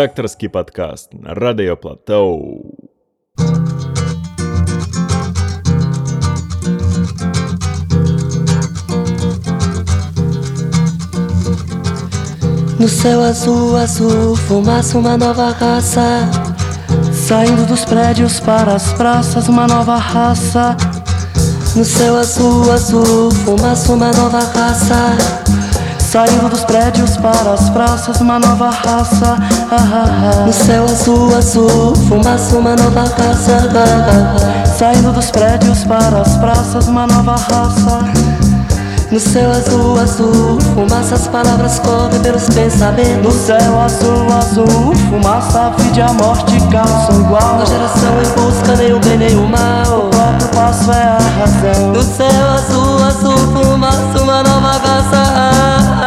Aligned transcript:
Редакторский 0.00 0.48
подкаст 0.48 1.12
на 1.12 1.34
Радио 1.34 1.76
Платоу. 1.76 2.62
No 12.78 12.88
céu 12.88 13.20
azul, 13.22 13.76
azul, 13.76 14.36
fumaça, 14.36 14.96
uma 14.98 15.18
nova 15.18 15.50
raça. 15.50 16.26
Saindo 17.12 17.66
dos 17.66 17.84
prédios 17.84 18.40
para 18.40 18.76
as 18.76 18.92
praças, 18.94 19.48
uma 19.48 19.66
nova 19.66 19.96
raça. 19.96 20.74
No 21.74 21.84
céu 21.84 22.16
azul, 22.16 22.72
azul, 22.72 23.30
fumaça, 23.30 23.92
uma 23.92 24.10
nova 24.12 24.38
raça. 24.38 25.39
Saindo 26.11 26.49
dos 26.49 26.65
prédios 26.65 27.15
para 27.15 27.53
as 27.53 27.69
praças, 27.69 28.19
uma 28.19 28.37
nova 28.37 28.69
raça. 28.69 29.37
Ah, 29.71 29.77
ah, 29.79 30.41
ah. 30.43 30.45
No 30.45 30.51
céu 30.51 30.83
azul, 30.83 31.33
azul, 31.37 31.95
fumaça, 32.09 32.57
uma 32.57 32.75
nova 32.75 33.03
raça. 33.03 33.69
Saindo 34.77 35.13
dos 35.13 35.31
prédios 35.31 35.85
para 35.85 36.19
as 36.19 36.35
praças, 36.35 36.89
uma 36.89 37.07
nova 37.07 37.37
raça. 37.37 38.11
No 39.09 39.21
céu 39.21 39.51
azul, 39.51 39.97
azul, 39.97 40.59
fumaça, 40.75 41.15
as 41.15 41.29
palavras 41.29 41.79
correm 41.79 42.19
pelos 42.19 42.49
pensamentos. 42.49 43.23
No 43.23 43.31
céu 43.31 43.79
azul, 43.79 44.33
azul, 44.37 44.93
fumaça, 45.09 45.67
a 45.67 45.69
vida 45.69 45.97
e 45.97 46.01
a 46.01 46.11
morte 46.11 46.59
calçam 46.69 47.21
igual. 47.21 47.55
Uma 47.55 47.65
geração 47.65 48.11
em 48.19 48.41
busca 48.41 48.75
nem 48.75 48.91
o 48.91 48.99
bem 48.99 49.17
nem 49.17 49.37
o 49.37 49.47
mal. 49.47 50.07
O 50.07 50.09
próprio 50.09 50.47
passo 50.49 50.91
é 50.91 51.03
a 51.03 51.17
razão. 51.39 51.93
No 51.93 52.03
céu 52.03 52.49
azul, 52.53 53.01
azul, 53.01 53.37
fumaça, 53.53 54.21
uma 54.21 54.43
nova 54.43 54.71
raça. 54.73 56.00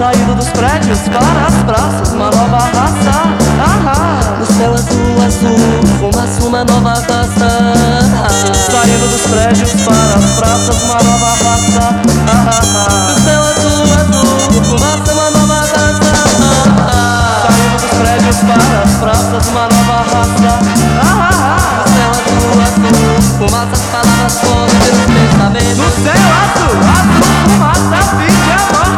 Saindo 0.00 0.34
dos 0.34 0.48
prédios 0.48 0.98
para 1.10 1.46
as 1.46 1.62
praças, 1.64 2.12
uma 2.14 2.30
nova 2.30 2.56
raça. 2.56 3.36
Ah, 3.60 4.38
No 4.38 4.46
céu 4.46 4.72
azul, 4.72 5.22
azul, 5.26 5.58
fumaça, 5.98 6.42
uma 6.42 6.64
nova 6.64 6.94
raça. 6.94 7.50
Saindo 8.72 9.08
dos 9.10 9.20
prédios 9.30 9.72
para 9.84 10.14
as 10.16 10.24
praças, 10.38 10.82
uma 10.84 11.02
nova 11.02 11.26
raça. 11.44 12.00
Ah, 12.32 13.10
No 13.10 13.14
céu 13.24 13.42
azul, 13.42 13.92
azul, 13.92 14.64
fumaça, 14.64 15.12
uma 15.12 15.30
nova 15.32 15.60
raça. 15.60 16.12
Saindo 17.44 17.76
dos 17.82 17.90
prédios 18.00 18.36
para 18.38 18.82
as 18.82 18.94
praças, 19.00 19.48
uma 19.48 19.68
nova 19.68 19.96
raça. 20.14 20.60
Ah, 21.04 21.84
No 21.84 21.92
céu 21.92 22.10
azul, 22.10 22.56
azul, 22.62 23.20
fumaça, 23.36 23.74
as 23.74 23.82
palavras 23.92 24.34
correm 24.40 24.80
pelos 24.80 25.04
pensamentos. 25.12 25.76
No 25.76 25.90
céu 26.02 26.24
azul, 26.40 26.80
azul, 26.88 27.34
fumaça, 27.44 27.96
a 27.96 28.16
vida 28.16 28.32
e 28.32 28.89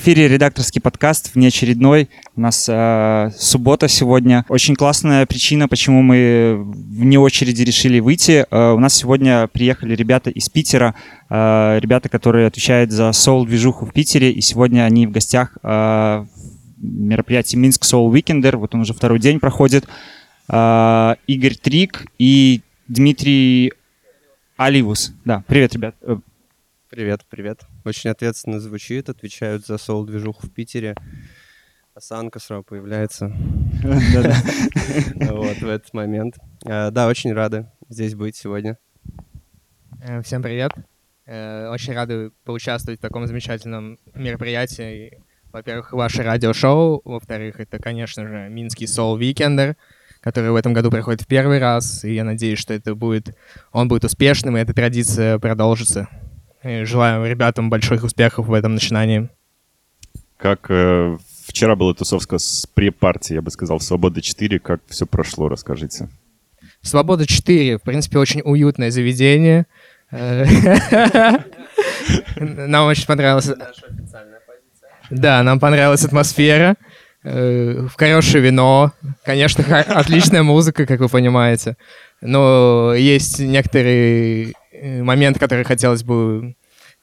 эфире 0.00 0.28
редакторский 0.28 0.80
подкаст, 0.80 1.34
внеочередной. 1.34 2.08
У 2.34 2.40
нас 2.40 2.66
э, 2.70 3.30
суббота 3.36 3.86
сегодня. 3.86 4.46
Очень 4.48 4.74
классная 4.74 5.26
причина, 5.26 5.68
почему 5.68 6.00
мы 6.00 6.58
вне 6.64 7.18
очереди 7.18 7.62
решили 7.64 8.00
выйти. 8.00 8.46
Э, 8.50 8.70
у 8.70 8.78
нас 8.78 8.94
сегодня 8.94 9.46
приехали 9.48 9.94
ребята 9.94 10.30
из 10.30 10.48
Питера, 10.48 10.94
э, 11.28 11.78
ребята, 11.82 12.08
которые 12.08 12.46
отвечают 12.46 12.92
за 12.92 13.12
соул-движуху 13.12 13.84
в 13.84 13.92
Питере, 13.92 14.32
и 14.32 14.40
сегодня 14.40 14.84
они 14.84 15.06
в 15.06 15.10
гостях 15.10 15.58
э, 15.62 15.68
в 15.68 16.26
мероприятии 16.78 17.56
Минск 17.56 17.84
Soul 17.84 18.10
Weekender. 18.10 18.56
Вот 18.56 18.74
он 18.74 18.80
уже 18.80 18.94
второй 18.94 19.18
день 19.18 19.38
проходит. 19.38 19.84
Э, 20.48 21.16
Игорь 21.26 21.56
Трик 21.56 22.06
и 22.18 22.62
Дмитрий 22.88 23.74
Аливус. 24.56 25.12
Да, 25.26 25.44
привет, 25.46 25.74
ребят. 25.74 25.94
Э, 26.90 26.96
Привет, 26.96 27.24
привет. 27.28 27.62
Очень 27.84 28.10
ответственно 28.10 28.58
звучит, 28.60 29.08
отвечают 29.08 29.64
за 29.66 29.78
соул-движуху 29.78 30.46
в 30.46 30.52
Питере. 30.52 30.94
Осанка 31.94 32.38
сразу 32.38 32.62
появляется 32.64 33.28
вот 33.82 35.56
в 35.56 35.68
этот 35.68 35.92
момент. 35.92 36.36
А, 36.64 36.90
Да, 36.90 37.08
очень 37.08 37.32
рады 37.32 37.70
здесь 37.88 38.14
быть 38.14 38.36
сегодня. 38.36 38.78
Э, 40.02 40.22
Всем 40.22 40.42
привет. 40.42 40.72
Э, 41.26 41.68
Очень 41.68 41.94
рады 41.94 42.32
поучаствовать 42.44 42.98
в 42.98 43.02
таком 43.02 43.26
замечательном 43.26 43.98
мероприятии. 44.14 45.22
Во-первых, 45.52 45.92
ваше 45.92 46.22
радиошоу. 46.22 47.02
Во-вторых, 47.04 47.60
это, 47.60 47.78
конечно 47.78 48.26
же, 48.26 48.48
Минский 48.48 48.86
Soul 48.86 49.18
Weekender, 49.18 49.76
который 50.20 50.50
в 50.50 50.56
этом 50.56 50.72
году 50.72 50.90
проходит 50.90 51.22
в 51.22 51.26
первый 51.26 51.58
раз. 51.58 52.04
И 52.04 52.14
я 52.14 52.24
надеюсь, 52.24 52.58
что 52.58 52.72
это 52.72 52.94
будет, 52.94 53.36
он 53.72 53.88
будет 53.88 54.04
успешным, 54.04 54.56
и 54.56 54.60
эта 54.60 54.72
традиция 54.74 55.38
продолжится. 55.38 56.08
И 56.62 56.84
желаю 56.84 57.28
ребятам 57.28 57.70
больших 57.70 58.04
успехов 58.04 58.46
в 58.46 58.52
этом 58.52 58.74
начинании. 58.74 59.28
Как 60.36 60.70
э, 60.70 61.16
вчера 61.46 61.76
была 61.76 61.94
тусовка 61.94 62.38
с 62.38 62.66
пре-партией, 62.74 63.36
я 63.36 63.42
бы 63.42 63.50
сказал, 63.50 63.80
Свобода 63.80 64.20
4. 64.20 64.58
Как 64.58 64.80
все 64.88 65.06
прошло, 65.06 65.48
расскажите. 65.48 66.08
Свобода 66.82 67.26
4, 67.26 67.78
в 67.78 67.82
принципе, 67.82 68.18
очень 68.18 68.42
уютное 68.44 68.90
заведение. 68.90 69.66
Э, 70.10 70.44
Нам 72.36 72.86
очень 72.86 73.06
понравилось. 73.06 73.50
Да, 75.10 75.42
нам 75.42 75.58
понравилась 75.58 76.04
атмосфера, 76.04 76.76
э, 77.24 77.88
хорошее 77.96 78.44
вино, 78.44 78.92
конечно, 79.24 79.64
отличная 79.80 80.44
музыка, 80.44 80.86
как 80.86 81.00
вы 81.00 81.08
понимаете. 81.08 81.76
Но 82.20 82.94
есть 82.94 83.40
некоторые 83.40 84.52
э, 84.80 85.02
моменты, 85.02 85.38
которые 85.38 85.64
хотелось 85.64 86.02
бы 86.02 86.54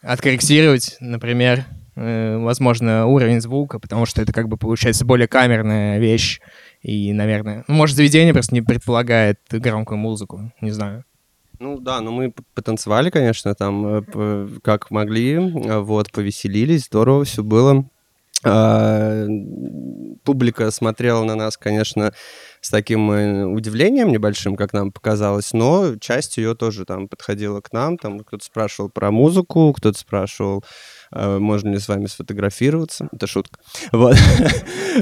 откорректировать. 0.02 0.98
Например, 1.00 1.66
э, 1.96 2.38
возможно, 2.38 3.06
уровень 3.06 3.42
звука, 3.42 3.80
потому 3.80 4.06
что 4.06 4.22
это 4.22 4.34
как 4.34 4.48
бы 4.48 4.58
получается 4.58 5.06
более 5.06 5.28
камерная 5.28 6.00
вещь. 6.00 6.40
И, 6.82 7.14
наверное, 7.14 7.64
ну, 7.68 7.76
может, 7.76 7.96
заведение 7.96 8.34
просто 8.34 8.54
не 8.54 8.62
предполагает 8.62 9.40
громкую 9.50 9.98
музыку, 9.98 10.52
не 10.62 10.72
знаю. 10.72 11.04
Ну 11.60 11.80
да, 11.80 12.02
ну 12.02 12.12
мы 12.12 12.34
потанцевали, 12.54 13.10
конечно, 13.10 13.56
там 13.56 14.04
э, 14.14 14.48
как 14.64 14.92
могли, 14.92 15.38
вот, 15.40 16.12
повеселились, 16.12 16.86
здорово 16.86 17.26
все 17.26 17.44
было. 17.44 17.90
А, 18.48 19.28
Публика 20.28 20.72
смотрела 20.72 21.24
на 21.24 21.36
нас, 21.36 21.56
конечно, 21.56 22.12
с 22.60 22.70
таким 22.70 23.10
э, 23.12 23.46
удивлением 23.46 24.12
небольшим, 24.12 24.58
как 24.58 24.74
нам 24.74 24.92
показалось, 24.92 25.54
но 25.54 25.96
часть 26.02 26.36
ее 26.36 26.54
тоже 26.54 26.84
там 26.84 27.08
подходила 27.08 27.62
к 27.62 27.72
нам, 27.72 27.98
там 27.98 28.20
кто-то 28.20 28.44
спрашивал 28.44 28.90
про 28.90 29.10
музыку, 29.10 29.72
кто-то 29.72 29.98
спрашивал, 29.98 30.66
э, 31.14 31.38
можно 31.38 31.70
ли 31.70 31.80
с 31.80 31.88
вами 31.88 32.08
сфотографироваться. 32.08 33.08
Это 33.14 33.26
шутка. 33.26 33.60
Вот. 33.94 34.18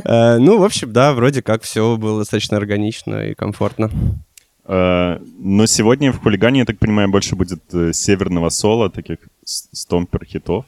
Э, 0.04 0.38
Ну, 0.38 0.60
в 0.60 0.64
общем, 0.64 0.94
да, 0.94 1.14
вроде 1.14 1.42
как 1.42 1.64
все 1.64 1.98
было 1.98 2.20
достаточно 2.20 2.58
органично 2.58 3.30
и 3.30 3.34
комфортно. 3.34 3.90
Но 4.68 5.66
сегодня 5.68 6.12
в 6.12 6.20
хулигане, 6.22 6.60
я 6.60 6.66
так 6.66 6.80
понимаю, 6.80 7.10
больше 7.10 7.36
будет 7.36 7.64
северного 7.96 8.50
соло, 8.50 8.90
таких 8.90 9.20
стомпер-хитов. 9.46 10.66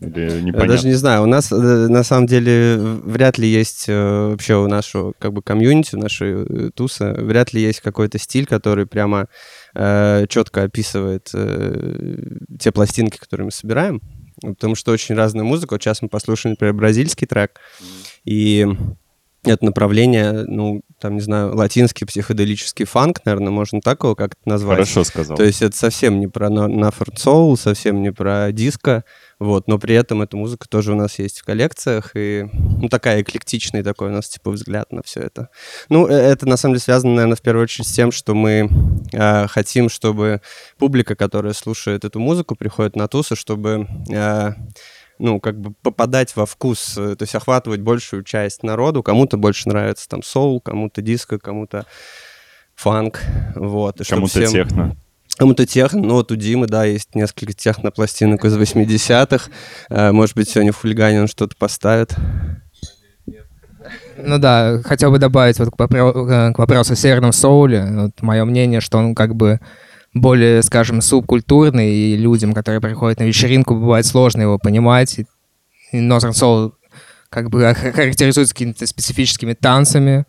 Или 0.00 0.20
Я 0.20 0.40
непонятно. 0.40 0.74
Даже 0.74 0.86
не 0.88 0.94
знаю, 0.94 1.22
у 1.22 1.26
нас 1.26 1.50
э, 1.50 1.56
на 1.56 2.02
самом 2.02 2.26
деле 2.26 2.76
вряд 2.78 3.38
ли 3.38 3.48
есть 3.48 3.86
э, 3.88 4.28
вообще 4.30 4.56
у 4.56 4.66
нашего 4.68 5.14
как 5.18 5.32
бы 5.32 5.42
комьюнити, 5.42 5.94
у 5.94 5.98
нашей 5.98 6.44
э, 6.44 6.70
тусы, 6.74 7.12
вряд 7.12 7.52
ли 7.52 7.62
есть 7.62 7.80
какой-то 7.80 8.18
стиль, 8.18 8.46
который 8.46 8.86
прямо 8.86 9.28
четко 9.74 10.62
описывает 10.62 11.28
э, 11.34 12.16
те 12.58 12.72
пластинки, 12.72 13.18
которые 13.18 13.44
мы 13.44 13.50
собираем, 13.50 14.00
потому 14.40 14.74
что 14.74 14.90
очень 14.90 15.14
разная 15.14 15.44
музыка. 15.44 15.74
Вот 15.74 15.82
сейчас 15.82 16.00
мы 16.00 16.08
послушаем, 16.08 16.52
например, 16.52 16.72
бразильский 16.72 17.26
трек, 17.26 17.60
и 18.24 18.66
это 19.44 19.64
направление, 19.64 20.44
ну, 20.46 20.82
там, 20.98 21.14
не 21.14 21.20
знаю, 21.20 21.54
латинский 21.54 22.06
психоделический 22.06 22.84
фанк, 22.84 23.20
наверное, 23.24 23.50
можно 23.50 23.80
так 23.80 24.02
его 24.02 24.14
как-то 24.14 24.40
назвать. 24.44 24.76
Хорошо 24.76 25.04
сказал. 25.04 25.36
То 25.36 25.44
есть 25.44 25.62
это 25.62 25.76
совсем 25.76 26.20
не 26.20 26.26
про 26.26 26.50
на, 26.50 26.68
на 26.68 26.90
соул, 27.16 27.56
совсем 27.56 28.02
не 28.02 28.12
про 28.12 28.50
диско, 28.52 29.04
вот, 29.38 29.68
но 29.68 29.78
при 29.78 29.94
этом 29.94 30.22
эта 30.22 30.36
музыка 30.36 30.66
тоже 30.68 30.92
у 30.92 30.96
нас 30.96 31.18
есть 31.18 31.40
в 31.40 31.44
коллекциях, 31.44 32.12
и, 32.14 32.48
ну, 32.52 32.88
такая 32.88 33.22
эклектичный 33.22 33.82
такой 33.82 34.08
у 34.08 34.12
нас, 34.12 34.28
типа, 34.28 34.50
взгляд 34.50 34.92
на 34.92 35.02
все 35.02 35.20
это. 35.20 35.50
Ну, 35.88 36.06
э, 36.06 36.14
это, 36.14 36.46
на 36.48 36.56
самом 36.56 36.74
деле, 36.74 36.82
связано, 36.82 37.14
наверное, 37.14 37.36
в 37.36 37.42
первую 37.42 37.64
очередь 37.64 37.86
с 37.86 37.92
тем, 37.92 38.12
что 38.12 38.34
мы 38.34 38.70
э, 39.12 39.46
хотим, 39.48 39.88
чтобы 39.90 40.40
публика, 40.78 41.16
которая 41.16 41.52
слушает 41.52 42.04
эту 42.04 42.18
музыку, 42.18 42.56
приходит 42.56 42.96
на 42.96 43.08
тусы, 43.08 43.36
чтобы... 43.36 43.86
э, 44.10 44.52
ну, 45.18 45.40
как 45.40 45.58
бы 45.58 45.72
попадать 45.82 46.36
во 46.36 46.44
вкус, 46.44 46.96
э, 46.98 47.16
то 47.16 47.22
есть 47.22 47.34
охватывать 47.34 47.80
большую 47.80 48.22
часть 48.22 48.62
народу. 48.62 49.02
Кому-то 49.02 49.38
больше 49.38 49.68
нравится 49.68 50.06
там 50.08 50.22
соул, 50.22 50.60
кому-то 50.60 51.00
диско, 51.00 51.38
кому-то 51.38 51.86
фанк, 52.74 53.22
вот. 53.54 54.02
Кому-то 54.06 54.40
всем- 54.40 54.52
техно. 54.52 54.96
Кому-то 55.38 55.66
техно, 55.66 56.00
ну 56.00 56.14
вот 56.14 56.32
у 56.32 56.36
Димы, 56.36 56.66
да, 56.66 56.84
есть 56.84 57.14
несколько 57.14 57.52
технопластинок 57.52 58.44
из 58.44 58.56
80-х. 58.56 59.50
Э, 59.90 60.12
Может 60.12 60.34
быть, 60.34 60.48
сегодня 60.48 60.72
в 60.72 60.76
хулигане 60.80 61.20
он 61.20 61.28
что-то 61.28 61.54
поставит. 61.56 62.14
Ну 64.16 64.38
да, 64.38 64.80
хотел 64.84 65.10
бы 65.10 65.18
добавить 65.18 65.58
вот 65.58 65.70
к, 65.70 65.78
вопро- 65.78 66.28
э, 66.28 66.52
к 66.52 66.58
вопросу 66.58 66.94
о 66.94 66.96
северном 66.96 67.32
соуле. 67.32 67.86
Вот 67.90 68.22
мое 68.22 68.44
мнение, 68.44 68.80
что 68.80 68.98
он 68.98 69.14
как 69.14 69.34
бы 69.34 69.60
более, 70.14 70.62
скажем, 70.62 71.02
субкультурный, 71.02 71.92
и 71.92 72.16
людям, 72.16 72.54
которые 72.54 72.80
приходят 72.80 73.20
на 73.20 73.24
вечеринку, 73.24 73.74
бывает 73.74 74.06
сложно 74.06 74.42
его 74.42 74.58
понимать. 74.58 75.18
И 75.92 75.98
Northern 75.98 76.32
Soul 76.32 76.72
как 77.28 77.50
бы 77.50 77.74
характеризуется 77.74 78.54
какими-то 78.54 78.86
специфическими 78.86 79.52
танцами. 79.52 80.24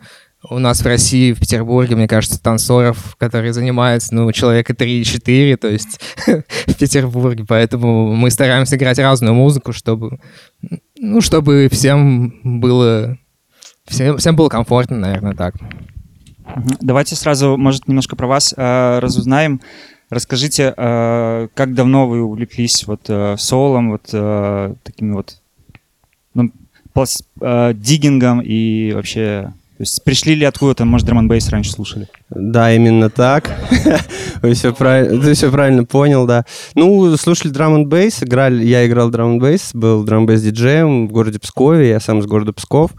У 0.49 0.59
нас 0.59 0.81
в 0.81 0.85
России, 0.85 1.33
в 1.33 1.39
Петербурге, 1.39 1.95
мне 1.95 2.07
кажется, 2.07 2.41
танцоров, 2.41 3.15
которые 3.17 3.53
занимаются, 3.53 4.15
ну, 4.15 4.31
человека 4.31 4.73
3-4, 4.73 5.57
то 5.57 5.67
есть 5.67 5.99
в 6.67 6.73
Петербурге. 6.73 7.45
Поэтому 7.47 8.15
мы 8.15 8.31
стараемся 8.31 8.77
играть 8.77 8.99
разную 8.99 9.33
музыку, 9.33 9.73
чтобы, 9.73 10.19
ну, 10.97 11.21
чтобы 11.21 11.67
всем 11.71 12.59
было 12.59 13.17
Всем, 13.87 14.17
всем 14.17 14.35
было 14.35 14.49
комфортно, 14.49 14.97
наверное, 14.97 15.33
так. 15.33 15.55
Давайте 16.81 17.15
сразу, 17.15 17.57
может, 17.57 17.87
немножко 17.87 18.15
про 18.15 18.27
вас 18.27 18.53
э, 18.55 18.99
разузнаем. 18.99 19.61
Расскажите, 20.09 20.73
э, 20.75 21.47
как 21.53 21.73
давно 21.73 22.07
вы 22.07 22.21
увлеклись 22.21 22.85
вот 22.85 23.01
э, 23.07 23.35
соулом, 23.37 23.91
вот 23.91 24.09
э, 24.11 24.73
такими 24.83 25.13
вот 25.13 25.41
ну, 26.33 26.51
плас- 26.93 27.23
э, 27.41 27.73
диггингом 27.73 28.41
и 28.41 28.91
вообще... 28.93 29.53
То 29.77 29.83
есть 29.83 30.03
пришли 30.03 30.33
ли 30.33 30.43
откуда-то, 30.43 30.85
может, 30.85 31.05
драм 31.05 31.27
бейс 31.27 31.49
раньше 31.49 31.71
слушали? 31.71 32.07
Да, 32.31 32.73
именно 32.73 33.11
так. 33.11 33.55
Ты 34.41 34.53
все 34.53 34.73
правильно 34.73 35.83
понял, 35.83 36.25
да. 36.25 36.45
Ну, 36.73 37.15
слушали 37.15 37.51
драм 37.51 37.85
бейс, 37.85 38.23
играли, 38.23 38.65
я 38.65 38.87
играл 38.87 39.11
драм 39.11 39.37
бейс, 39.37 39.69
был 39.75 40.03
драм 40.03 40.25
бейс 40.25 40.41
диджеем 40.41 41.07
в 41.07 41.11
городе 41.11 41.39
Пскове, 41.39 41.89
я 41.89 41.99
сам 41.99 42.19
из 42.19 42.25
города 42.25 42.53
Псков. 42.53 42.89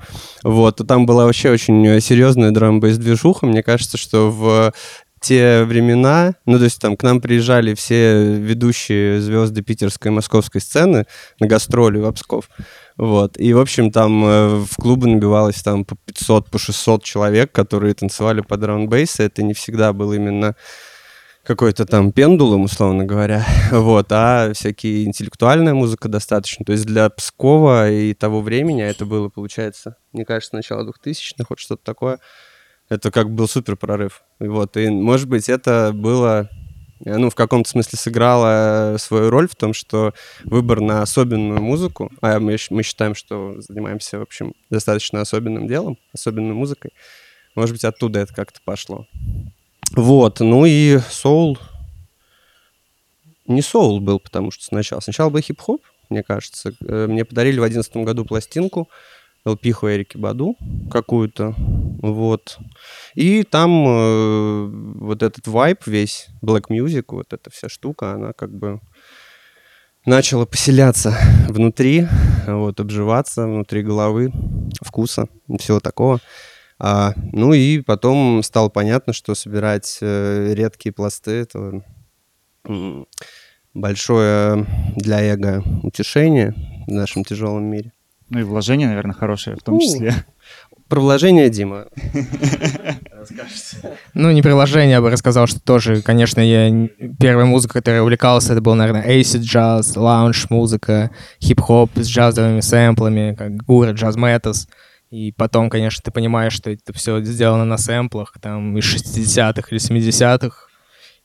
Вот, 0.44 0.80
и 0.80 0.86
там 0.86 1.04
была 1.04 1.24
вообще 1.24 1.50
очень 1.50 2.00
серьезная 2.00 2.52
драм 2.52 2.78
бейс 2.78 2.96
движуха. 2.96 3.46
Мне 3.46 3.64
кажется, 3.64 3.98
что 3.98 4.30
в 4.30 4.72
те 5.20 5.64
времена, 5.64 6.34
ну, 6.46 6.58
то 6.58 6.64
есть 6.64 6.80
там 6.80 6.96
к 6.96 7.02
нам 7.02 7.20
приезжали 7.20 7.74
все 7.74 8.36
ведущие 8.36 9.20
звезды 9.20 9.62
питерской 9.62 10.12
и 10.12 10.14
московской 10.14 10.60
сцены 10.60 11.06
на 11.40 11.46
гастроли 11.46 11.98
в 11.98 12.12
Псков. 12.12 12.48
Вот. 12.98 13.38
И, 13.38 13.54
в 13.54 13.60
общем, 13.60 13.92
там 13.92 14.24
э, 14.24 14.48
в 14.64 14.74
клубы 14.76 15.06
набивалось 15.06 15.62
там 15.62 15.84
по 15.84 15.96
500, 15.96 16.50
по 16.50 16.58
600 16.58 17.04
человек, 17.04 17.52
которые 17.52 17.94
танцевали 17.94 18.40
под 18.40 18.60
драм-бейс. 18.60 19.20
Это 19.20 19.44
не 19.44 19.54
всегда 19.54 19.92
был 19.92 20.12
именно 20.12 20.56
какой-то 21.44 21.86
там 21.86 22.10
пендулум, 22.10 22.64
условно 22.64 23.04
говоря, 23.04 23.46
вот, 23.70 24.08
а 24.10 24.52
всякие 24.52 25.04
интеллектуальная 25.04 25.74
музыка 25.74 26.08
достаточно. 26.08 26.64
То 26.64 26.72
есть 26.72 26.86
для 26.86 27.08
Пскова 27.08 27.88
и 27.88 28.14
того 28.14 28.42
времени, 28.42 28.82
а 28.82 28.88
это 28.88 29.06
было, 29.06 29.28
получается, 29.28 29.96
мне 30.12 30.24
кажется, 30.24 30.56
начало 30.56 30.82
2000-х, 30.82 31.46
вот 31.48 31.60
что-то 31.60 31.82
такое, 31.84 32.18
это 32.88 33.12
как 33.12 33.30
был 33.30 33.48
супер 33.48 33.76
прорыв. 33.76 34.24
Вот, 34.40 34.76
и, 34.76 34.90
может 34.90 35.28
быть, 35.28 35.48
это 35.48 35.92
было 35.94 36.50
ну, 37.04 37.30
в 37.30 37.34
каком-то 37.34 37.68
смысле 37.68 37.98
сыграло 37.98 38.96
свою 38.98 39.30
роль 39.30 39.48
в 39.48 39.54
том, 39.54 39.72
что 39.72 40.14
выбор 40.44 40.80
на 40.80 41.02
особенную 41.02 41.62
музыку, 41.62 42.10
а 42.20 42.38
мы, 42.40 42.56
мы 42.70 42.82
считаем, 42.82 43.14
что 43.14 43.60
занимаемся, 43.60 44.18
в 44.18 44.22
общем, 44.22 44.54
достаточно 44.70 45.20
особенным 45.20 45.66
делом, 45.66 45.98
особенной 46.12 46.54
музыкой, 46.54 46.92
может 47.54 47.74
быть, 47.74 47.84
оттуда 47.84 48.20
это 48.20 48.34
как-то 48.34 48.60
пошло. 48.64 49.06
Вот, 49.94 50.40
ну 50.40 50.64
и 50.64 50.98
соул... 51.10 51.58
Не 53.46 53.62
соул 53.62 54.00
был, 54.00 54.20
потому 54.20 54.50
что 54.50 54.62
сначала. 54.64 55.00
Сначала 55.00 55.30
был 55.30 55.40
хип-хоп, 55.40 55.82
мне 56.10 56.22
кажется. 56.22 56.74
Э, 56.86 57.06
Мне 57.06 57.24
подарили 57.24 57.58
в 57.58 57.62
одиннадцатом 57.62 58.04
году 58.04 58.26
пластинку 58.26 58.90
LP 59.46 59.74
Эрики 59.94 60.16
Баду 60.16 60.56
какую-то. 60.90 61.54
Вот. 62.02 62.58
И 63.14 63.42
там 63.42 63.86
э, 63.86 64.66
вот 65.00 65.22
этот 65.22 65.46
вайп 65.46 65.86
весь, 65.86 66.28
black 66.42 66.64
music, 66.70 67.04
вот 67.08 67.32
эта 67.32 67.50
вся 67.50 67.68
штука, 67.68 68.12
она 68.12 68.32
как 68.32 68.52
бы 68.56 68.80
начала 70.06 70.46
поселяться 70.46 71.14
внутри, 71.48 72.06
вот, 72.46 72.80
обживаться 72.80 73.46
внутри 73.46 73.82
головы, 73.82 74.32
вкуса, 74.82 75.28
всего 75.58 75.80
такого. 75.80 76.20
А, 76.78 77.12
ну 77.32 77.52
и 77.52 77.80
потом 77.80 78.42
стало 78.42 78.68
понятно, 78.68 79.12
что 79.12 79.34
собирать 79.34 79.98
э, 80.00 80.54
редкие 80.54 80.92
пласты 80.92 81.32
это 81.32 81.82
большое 83.74 84.66
для 84.96 85.20
эго 85.20 85.62
утешение 85.82 86.54
в 86.86 86.92
нашем 86.92 87.24
тяжелом 87.24 87.64
мире. 87.64 87.92
Ну 88.30 88.40
и 88.40 88.42
вложения, 88.42 88.86
наверное, 88.88 89.14
хорошие 89.14 89.56
в 89.56 89.62
том 89.62 89.74
Ну, 89.74 89.80
числе. 89.80 90.14
Про 90.88 91.00
вложение, 91.00 91.50
Дима. 91.50 91.86
Ну, 94.14 94.30
не 94.30 94.42
приложение, 94.42 94.92
я 94.92 95.00
бы 95.00 95.10
рассказал, 95.10 95.46
что 95.46 95.60
тоже, 95.60 96.02
конечно, 96.02 96.40
я 96.40 96.88
первая 97.20 97.44
музыка, 97.44 97.74
которой 97.74 98.00
увлекался, 98.00 98.52
это 98.52 98.62
был, 98.62 98.74
наверное, 98.74 99.06
acid 99.06 99.40
джаз, 99.40 99.96
лаунж 99.96 100.48
музыка, 100.50 101.10
хип-хоп 101.42 101.90
с 101.96 102.08
джазовыми 102.08 102.60
сэмплами, 102.60 103.34
как 103.34 103.56
Гура, 103.56 103.92
Джаз 103.92 104.16
Метас. 104.16 104.68
И 105.10 105.32
потом, 105.32 105.68
конечно, 105.70 106.02
ты 106.02 106.10
понимаешь, 106.10 106.52
что 106.52 106.70
это 106.70 106.92
все 106.92 107.20
сделано 107.22 107.64
на 107.64 107.76
сэмплах, 107.76 108.34
там, 108.40 108.76
из 108.78 108.84
60-х 108.84 109.68
или 109.70 109.80
70-х. 109.80 110.68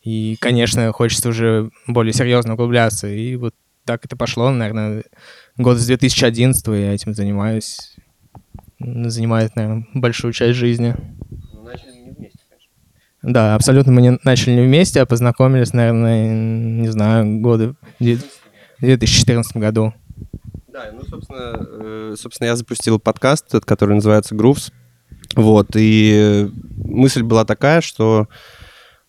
И, 0.03 0.35
конечно, 0.39 0.91
хочется 0.91 1.29
уже 1.29 1.69
более 1.87 2.13
серьезно 2.13 2.53
углубляться. 2.53 3.07
И 3.07 3.35
вот 3.35 3.53
так 3.85 4.05
это 4.05 4.15
пошло, 4.15 4.49
наверное, 4.49 5.03
год 5.57 5.77
с 5.77 5.85
2011 5.85 6.67
я 6.67 6.93
этим 6.93 7.13
занимаюсь. 7.13 7.95
Занимает, 8.79 9.55
наверное, 9.55 9.87
большую 9.93 10.33
часть 10.33 10.57
жизни. 10.57 10.95
Да, 13.21 13.55
абсолютно 13.55 13.93
мы 13.93 14.01
не 14.01 14.19
начали 14.25 14.55
не 14.55 14.61
вместе, 14.65 15.01
а 15.01 15.05
познакомились, 15.05 15.71
наверное, 15.71 16.29
не 16.81 16.89
знаю, 16.89 17.39
годы 17.39 17.69
в 17.99 18.03
де- 18.03 18.17
в 18.17 18.81
2014 18.81 19.55
году. 19.57 19.93
Да, 20.67 20.89
ну, 20.93 21.03
собственно, 21.03 21.67
э, 21.79 22.15
собственно, 22.17 22.47
я 22.47 22.55
запустил 22.57 22.99
подкаст, 22.99 23.47
который 23.63 23.95
называется 23.95 24.35
Grooves. 24.35 24.73
Вот, 25.35 25.69
и 25.75 26.49
мысль 26.75 27.23
была 27.23 27.45
такая, 27.45 27.79
что 27.79 28.27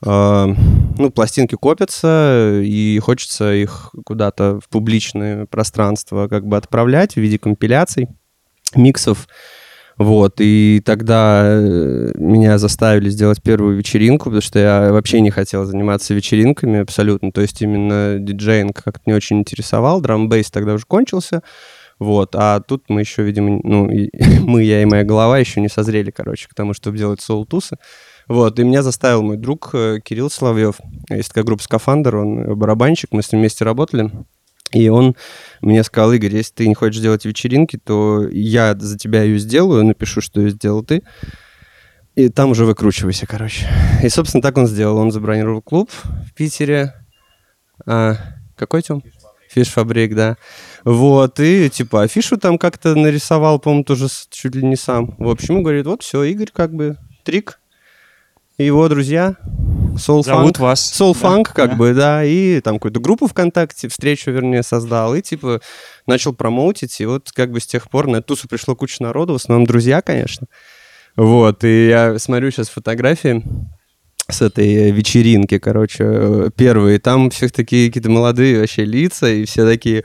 э, 0.07 0.55
ну, 0.99 1.11
пластинки 1.11 1.57
копятся, 1.57 2.61
и 2.63 2.99
хочется 2.99 3.55
их 3.55 3.95
куда-то 4.05 4.61
в 4.61 4.69
публичное 4.69 5.47
пространство 5.47 6.29
как 6.29 6.47
бы 6.47 6.57
отправлять 6.57 7.15
в 7.15 7.17
виде 7.19 7.39
компиляций, 7.39 8.09
миксов. 8.75 9.29
Вот, 9.97 10.37
и 10.41 10.83
тогда 10.85 11.45
э, 11.45 12.13
меня 12.17 12.59
заставили 12.59 13.09
сделать 13.11 13.41
первую 13.41 13.77
вечеринку, 13.77 14.25
потому 14.25 14.41
что 14.41 14.59
я 14.59 14.93
вообще 14.93 15.21
не 15.21 15.31
хотел 15.31 15.65
заниматься 15.67 16.15
вечеринками 16.15 16.81
абсолютно, 16.81 17.31
то 17.31 17.41
есть 17.41 17.63
именно 17.63 18.19
диджеинг 18.19 18.83
как-то 18.83 19.03
не 19.07 19.13
очень 19.13 19.39
интересовал, 19.39 20.01
драм-бейс 20.01 20.51
тогда 20.51 20.75
уже 20.75 20.85
кончился, 20.85 21.43
вот, 22.01 22.35
а 22.35 22.61
тут 22.61 22.85
мы 22.89 23.01
еще, 23.01 23.23
видимо, 23.23 23.61
ну, 23.63 23.89
мы, 24.41 24.65
я 24.65 24.83
и 24.83 24.85
моя 24.85 25.05
голова 25.05 25.39
еще 25.39 25.61
не 25.61 25.69
созрели, 25.69 26.11
короче, 26.11 26.49
к 26.49 26.55
тому, 26.55 26.75
чтобы 26.75 26.99
делать 26.99 27.21
соул-тусы. 27.21 27.77
Вот, 28.29 28.59
и 28.59 28.65
меня 28.65 28.83
заставил 28.83 29.23
мой 29.23 29.37
друг 29.37 29.71
э, 29.75 30.01
Кирилл 30.03 30.31
Соловьев, 30.31 30.77
есть 31.11 31.29
такая 31.29 31.45
группа 31.45 31.63
«Скафандр», 31.63 32.17
он 32.17 32.41
э, 32.41 32.55
барабанщик, 32.55 33.13
мы 33.13 33.23
с 33.23 33.31
ним 33.33 33.41
вместе 33.41 33.65
работали, 33.65 34.11
и 34.73 34.89
он 34.89 35.15
мне 35.61 35.85
сказал, 35.85 36.13
Игорь, 36.13 36.35
если 36.35 36.53
ты 36.53 36.69
не 36.69 36.75
хочешь 36.75 37.01
делать 37.01 37.25
вечеринки, 37.25 37.79
то 37.79 38.27
я 38.29 38.75
за 38.75 38.99
тебя 38.99 39.23
ее 39.23 39.39
сделаю, 39.39 39.85
напишу, 39.85 40.21
что 40.21 40.41
ее 40.41 40.51
сделал 40.51 40.83
ты. 40.83 41.03
И 42.17 42.29
там 42.29 42.51
уже 42.51 42.65
выкручивайся, 42.65 43.27
короче. 43.27 43.67
И, 44.03 44.09
собственно, 44.09 44.43
так 44.43 44.57
он 44.57 44.67
сделал. 44.67 44.99
Он 44.99 45.11
забронировал 45.11 45.63
клуб 45.63 45.91
в 46.05 46.33
Питере. 46.35 46.95
А, 47.87 48.17
какой 48.57 48.83
тем? 48.83 49.03
Фиш-фабрик, 49.51 50.15
да. 50.15 50.37
Вот, 50.85 51.39
и 51.39 51.71
типа 51.71 52.03
афишу 52.03 52.37
там 52.37 52.59
как-то 52.59 52.95
нарисовал, 52.95 53.59
по-моему, 53.61 53.85
тоже 53.85 54.09
чуть 54.31 54.55
ли 54.55 54.65
не 54.65 54.77
сам. 54.77 55.15
В 55.19 55.29
общем, 55.29 55.63
говорит, 55.63 55.87
вот 55.87 56.03
все, 56.03 56.23
Игорь 56.25 56.51
как 56.53 56.75
бы 56.75 56.97
трик. 57.25 57.61
И 58.57 58.65
его 58.67 58.89
друзья. 58.89 59.35
Soul 59.97 60.23
Зовут 60.23 60.57
Funk. 60.57 60.61
вас. 60.61 61.01
Soul 61.01 61.17
Да, 61.21 61.29
Funk, 61.29 61.45
как 61.55 61.71
да. 61.71 61.77
бы, 61.77 61.95
да, 61.95 62.25
и 62.25 62.61
там 62.61 62.77
какую-то 62.77 63.01
группу 63.01 63.27
ВКонтакте, 63.27 63.89
встречу, 63.89 64.31
вернее, 64.31 64.63
создал, 64.63 65.15
и, 65.15 65.23
типа, 65.23 65.61
начал 66.07 66.33
промоутить, 66.35 67.01
и 67.01 67.07
вот 67.07 67.31
как 67.33 67.51
бы 67.53 67.61
с 67.61 67.67
тех 67.67 67.89
пор 67.91 68.07
на 68.09 68.17
эту 68.17 68.29
тусу 68.29 68.49
пришло 68.49 68.75
куча 68.75 69.03
народу, 69.03 69.33
в 69.33 69.37
основном 69.37 69.67
друзья, 69.67 70.03
конечно. 70.03 70.47
Вот, 71.17 71.63
и 71.65 71.89
я 71.89 72.19
смотрю 72.19 72.51
сейчас 72.51 72.69
фотографии 72.69 73.45
с 74.29 74.43
этой 74.43 74.91
вечеринки, 74.91 75.59
короче, 75.59 76.51
первые, 76.57 76.99
там 76.99 77.31
всех 77.31 77.53
такие 77.53 77.89
какие-то 77.89 78.11
молодые 78.11 78.61
вообще 78.61 78.85
лица, 78.85 79.29
и 79.29 79.45
все 79.45 79.65
такие, 79.65 80.05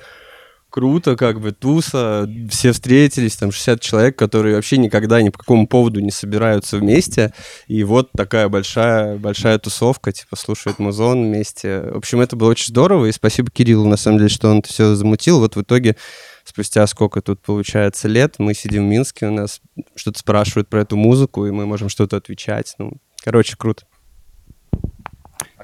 круто, 0.70 1.16
как 1.16 1.40
бы 1.40 1.52
туса, 1.52 2.30
все 2.50 2.72
встретились, 2.72 3.36
там 3.36 3.52
60 3.52 3.82
человек, 3.82 4.18
которые 4.18 4.56
вообще 4.56 4.78
никогда 4.78 5.22
ни 5.22 5.30
по 5.30 5.40
какому 5.40 5.68
поводу 5.68 6.00
не 6.00 6.12
собираются 6.12 6.78
вместе, 6.78 7.34
и 7.68 7.84
вот 7.84 8.12
такая 8.12 8.50
большая, 8.50 9.18
большая 9.18 9.58
тусовка, 9.60 10.12
типа 10.12 10.36
слушает 10.36 10.80
музон 10.80 11.24
вместе. 11.26 11.82
В 11.82 11.98
общем, 11.98 12.22
это 12.22 12.36
было 12.36 12.52
очень 12.52 12.68
здорово, 12.68 13.08
и 13.08 13.12
спасибо 13.12 13.50
Кириллу, 13.52 13.88
на 13.88 13.98
самом 13.98 14.20
деле, 14.20 14.30
что 14.30 14.50
он 14.50 14.60
это 14.60 14.70
все 14.70 14.96
замутил. 14.96 15.40
Вот 15.40 15.56
в 15.56 15.62
итоге 15.62 15.96
спустя 16.44 16.86
сколько 16.88 17.22
тут 17.22 17.42
получается 17.42 18.08
лет, 18.08 18.36
мы 18.38 18.54
сидим 18.54 18.86
в 18.86 18.90
Минске, 18.90 19.28
у 19.28 19.32
нас 19.32 19.62
что-то 19.96 20.20
спрашивают 20.20 20.68
про 20.68 20.82
эту 20.82 20.98
музыку, 20.98 21.46
и 21.46 21.52
мы 21.52 21.66
можем 21.66 21.90
что-то 21.90 22.18
отвечать. 22.18 22.76
Ну, 22.78 22.94
короче, 23.24 23.56
круто. 23.58 23.84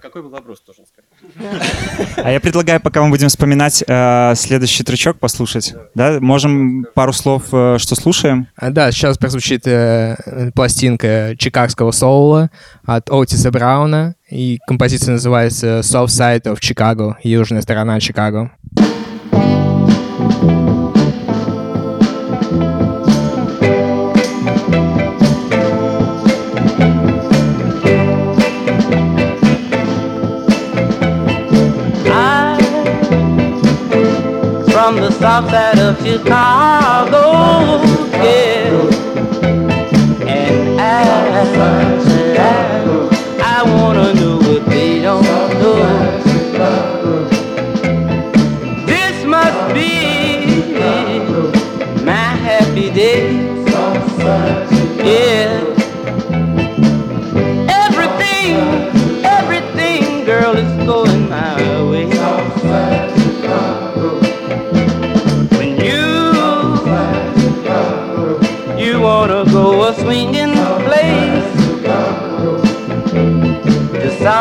Какой 0.05 0.21
был 0.21 0.29
вопрос, 0.29 0.61
тоже? 0.61 0.81
А 2.17 2.31
я 2.31 2.39
предлагаю, 2.39 2.79
пока 2.79 3.01
мы 3.01 3.09
будем 3.09 3.27
вспоминать, 3.27 3.83
э, 3.87 4.33
следующий 4.35 4.83
тречок 4.83 5.17
послушать. 5.17 5.73
Да, 5.95 6.19
можем 6.21 6.85
пару 6.93 7.11
слов, 7.11 7.45
э, 7.51 7.77
что 7.79 7.95
слушаем? 7.95 8.47
А, 8.55 8.69
да, 8.69 8.91
сейчас 8.91 9.17
прозвучит 9.17 9.65
э, 9.65 10.51
пластинка 10.53 11.33
чикагского 11.39 11.89
соула 11.89 12.51
от 12.85 13.09
Отиса 13.09 13.49
Брауна, 13.49 14.13
и 14.29 14.59
композиция 14.67 15.13
называется 15.13 15.79
South 15.79 16.09
Side 16.09 16.43
of 16.43 16.59
Chicago, 16.59 17.15
южная 17.23 17.63
сторона 17.63 17.99
Чикаго. 17.99 18.51
I 18.77 18.94
outside 35.35 35.79
of 35.79 35.97
Chicago, 36.01 37.83
yeah. 38.23 38.71
And 40.25 40.79
I 40.79 42.04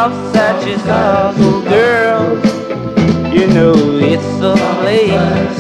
the 0.08 0.10
south 0.10 0.34
side 0.34 0.62
Chicago, 0.62 1.36
oh 1.38 1.62
girl, 1.68 3.32
you 3.32 3.46
know 3.46 3.74
it's 3.74 4.40
a 4.40 4.54
place. 4.80 5.58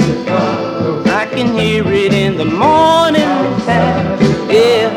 I 1.06 1.26
can 1.26 1.52
hear 1.58 1.84
it 1.86 2.12
in 2.12 2.36
the 2.36 2.44
morning 2.44 3.22
time, 3.64 4.18
yeah. 4.50 4.90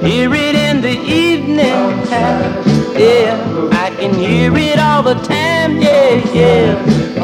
Hear 0.00 0.34
it 0.34 0.54
in 0.54 0.80
the 0.80 0.96
evening 1.00 2.06
time, 2.06 2.62
yeah. 2.96 3.70
I 3.72 3.90
can 3.98 4.14
hear 4.14 4.52
it 4.56 4.78
all 4.78 5.02
the 5.02 5.14
time, 5.14 5.80
yeah, 5.80 6.14
yeah, 6.34 6.74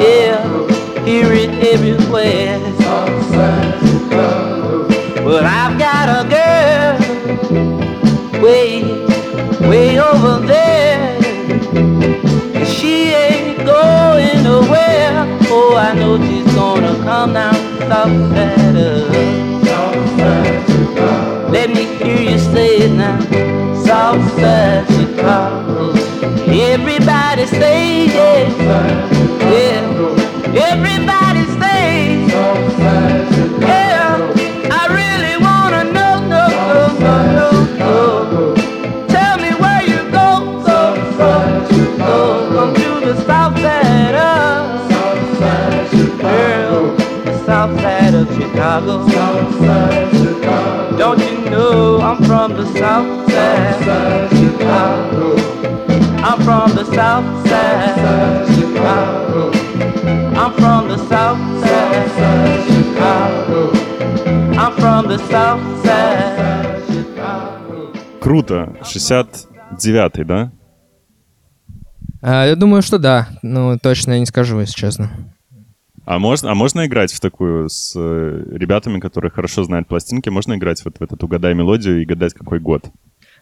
yeah. 0.01 1.05
Hear 1.05 1.33
it 1.33 1.51
everywhere. 1.73 2.61
But 5.25 5.45
I've 5.47 5.79
got 5.79 5.84
come 17.25 17.33
now, 17.33 17.53
talk 17.89 18.09
better. 18.35 19.09
Let 21.51 21.71
me 21.71 21.85
hear 21.97 22.33
you 22.33 22.39
say 22.39 22.77
it 22.85 22.93
now, 22.93 23.19
South 23.85 24.39
as 24.39 24.91
a. 24.91 25.15
Everybody 26.47 27.47
say 27.47 28.07
it, 28.07 28.15
yeah. 28.15 29.51
yeah. 29.51 30.73
Everybody. 30.73 31.34
Side 48.41 48.89
of 48.89 50.13
Chicago. 50.13 50.97
Don't 50.97 51.21
you 51.21 51.51
know 51.51 52.01
I'm 52.01 52.23
from 52.25 52.57
the 52.57 52.67
south 52.79 53.31
side 53.31 53.89
of 53.89 54.31
Chicago? 54.31 55.37
I'm 56.23 56.41
from 56.43 56.75
the 56.75 56.85
south 56.85 57.49
side 57.49 57.99
of 57.99 58.49
Chicago. 58.55 59.51
I'm 60.37 60.53
from 60.55 60.89
the 60.89 60.99
south 61.09 61.39
side 61.61 62.19
of 62.19 62.67
Chicago. 62.67 63.71
I'm 64.59 64.73
from 64.81 65.09
the 65.09 65.19
south 65.19 65.85
side 65.85 66.83
Chicago. 66.87 67.93
Круто. 68.21 68.77
69-й, 68.83 70.25
да? 70.25 70.51
А, 72.23 72.47
я 72.47 72.57
думаю, 72.57 72.83
что 72.83 72.99
да. 72.99 73.29
Ну, 73.43 73.79
точно 73.79 74.13
я 74.13 74.19
не 74.21 74.27
скажу, 74.27 74.59
если 74.61 74.75
честно. 74.75 75.34
А 76.05 76.19
можно, 76.19 76.51
а 76.51 76.55
можно 76.55 76.87
играть 76.87 77.13
в 77.13 77.21
такую 77.21 77.69
с 77.69 77.95
э, 77.97 78.45
ребятами, 78.53 79.01
которые 79.01 79.31
хорошо 79.31 79.65
знают 79.65 79.89
пластинки? 79.89 80.29
Можно 80.29 80.55
играть 80.55 80.85
вот 80.85 80.99
в 80.99 81.03
этот 81.03 81.23
«Угадай 81.23 81.55
мелодию» 81.55 82.03
и 82.03 82.05
гадать, 82.05 82.35
какой 82.35 82.61
год? 82.61 82.91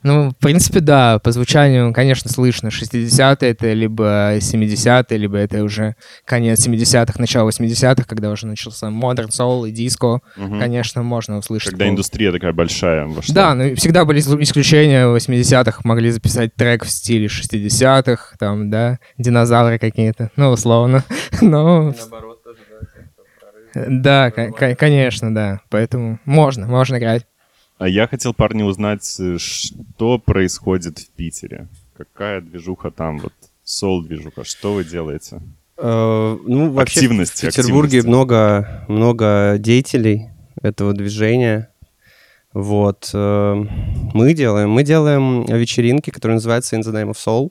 Ну, 0.03 0.31
в 0.31 0.37
принципе, 0.37 0.81
да, 0.81 1.21
по 1.21 1.31
звучанию, 1.31 1.93
конечно, 1.93 2.29
слышно. 2.29 2.69
60-е 2.69 3.51
это 3.51 3.73
либо 3.73 4.37
70-е, 4.39 5.17
либо 5.17 5.37
это 5.37 5.63
уже 5.63 5.95
конец 6.25 6.67
70-х, 6.67 7.15
начало 7.19 7.51
80-х, 7.51 8.05
когда 8.05 8.31
уже 8.31 8.49
начался 8.49 8.91
модерн, 8.91 9.29
soul 9.29 9.69
и 9.69 9.73
диско. 9.73 10.21
Мгм. 10.37 10.59
Конечно, 10.59 11.03
можно 11.03 11.39
услышать. 11.39 11.71
Когда 11.71 11.85
такого. 11.85 11.93
индустрия 11.93 12.33
такая 12.33 12.53
большая 12.53 13.07
вошла. 13.07 13.35
Да, 13.35 13.55
ну 13.55 13.77
всегда 13.77 14.05
были 14.05 14.19
исключения. 14.19 15.07
В 15.07 15.15
80-х 15.15 15.81
могли 15.85 16.11
записать 16.11 16.55
трек 16.57 16.85
в 16.85 16.91
стиле 16.91 17.27
60-х, 17.27 18.37
там, 18.41 18.71
да, 18.71 18.99
динозавры 19.19 19.79
какие-то, 19.79 20.31
ну, 20.37 20.51
условно. 20.51 21.05
Но... 21.41 21.95
Да, 23.75 24.31
ко- 24.31 24.75
конечно, 24.75 25.35
да. 25.35 25.61
Поэтому 25.71 26.19
можно, 26.25 26.67
можно 26.67 26.97
играть. 26.99 27.27
А 27.79 27.89
я 27.89 28.07
хотел, 28.07 28.33
парни, 28.35 28.63
узнать, 28.63 29.17
э, 29.19 29.39
что 29.39 30.19
происходит 30.19 30.99
в 30.99 31.11
Питере. 31.11 31.69
Какая 31.97 32.41
движуха 32.41 32.91
там, 32.91 33.19
вот 33.19 33.33
сол-движуха, 33.65 34.45
что 34.45 34.75
вы 34.75 34.85
делаете? 34.85 35.41
Э, 35.79 36.39
Ну, 36.47 36.71
вообще 36.71 37.01
Активности, 37.01 37.47
в 37.47 37.49
Петербурге 37.49 37.99
активности. 37.99 38.07
много, 38.09 38.85
много 38.89 39.57
деятелей 39.59 40.29
этого 40.63 40.93
движения. 40.93 41.71
Вот. 42.53 43.11
э, 43.15 43.55
Мы 44.15 44.35
делаем, 44.35 44.71
мы 44.71 44.83
делаем 44.85 45.45
вечеринки, 45.47 46.11
которые 46.11 46.35
называются 46.37 46.77
In 46.77 46.83
the 46.83 46.93
Name 46.93 47.13
of 47.13 47.17
Soul. 47.17 47.51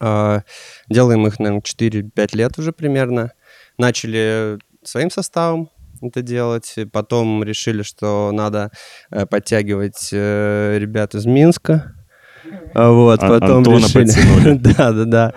Э, 0.00 0.42
Делаем 0.88 1.26
их, 1.26 1.38
наверное, 1.38 1.62
4-5 1.62 2.36
лет 2.36 2.58
уже 2.58 2.72
примерно. 2.72 3.32
Начали 3.78 4.58
своим 4.88 5.10
составом 5.10 5.70
это 6.02 6.22
делать, 6.22 6.72
и 6.76 6.84
потом 6.84 7.42
решили, 7.42 7.82
что 7.82 8.30
надо 8.32 8.70
э, 9.10 9.26
подтягивать 9.26 10.10
э, 10.12 10.78
ребят 10.78 11.14
из 11.14 11.24
Минска. 11.24 11.94
А 12.74 12.90
Вот, 12.90 13.22
А- 13.22 13.28
потом 13.28 13.58
Антона 13.58 13.76
решили... 13.78 14.54
Да, 14.58 14.92
да, 14.92 15.04
да. 15.04 15.34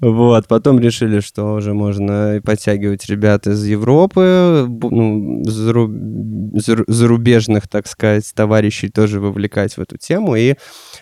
Вот, 0.00 0.46
потом 0.48 0.80
решили, 0.80 1.20
что 1.20 1.54
уже 1.54 1.72
можно 1.72 2.36
и 2.36 2.40
подтягивать 2.40 3.06
ребят 3.08 3.46
из 3.46 3.64
Европы, 3.64 4.66
ну, 4.68 5.42
зару- 5.44 5.88
зару- 6.58 6.84
зарубежных, 6.88 7.68
так 7.68 7.86
сказать, 7.86 8.30
товарищей 8.34 8.88
тоже 8.88 9.20
вовлекать 9.20 9.76
в 9.76 9.80
эту 9.80 9.96
тему. 9.96 10.36
И 10.36 10.56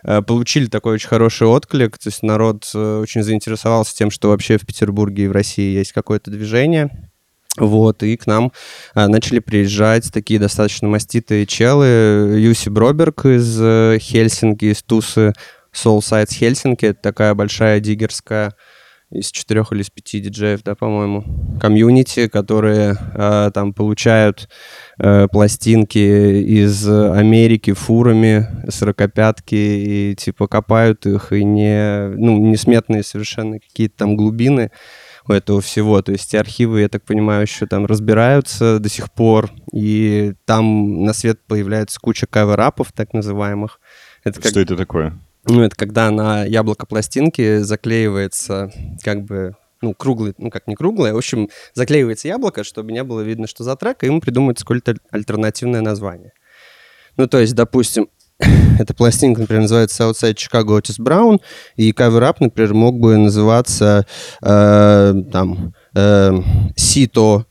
э, 0.05 0.23
получили 0.23 0.67
такой 0.67 0.95
очень 0.95 1.09
хороший 1.09 1.49
отклик. 1.49 1.99
То 1.99 2.09
есть 2.09 2.23
народ 2.23 2.71
э, 2.75 2.99
очень 3.01 3.23
заинтересовался 3.23 3.97
тем, 3.97 4.11
что 4.11 4.29
вообще 4.29 4.59
в 4.59 4.67
Петербурге 4.67 5.25
и 5.25 5.29
в 5.29 5.33
России 5.33 5.75
есть 5.75 5.93
какое-то 5.93 6.31
движение. 6.31 7.10
Вот, 7.57 8.03
и 8.05 8.17
к 8.17 8.27
нам 8.27 8.53
а, 8.95 9.09
начали 9.09 9.41
приезжать 9.41 10.13
такие 10.13 10.39
достаточно 10.39 10.89
маститые 10.89 11.47
челы. 11.47 12.39
Юси 12.39 12.69
Броберг 12.69 13.27
из 13.27 13.61
э, 13.61 13.99
Хельсинки, 14.01 14.67
из 14.67 14.83
Тусы, 14.83 15.33
Soul 15.75 15.99
Sides 15.99 16.33
Хельсинки. 16.33 16.87
Это 16.87 17.01
такая 17.03 17.35
большая 17.35 17.81
диггерская 17.81 18.55
из 19.11 19.33
четырех 19.33 19.73
или 19.73 19.83
из 19.83 19.91
пяти 19.91 20.21
диджеев, 20.21 20.63
да, 20.63 20.77
по-моему, 20.77 21.25
комьюнити, 21.61 22.29
которые 22.29 22.97
э, 23.15 23.51
там 23.53 23.75
получают 23.75 24.49
э, 25.01 25.27
пластинки 25.27 25.99
из 25.99 26.89
Америки 26.89 27.73
фурами, 27.73 28.47
сорокопятки, 28.71 29.57
и 29.57 30.15
типа 30.17 30.47
копают 30.47 31.07
их, 31.07 31.33
и 31.33 31.43
не, 31.43 32.11
ну, 32.11 32.39
несметные 32.39 33.03
совершенно 33.03 33.59
какие-то 33.59 33.97
там 33.97 34.17
глубины 34.17 34.71
у 35.29 35.33
этого 35.33 35.61
всего. 35.61 36.01
То 36.03 36.13
есть 36.13 36.35
архивы, 36.35 36.81
я 36.81 36.89
так 36.89 37.05
понимаю, 37.05 37.43
еще 37.43 37.67
там 37.67 37.87
разбираются 37.87 38.79
до 38.79 38.89
сих 38.89 39.13
пор, 39.13 39.51
и 39.73 40.35
там 40.45 41.05
на 41.05 41.13
свет 41.13 41.41
появляется 41.47 41.99
куча 42.01 42.27
кавер-апов, 42.27 42.93
так 42.93 43.13
называемых. 43.13 43.81
Это 44.25 44.41
как... 44.41 44.51
Что 44.51 44.61
это 44.61 44.77
такое? 44.77 45.19
Ну, 45.47 45.63
это 45.63 45.75
когда 45.75 46.11
на 46.11 46.45
яблоко 46.45 46.87
пластинки 46.87 47.59
заклеивается 47.59 48.71
как 49.03 49.25
бы 49.25 49.57
ну, 49.81 49.95
круглый, 49.95 50.35
ну, 50.37 50.51
как 50.51 50.67
не 50.67 50.75
круглый, 50.75 51.13
в 51.13 51.17
общем, 51.17 51.49
заклеивается 51.75 52.29
яблоко, 52.29 52.65
чтобы 52.65 52.93
не 52.93 53.03
было 53.03 53.23
видно, 53.23 53.47
что 53.47 53.65
за 53.65 53.77
трек, 53.77 54.03
и 54.03 54.07
ему 54.07 54.21
придумывается 54.21 54.65
какое-то 54.65 54.97
альтернативное 55.11 55.81
название. 55.81 56.33
Ну, 57.17 57.27
то 57.27 57.39
есть, 57.39 57.55
допустим, 57.55 58.09
эта 58.79 58.95
пластинка, 58.95 59.43
например, 59.43 59.63
называется 59.63 60.05
Outside 60.05 60.35
Chicago 60.35 60.81
Otis 60.81 61.01
Brown, 61.01 61.41
и 61.77 61.93
cover-up, 61.93 62.41
например, 62.41 62.75
мог 62.75 62.99
бы 62.99 63.17
называться 63.17 64.07
э, 64.43 65.15
там 65.33 65.75
э, 65.95 66.33
Сито, 66.77 67.47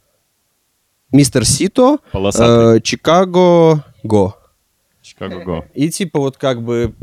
Мистер 1.12 1.46
Сито, 1.46 1.98
э, 2.14 2.80
Chicago 2.84 3.84
Go. 4.04 4.36
Chicago 5.02 5.44
Go. 5.44 5.66
И 5.74 5.90
типа 5.90 6.20
вот 6.20 6.38
как 6.38 6.64
бы 6.64 6.94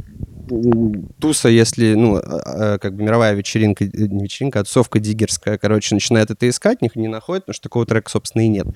туса, 1.21 1.49
если, 1.49 1.95
ну, 1.95 2.17
а, 2.17 2.75
а, 2.75 2.79
как 2.79 2.95
бы 2.95 3.03
мировая 3.03 3.35
вечеринка, 3.35 3.85
э, 3.85 3.89
не 3.93 4.25
вечеринка, 4.25 4.61
а 4.61 4.65
тусовка 4.65 4.99
диггерская, 4.99 5.59
короче, 5.59 5.95
начинает 5.95 6.31
это 6.31 6.49
искать, 6.49 6.83
них 6.83 6.97
не 6.97 7.09
находит, 7.09 7.45
потому 7.45 7.55
что 7.55 7.63
такого 7.65 7.87
трека, 7.87 8.11
собственно, 8.11 8.43
и 8.43 8.49
нет. 8.49 8.67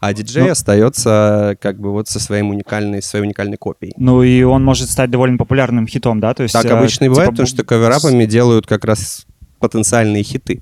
А 0.00 0.12
диджей 0.12 0.44
ну, 0.44 0.50
остается 0.50 1.56
как 1.60 1.80
бы 1.80 1.92
вот 1.92 2.08
со 2.08 2.20
своим 2.20 2.50
уникальной, 2.50 3.02
своей 3.02 3.24
уникальной 3.24 3.56
копией. 3.56 3.94
Ну 3.96 4.22
и 4.22 4.42
он 4.42 4.64
может 4.64 4.90
стать 4.90 5.10
довольно 5.10 5.38
популярным 5.38 5.86
хитом, 5.86 6.20
да? 6.20 6.34
То 6.34 6.42
есть, 6.42 6.52
так 6.52 6.66
э, 6.66 6.70
обычно 6.70 7.04
и 7.04 7.08
бывает, 7.08 7.28
типа... 7.28 7.32
потому 7.32 7.46
что 7.46 7.64
каверапами 7.64 8.24
делают 8.24 8.66
как 8.66 8.84
раз 8.84 9.26
потенциальные 9.58 10.22
хиты. 10.22 10.60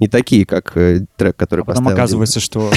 Не 0.00 0.08
такие, 0.08 0.46
как 0.46 0.76
э, 0.76 1.06
трек, 1.16 1.36
который 1.36 1.62
а 1.62 1.64
потом 1.64 1.84
поставил. 1.84 1.98
оказывается, 1.98 2.40
что 2.40 2.70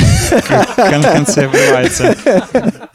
конце 0.75 1.47
врывается. 1.47 2.15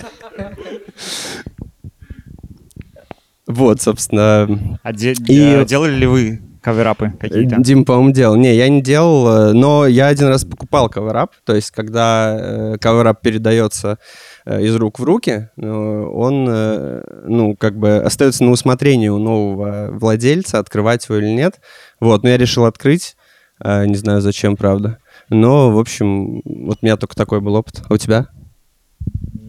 Вот, 3.46 3.80
собственно. 3.80 4.78
А 4.82 4.92
де- 4.92 5.14
и... 5.28 5.64
делали 5.64 5.94
ли 5.94 6.06
вы 6.06 6.40
каверапы 6.66 7.12
какие-то? 7.20 7.60
Дим, 7.60 7.84
по-моему, 7.84 8.10
делал. 8.10 8.34
Не, 8.34 8.56
я 8.56 8.68
не 8.68 8.82
делал, 8.82 9.54
но 9.54 9.86
я 9.86 10.08
один 10.08 10.26
раз 10.26 10.44
покупал 10.44 10.88
каверап. 10.88 11.30
То 11.44 11.54
есть, 11.54 11.70
когда 11.70 12.36
э, 12.36 12.76
каверап 12.80 13.20
передается 13.20 13.98
э, 14.44 14.64
из 14.64 14.74
рук 14.74 14.98
в 14.98 15.04
руки, 15.04 15.48
э, 15.56 15.64
он, 15.64 16.46
э, 16.48 17.02
ну, 17.28 17.54
как 17.54 17.78
бы 17.78 17.98
остается 17.98 18.42
на 18.42 18.50
усмотрение 18.50 19.12
у 19.12 19.18
нового 19.18 19.90
владельца, 19.92 20.58
открывать 20.58 21.08
его 21.08 21.18
или 21.18 21.30
нет. 21.30 21.60
Вот, 22.00 22.24
но 22.24 22.30
я 22.30 22.36
решил 22.36 22.64
открыть. 22.64 23.16
Э, 23.62 23.86
не 23.86 23.94
знаю, 23.94 24.20
зачем, 24.20 24.56
правда. 24.56 24.98
Но, 25.28 25.70
в 25.70 25.78
общем, 25.78 26.42
вот 26.44 26.78
у 26.82 26.84
меня 26.84 26.96
только 26.96 27.14
такой 27.14 27.40
был 27.40 27.54
опыт. 27.54 27.82
А 27.88 27.94
у 27.94 27.96
тебя? 27.96 28.26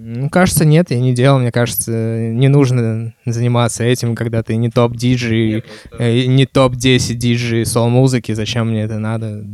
Ну, 0.09 0.29
кажется, 0.29 0.63
нет, 0.63 0.89
я 0.89 1.01
не 1.01 1.13
делал. 1.13 1.37
Мне 1.37 1.51
кажется, 1.51 1.91
не 1.91 2.47
нужно 2.47 3.13
заниматься 3.25 3.83
этим, 3.83 4.15
когда 4.15 4.41
ты 4.41 4.55
не 4.55 4.69
топ-диджей, 4.69 5.65
э, 5.99 6.25
не 6.25 6.45
топ-10 6.45 7.13
диджей 7.15 7.65
сол-музыки. 7.65 8.31
Зачем 8.31 8.69
мне 8.69 8.83
это 8.83 8.99
надо? 8.99 9.45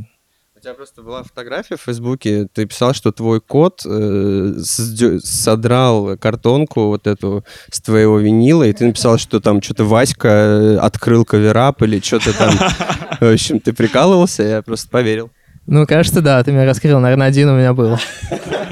У 0.56 0.60
тебя 0.62 0.76
просто 0.76 1.02
была 1.02 1.24
фотография 1.24 1.76
в 1.76 1.82
Фейсбуке, 1.82 2.48
ты 2.54 2.68
писал, 2.68 2.94
что 2.94 3.12
твой 3.12 3.42
кот 3.42 3.82
э, 3.84 4.54
содрал 4.62 6.18
картонку 6.18 6.86
вот 6.86 7.08
эту 7.08 7.44
с 7.72 7.82
твоего 7.82 8.20
винила, 8.20 8.64
и 8.64 8.72
ты 8.74 8.86
написал, 8.86 9.18
что 9.18 9.40
там 9.42 9.60
что-то 9.60 9.86
Васька 9.86 10.28
э, 10.30 10.78
открыл 10.78 11.26
каверап 11.26 11.82
или 11.82 12.00
что-то 12.00 12.32
там. 12.38 12.54
В 13.20 13.34
общем, 13.34 13.60
ты 13.60 13.74
прикалывался, 13.74 14.44
я 14.44 14.62
просто 14.62 14.88
поверил. 14.88 15.32
Ну, 15.66 15.88
кажется, 15.88 16.22
да, 16.22 16.44
ты 16.44 16.52
меня 16.52 16.66
раскрыл, 16.66 17.00
наверное, 17.00 17.28
один 17.28 17.50
у 17.50 17.58
меня 17.58 17.74
был. 17.74 17.98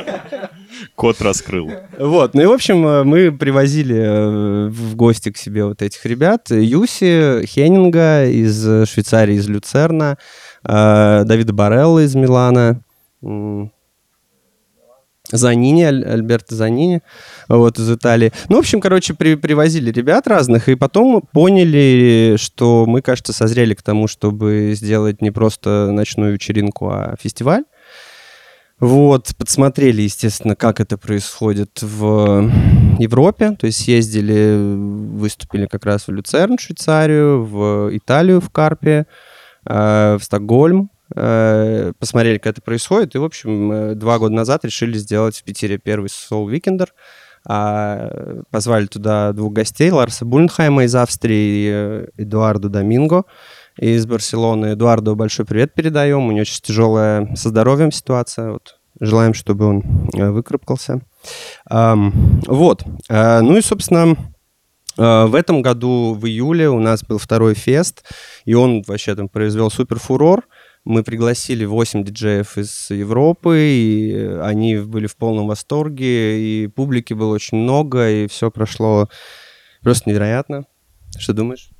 Кот 0.95 1.21
раскрыл. 1.21 1.71
Вот, 1.97 2.33
ну 2.33 2.41
и, 2.41 2.45
в 2.45 2.51
общем, 2.51 2.85
э, 2.85 3.03
мы 3.03 3.31
привозили 3.31 3.97
э, 3.97 4.67
в 4.69 4.95
гости 4.95 5.31
к 5.31 5.37
себе 5.37 5.65
вот 5.65 5.81
этих 5.81 6.05
ребят. 6.05 6.51
Юси 6.51 7.45
Хеннинга 7.45 8.25
из 8.25 8.87
Швейцарии, 8.87 9.35
из 9.35 9.47
Люцерна, 9.47 10.17
э, 10.63 11.23
Давида 11.25 11.53
Барелла 11.53 11.99
из 12.03 12.13
Милана, 12.13 12.83
Занини, 15.31 15.83
Альберто 15.83 16.55
Занини, 16.55 17.01
вот, 17.47 17.79
из 17.79 17.89
Италии. 17.91 18.31
Ну, 18.49 18.57
в 18.57 18.59
общем, 18.59 18.81
короче, 18.81 19.13
при, 19.13 19.35
привозили 19.35 19.91
ребят 19.91 20.27
разных, 20.27 20.69
и 20.69 20.75
потом 20.75 21.23
поняли, 21.31 22.35
что 22.37 22.85
мы, 22.85 23.01
кажется, 23.01 23.33
созрели 23.33 23.73
к 23.73 23.81
тому, 23.81 24.07
чтобы 24.07 24.73
сделать 24.75 25.21
не 25.21 25.31
просто 25.31 25.91
ночную 25.91 26.33
вечеринку, 26.33 26.89
а 26.89 27.15
фестиваль. 27.19 27.63
Вот, 28.81 29.35
подсмотрели, 29.37 30.01
естественно, 30.01 30.55
как 30.55 30.79
это 30.79 30.97
происходит 30.97 31.83
в 31.83 32.51
Европе. 32.97 33.51
То 33.51 33.67
есть 33.67 33.83
съездили, 33.83 34.57
выступили 34.57 35.67
как 35.67 35.85
раз 35.85 36.07
в 36.07 36.11
Люцерн, 36.11 36.57
Швейцарию, 36.57 37.45
в 37.45 37.95
Италию, 37.95 38.41
в 38.41 38.49
Карпе, 38.49 39.05
э, 39.67 40.17
в 40.19 40.23
Стокгольм. 40.23 40.89
Э, 41.15 41.93
посмотрели, 41.99 42.39
как 42.39 42.53
это 42.53 42.63
происходит. 42.63 43.13
И, 43.13 43.19
в 43.19 43.23
общем, 43.23 43.71
э, 43.71 43.93
два 43.93 44.17
года 44.17 44.33
назад 44.33 44.65
решили 44.65 44.97
сделать 44.97 45.37
в 45.37 45.43
Питере 45.43 45.77
первый 45.77 46.07
Soul 46.07 46.51
Weekender. 46.51 46.87
А, 47.47 48.41
позвали 48.49 48.85
туда 48.87 49.31
двух 49.33 49.53
гостей, 49.53 49.91
Ларса 49.91 50.25
Бульнхайма 50.25 50.85
из 50.85 50.93
Австрии 50.95 52.07
и 52.17 52.21
Эдуарду 52.23 52.69
Доминго 52.69 53.25
из 53.77 54.05
Барселоны. 54.05 54.73
Эдуарду 54.73 55.15
большой 55.15 55.45
привет 55.45 55.73
передаем. 55.73 56.25
У 56.27 56.31
него 56.31 56.41
очень 56.41 56.61
тяжелая 56.61 57.33
со 57.35 57.49
здоровьем 57.49 57.91
ситуация. 57.91 58.51
Вот. 58.51 58.77
Желаем, 58.99 59.33
чтобы 59.33 59.65
он 59.65 59.83
э, 60.13 60.29
выкарабкался. 60.29 61.01
Вот. 61.67 62.83
Э, 63.09 63.41
ну 63.41 63.57
и, 63.57 63.61
собственно, 63.61 64.15
э, 64.97 65.25
в 65.25 65.35
этом 65.35 65.61
году, 65.61 66.13
в 66.13 66.25
июле, 66.25 66.69
у 66.69 66.79
нас 66.79 67.03
был 67.03 67.17
второй 67.17 67.55
фест, 67.55 68.03
и 68.45 68.53
он 68.53 68.83
вообще 68.85 69.15
там 69.15 69.29
произвел 69.29 69.71
супер 69.71 69.99
фурор. 69.99 70.43
Мы 70.83 71.03
пригласили 71.03 71.63
8 71.63 72.03
диджеев 72.03 72.57
из 72.57 72.89
Европы, 72.89 73.57
и 73.59 74.39
они 74.41 74.77
были 74.77 75.07
в 75.07 75.15
полном 75.15 75.47
восторге, 75.47 76.39
и 76.39 76.67
публики 76.67 77.13
было 77.13 77.33
очень 77.33 77.59
много, 77.59 78.09
и 78.09 78.27
все 78.27 78.49
прошло 78.49 79.07
просто 79.81 80.09
невероятно. 80.09 80.65
Что 81.17 81.33
думаешь? 81.33 81.70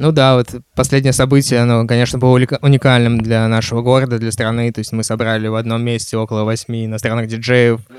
Ну 0.00 0.12
да, 0.12 0.36
вот 0.36 0.48
последнее 0.74 1.12
событие, 1.12 1.60
оно, 1.60 1.86
конечно, 1.86 2.18
было 2.18 2.30
уникальным 2.30 3.20
для 3.20 3.46
нашего 3.48 3.82
города, 3.82 4.18
для 4.18 4.32
страны. 4.32 4.72
То 4.72 4.78
есть 4.78 4.92
мы 4.92 5.04
собрали 5.04 5.46
в 5.46 5.54
одном 5.54 5.82
месте 5.82 6.16
около 6.16 6.44
восьми 6.44 6.86
иностранных 6.86 7.28
диджеев. 7.28 7.80
Ну, 7.86 7.96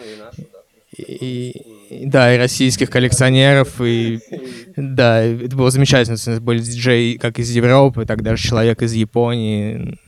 и, 0.97 1.53
да. 1.53 1.95
и, 1.95 2.05
да, 2.07 2.33
и 2.33 2.39
российских 2.39 2.89
коллекционеров. 2.89 3.79
И 3.81 4.19
да, 4.75 5.21
это 5.21 5.55
было 5.55 5.69
замечательно. 5.69 6.17
У 6.25 6.29
нас 6.31 6.39
были 6.39 6.57
диджеи 6.57 7.17
как 7.17 7.37
из 7.37 7.51
Европы, 7.51 8.07
так 8.07 8.23
даже 8.23 8.41
человек 8.41 8.81
из 8.81 8.93
Японии. 8.93 9.99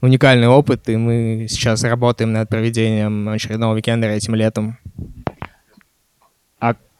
Уникальный 0.00 0.48
опыт, 0.48 0.88
и 0.88 0.96
мы 0.96 1.46
сейчас 1.48 1.84
работаем 1.84 2.32
над 2.32 2.48
проведением 2.48 3.28
очередного 3.28 3.74
уикенда 3.74 4.08
этим 4.08 4.34
летом. 4.34 4.78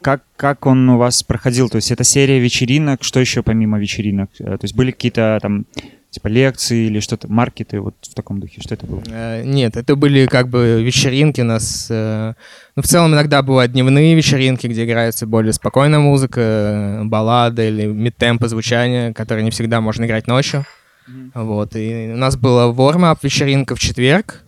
Как, 0.01 0.23
как 0.35 0.65
он 0.65 0.89
у 0.89 0.97
вас 0.97 1.21
проходил? 1.21 1.69
То 1.69 1.75
есть 1.75 1.91
это 1.91 2.03
серия 2.03 2.39
вечеринок, 2.39 3.03
что 3.03 3.19
еще 3.19 3.43
помимо 3.43 3.79
вечеринок? 3.79 4.31
Э, 4.39 4.57
то 4.57 4.63
есть 4.63 4.75
были 4.75 4.91
какие-то 4.91 5.37
там 5.41 5.65
типа 6.09 6.27
лекции 6.27 6.87
или 6.87 6.99
что-то, 6.99 7.31
маркеты, 7.31 7.79
вот 7.79 7.95
в 8.01 8.13
таком 8.15 8.39
духе, 8.39 8.61
что 8.61 8.73
это 8.73 8.87
было? 8.87 9.03
Э, 9.07 9.43
нет, 9.45 9.77
это 9.77 9.95
были 9.95 10.25
как 10.25 10.49
бы 10.49 10.81
вечеринки 10.83 11.41
у 11.41 11.45
нас. 11.45 11.87
Э, 11.91 12.33
ну, 12.75 12.81
в 12.81 12.87
целом 12.87 13.13
иногда 13.13 13.43
бывают 13.43 13.73
дневные 13.73 14.15
вечеринки, 14.15 14.65
где 14.65 14.85
играется 14.85 15.27
более 15.27 15.53
спокойная 15.53 15.99
музыка, 15.99 17.01
баллада 17.05 17.67
или 17.67 17.85
мид-темпо 17.85 18.47
звучание, 18.47 19.13
которое 19.13 19.43
не 19.43 19.51
всегда 19.51 19.81
можно 19.81 20.05
играть 20.05 20.25
ночью. 20.27 20.65
Mm-hmm. 21.07 21.43
Вот, 21.43 21.75
и 21.75 22.11
у 22.13 22.17
нас 22.17 22.35
была 22.37 22.71
warm-up 22.71 23.19
вечеринка 23.21 23.75
в 23.75 23.79
четверг, 23.79 24.43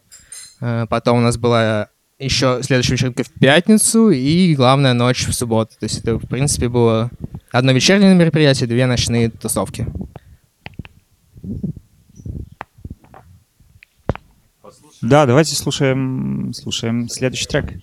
потом 0.60 1.20
у 1.20 1.22
нас 1.22 1.38
была 1.38 1.90
еще 2.24 2.60
следующая 2.64 2.94
вечеринка 2.94 3.24
в 3.24 3.32
пятницу 3.32 4.10
и 4.10 4.56
главная 4.56 4.94
ночь 4.94 5.28
в 5.28 5.34
субботу. 5.34 5.72
То 5.80 5.86
есть 5.86 6.00
это, 6.00 6.18
в 6.18 6.28
принципе, 6.28 6.70
было 6.70 7.12
одно 7.52 7.72
вечернее 7.72 8.16
мероприятие, 8.16 8.68
две 8.68 8.86
ночные 8.86 9.30
тусовки. 9.30 9.88
Да, 15.02 15.26
давайте 15.26 15.56
слушаем, 15.56 16.54
слушаем 16.54 17.10
следующий 17.10 17.46
трек. 17.46 17.74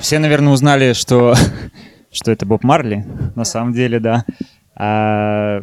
Да, 0.00 0.02
все, 0.02 0.18
наверное, 0.18 0.52
узнали, 0.54 0.94
что, 0.94 1.34
что 2.10 2.30
это 2.30 2.46
Боб 2.46 2.64
Марли. 2.64 3.04
На 3.36 3.44
самом 3.44 3.74
деле, 3.74 4.00
да. 4.00 4.24
А, 4.74 5.62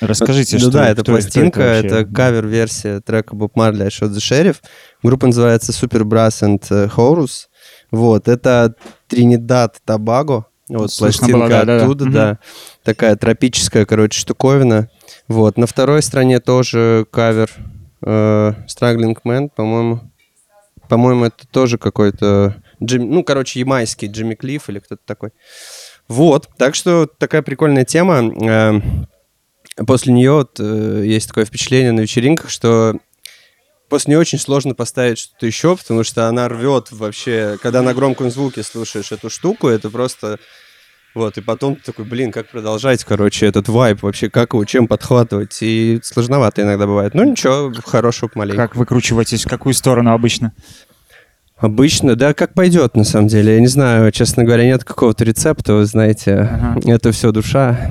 Расскажите, 0.00 0.56
ну, 0.56 0.60
что 0.62 0.70
да, 0.72 0.88
это 0.90 1.02
кто- 1.02 1.12
пластинка, 1.12 1.58
вообще? 1.60 1.86
это, 1.86 2.04
кавер-версия 2.04 3.00
трека 3.00 3.34
Bob 3.36 3.52
Marley 3.56 3.82
I 3.82 3.88
Shot 3.88 4.10
the 4.10 4.18
Sheriff. 4.18 4.56
Группа 5.02 5.26
называется 5.26 5.72
Super 5.72 6.02
Brass 6.02 6.42
and 6.42 6.64
э, 6.70 6.88
Horus. 6.88 7.46
Вот, 7.90 8.26
это 8.28 8.74
Тринидад 9.06 9.76
Табаго. 9.84 10.46
Вот 10.68 10.92
Слышно 10.92 11.26
пластинка 11.28 11.38
было, 11.38 11.48
да-да-да. 11.48 11.84
оттуда, 11.84 12.04
Мгм. 12.04 12.12
да. 12.14 12.38
Такая 12.84 13.16
тропическая, 13.16 13.86
короче, 13.86 14.18
штуковина. 14.20 14.88
Вот, 15.28 15.56
на 15.56 15.66
второй 15.66 16.02
стороне 16.02 16.40
тоже 16.40 17.06
кавер 17.12 17.50
э, 18.04 18.52
Struggling 18.68 19.16
Man, 19.24 19.50
по-моему. 19.54 20.00
По-моему, 20.88 21.26
это 21.26 21.46
тоже 21.48 21.76
какой-то... 21.78 22.56
Джим- 22.82 23.10
ну, 23.10 23.24
короче, 23.24 23.60
ямайский 23.60 24.08
Джимми 24.08 24.34
Клифф 24.34 24.68
или 24.68 24.78
кто-то 24.78 25.02
такой. 25.04 25.30
Вот, 26.08 26.48
так 26.56 26.74
что 26.74 27.06
такая 27.06 27.42
прикольная 27.42 27.84
тема. 27.84 28.32
Э, 28.42 28.80
После 29.86 30.12
нее 30.12 30.32
вот, 30.32 30.58
э, 30.58 31.02
есть 31.04 31.28
такое 31.28 31.44
впечатление 31.44 31.92
на 31.92 32.00
вечеринках, 32.00 32.50
что 32.50 32.96
после 33.88 34.10
нее 34.10 34.18
очень 34.18 34.38
сложно 34.38 34.74
поставить 34.74 35.18
что-то 35.18 35.46
еще, 35.46 35.76
потому 35.76 36.02
что 36.02 36.26
она 36.26 36.48
рвет 36.48 36.90
вообще, 36.90 37.58
когда 37.62 37.82
на 37.82 37.94
громком 37.94 38.30
звуке 38.30 38.62
слушаешь 38.64 39.12
эту 39.12 39.30
штуку, 39.30 39.68
это 39.68 39.88
просто 39.88 40.38
вот, 41.14 41.38
и 41.38 41.40
потом 41.40 41.76
ты 41.76 41.82
такой, 41.82 42.04
блин, 42.04 42.32
как 42.32 42.50
продолжать, 42.50 43.04
короче, 43.04 43.46
этот 43.46 43.68
вайп 43.68 44.02
вообще, 44.02 44.28
как 44.28 44.52
его, 44.52 44.64
чем 44.64 44.88
подхватывать, 44.88 45.56
и 45.62 46.00
сложновато 46.02 46.62
иногда 46.62 46.86
бывает. 46.86 47.14
Ну 47.14 47.22
ничего, 47.24 47.72
хорошего 47.84 48.28
помаленьку. 48.28 48.60
Как 48.60 48.76
выкручиваетесь, 48.76 49.44
в 49.44 49.48
какую 49.48 49.74
сторону 49.74 50.12
обычно? 50.12 50.52
Обычно, 51.60 52.14
да, 52.14 52.34
как 52.34 52.54
пойдет, 52.54 52.96
на 52.96 53.04
самом 53.04 53.26
деле. 53.28 53.54
Я 53.54 53.60
не 53.60 53.66
знаю, 53.66 54.10
честно 54.12 54.44
говоря, 54.44 54.64
нет 54.64 54.84
какого-то 54.84 55.24
рецепта, 55.24 55.74
вы 55.74 55.86
знаете, 55.86 56.34
Ага. 56.34 56.80
это 56.86 57.10
все 57.12 57.32
душа. 57.32 57.90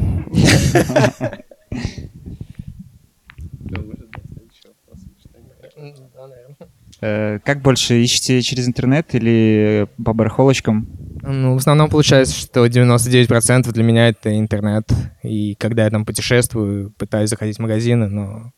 Э, 7.02 7.40
Как 7.44 7.62
больше 7.62 8.02
ищете 8.02 8.42
через 8.42 8.68
интернет 8.68 9.14
или 9.14 9.88
по 10.04 10.14
барахолочкам? 10.14 10.88
Ну, 11.22 11.54
в 11.54 11.58
основном 11.58 11.90
получается, 11.90 12.36
что 12.36 12.66
99% 12.66 13.72
для 13.72 13.84
меня 13.84 14.08
это 14.10 14.38
интернет. 14.38 14.90
И 15.24 15.56
когда 15.56 15.84
я 15.84 15.90
там 15.92 16.06
путешествую, 16.06 16.92
пытаюсь 16.98 17.30
заходить 17.30 17.58
в 17.58 17.62
магазины, 17.62 18.08
но 18.08 18.52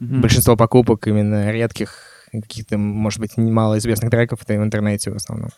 большинство 0.00 0.56
покупок 0.56 1.06
именно 1.06 1.50
редких, 1.52 2.13
каких-то, 2.42 2.78
может 2.78 3.20
быть, 3.20 3.36
немалоизвестных 3.36 4.10
треков, 4.10 4.40
это 4.42 4.54
в 4.54 4.62
интернете 4.62 5.10
в 5.10 5.16
основном. 5.16 5.50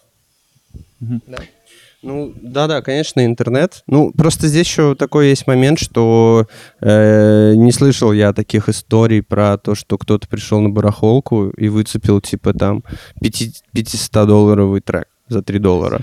Ну, 2.02 2.32
да-да, 2.40 2.82
конечно, 2.82 3.24
интернет. 3.24 3.82
Ну, 3.86 4.12
просто 4.12 4.46
здесь 4.46 4.66
еще 4.66 4.94
такой 4.94 5.30
есть 5.30 5.46
момент, 5.46 5.78
что 5.80 6.46
э, 6.80 7.54
не 7.56 7.72
слышал 7.72 8.12
я 8.12 8.32
таких 8.32 8.68
историй 8.68 9.22
про 9.22 9.58
то, 9.58 9.74
что 9.74 9.98
кто-то 9.98 10.28
пришел 10.28 10.60
на 10.60 10.68
барахолку 10.68 11.48
и 11.48 11.68
выцепил, 11.68 12.20
типа, 12.20 12.52
там, 12.52 12.84
500-долларовый 13.20 14.82
трек 14.82 15.08
за 15.28 15.42
3 15.42 15.58
доллара. 15.58 16.02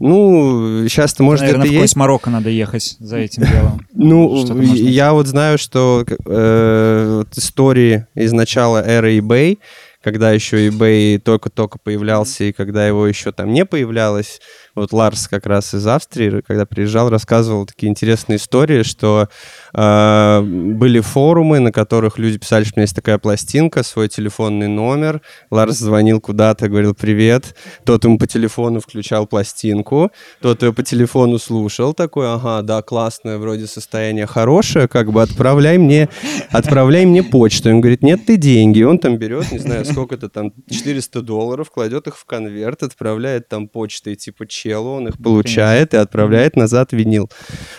Ну, 0.00 0.88
часто, 0.88 1.22
может, 1.22 1.42
Наверное, 1.42 1.66
это 1.66 1.74
в 1.78 1.80
есть. 1.82 1.96
Марокко 1.96 2.30
надо 2.30 2.50
ехать 2.50 2.96
за 2.98 3.18
этим 3.18 3.42
делом. 3.44 3.86
Ну, 3.92 4.62
я 4.62 5.12
вот 5.12 5.26
знаю, 5.26 5.56
что 5.56 6.04
э, 6.26 7.24
истории 7.36 8.06
из 8.14 8.32
начала 8.32 8.82
эры 8.84 9.18
eBay, 9.18 9.58
когда 10.04 10.32
еще 10.32 10.68
eBay 10.68 11.18
только-только 11.18 11.78
появлялся, 11.78 12.44
и 12.44 12.52
когда 12.52 12.86
его 12.86 13.06
еще 13.06 13.32
там 13.32 13.54
не 13.54 13.64
появлялось, 13.64 14.38
вот 14.74 14.92
Ларс 14.92 15.28
как 15.28 15.46
раз 15.46 15.72
из 15.72 15.86
Австрии, 15.86 16.42
когда 16.42 16.66
приезжал, 16.66 17.08
рассказывал 17.08 17.64
такие 17.64 17.88
интересные 17.88 18.36
истории, 18.36 18.82
что 18.82 19.30
были 19.74 21.00
форумы, 21.00 21.58
на 21.58 21.72
которых 21.72 22.18
люди 22.18 22.38
писали, 22.38 22.62
что 22.62 22.74
у 22.76 22.78
меня 22.78 22.84
есть 22.84 22.94
такая 22.94 23.18
пластинка, 23.18 23.82
свой 23.82 24.08
телефонный 24.08 24.68
номер. 24.68 25.20
Ларс 25.50 25.78
звонил 25.78 26.20
куда-то, 26.20 26.68
говорил 26.68 26.94
«Привет». 26.94 27.56
Тот 27.84 28.04
ему 28.04 28.18
по 28.18 28.26
телефону 28.28 28.78
включал 28.78 29.26
пластинку, 29.26 30.12
тот 30.40 30.62
ее 30.62 30.72
по 30.72 30.84
телефону 30.84 31.38
слушал, 31.38 31.92
такой 31.92 32.32
«Ага, 32.32 32.62
да, 32.62 32.82
классное, 32.82 33.38
вроде 33.38 33.66
состояние 33.66 34.26
хорошее, 34.26 34.86
как 34.86 35.10
бы 35.10 35.22
отправляй 35.22 35.78
мне, 35.78 36.08
отправляй 36.50 37.04
мне 37.04 37.24
почту». 37.24 37.70
Он 37.70 37.80
говорит 37.80 38.02
«Нет, 38.02 38.26
ты 38.26 38.36
деньги». 38.36 38.82
Он 38.82 38.98
там 38.98 39.16
берет, 39.16 39.50
не 39.50 39.58
знаю, 39.58 39.84
сколько-то 39.84 40.28
там, 40.28 40.52
400 40.70 41.20
долларов, 41.22 41.70
кладет 41.70 42.06
их 42.06 42.16
в 42.16 42.24
конверт, 42.26 42.84
отправляет 42.84 43.48
там 43.48 43.66
почтой 43.66 44.14
типа 44.14 44.46
челу, 44.46 44.92
он 44.92 45.08
их 45.08 45.18
получает 45.18 45.94
и 45.94 45.96
отправляет 45.96 46.54
назад 46.54 46.92
винил. 46.92 47.28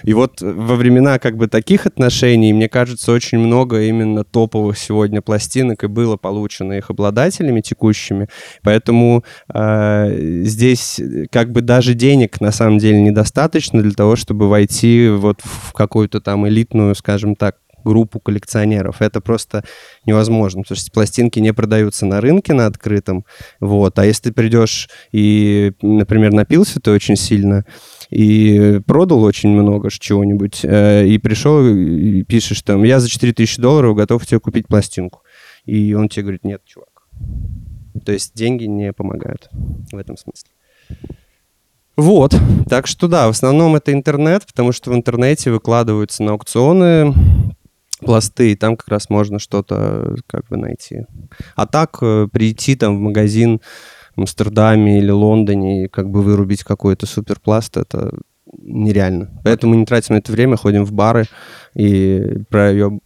И 0.03 0.13
вот 0.13 0.41
во 0.41 0.75
времена 0.75 1.19
как 1.19 1.37
бы 1.37 1.47
таких 1.47 1.84
отношений, 1.85 2.53
мне 2.53 2.69
кажется, 2.69 3.11
очень 3.11 3.39
много 3.39 3.81
именно 3.83 4.23
топовых 4.23 4.77
сегодня 4.77 5.21
пластинок 5.21 5.83
и 5.83 5.87
было 5.87 6.17
получено 6.17 6.73
их 6.73 6.89
обладателями 6.89 7.61
текущими. 7.61 8.27
Поэтому 8.63 9.23
э, 9.53 10.41
здесь 10.43 10.99
как 11.31 11.51
бы 11.51 11.61
даже 11.61 11.93
денег 11.93 12.41
на 12.41 12.51
самом 12.51 12.77
деле 12.77 13.01
недостаточно 13.01 13.81
для 13.81 13.93
того, 13.93 14.15
чтобы 14.15 14.49
войти 14.49 15.09
вот 15.09 15.41
в 15.43 15.73
какую-то 15.73 16.21
там 16.21 16.47
элитную, 16.47 16.95
скажем 16.95 17.35
так, 17.35 17.57
группу 17.85 18.19
коллекционеров. 18.19 19.01
Это 19.01 19.21
просто 19.21 19.63
невозможно, 20.05 20.63
потому 20.63 20.77
что 20.77 20.91
пластинки 20.91 21.39
не 21.39 21.53
продаются 21.53 22.05
на 22.05 22.19
рынке 22.19 22.53
на 22.53 22.65
открытом. 22.65 23.25
Вот. 23.59 23.97
А 23.99 24.05
если 24.05 24.23
ты 24.23 24.33
придешь 24.33 24.89
и, 25.11 25.73
например, 25.81 26.33
напился 26.33 26.79
ты 26.79 26.91
очень 26.91 27.15
сильно 27.15 27.65
и 28.09 28.81
продал 28.85 29.23
очень 29.23 29.49
много 29.49 29.89
чего-нибудь, 29.91 30.61
э, 30.63 31.07
и 31.07 31.17
пришел 31.17 31.65
и 31.65 32.23
пишешь 32.23 32.61
там, 32.61 32.83
я 32.83 32.99
за 32.99 33.09
4000 33.09 33.61
долларов 33.61 33.95
готов 33.95 34.25
тебе 34.25 34.39
купить 34.39 34.67
пластинку. 34.67 35.21
И 35.65 35.93
он 35.93 36.09
тебе 36.09 36.23
говорит, 36.23 36.43
нет, 36.43 36.61
чувак. 36.65 36.89
То 38.05 38.11
есть 38.11 38.35
деньги 38.35 38.65
не 38.65 38.93
помогают 38.93 39.49
в 39.91 39.97
этом 39.97 40.17
смысле. 40.17 40.49
Вот, 41.97 42.35
так 42.69 42.87
что 42.87 43.07
да, 43.07 43.27
в 43.27 43.29
основном 43.29 43.75
это 43.77 43.93
интернет, 43.93 44.45
потому 44.45 44.73
что 44.73 44.91
в 44.91 44.95
интернете 44.95 45.49
выкладываются 45.49 46.23
на 46.23 46.31
аукционы 46.31 47.13
пласты, 47.99 48.51
и 48.51 48.55
там 48.55 48.75
как 48.75 48.87
раз 48.89 49.09
можно 49.09 49.39
что-то 49.39 50.15
как 50.27 50.47
бы 50.47 50.57
найти. 50.57 51.05
А 51.55 51.65
так 51.65 51.97
э, 52.01 52.27
прийти 52.31 52.75
там 52.75 52.97
в 52.97 52.99
магазин 52.99 53.61
в 54.15 54.21
Амстердаме 54.21 54.99
или 54.99 55.11
Лондоне 55.11 55.85
и 55.85 55.87
как 55.87 56.09
бы 56.09 56.21
вырубить 56.21 56.63
какой-то 56.63 57.05
суперпласт, 57.05 57.77
это 57.77 58.11
нереально. 58.57 59.29
Поэтому 59.43 59.73
мы 59.73 59.79
не 59.79 59.85
тратим 59.85 60.15
это 60.15 60.31
время, 60.31 60.57
ходим 60.57 60.85
в 60.85 60.93
бары 60.93 61.25
и 61.73 62.39
проеб... 62.49 63.01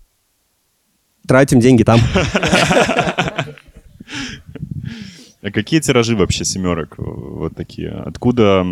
тратим 1.28 1.60
деньги 1.60 1.84
там. 1.84 2.00
А 5.42 5.52
какие 5.52 5.80
тиражи 5.80 6.18
вообще 6.18 6.44
семерок 6.44 6.96
вот 6.98 7.56
такие? 7.56 7.92
Откуда... 7.92 8.66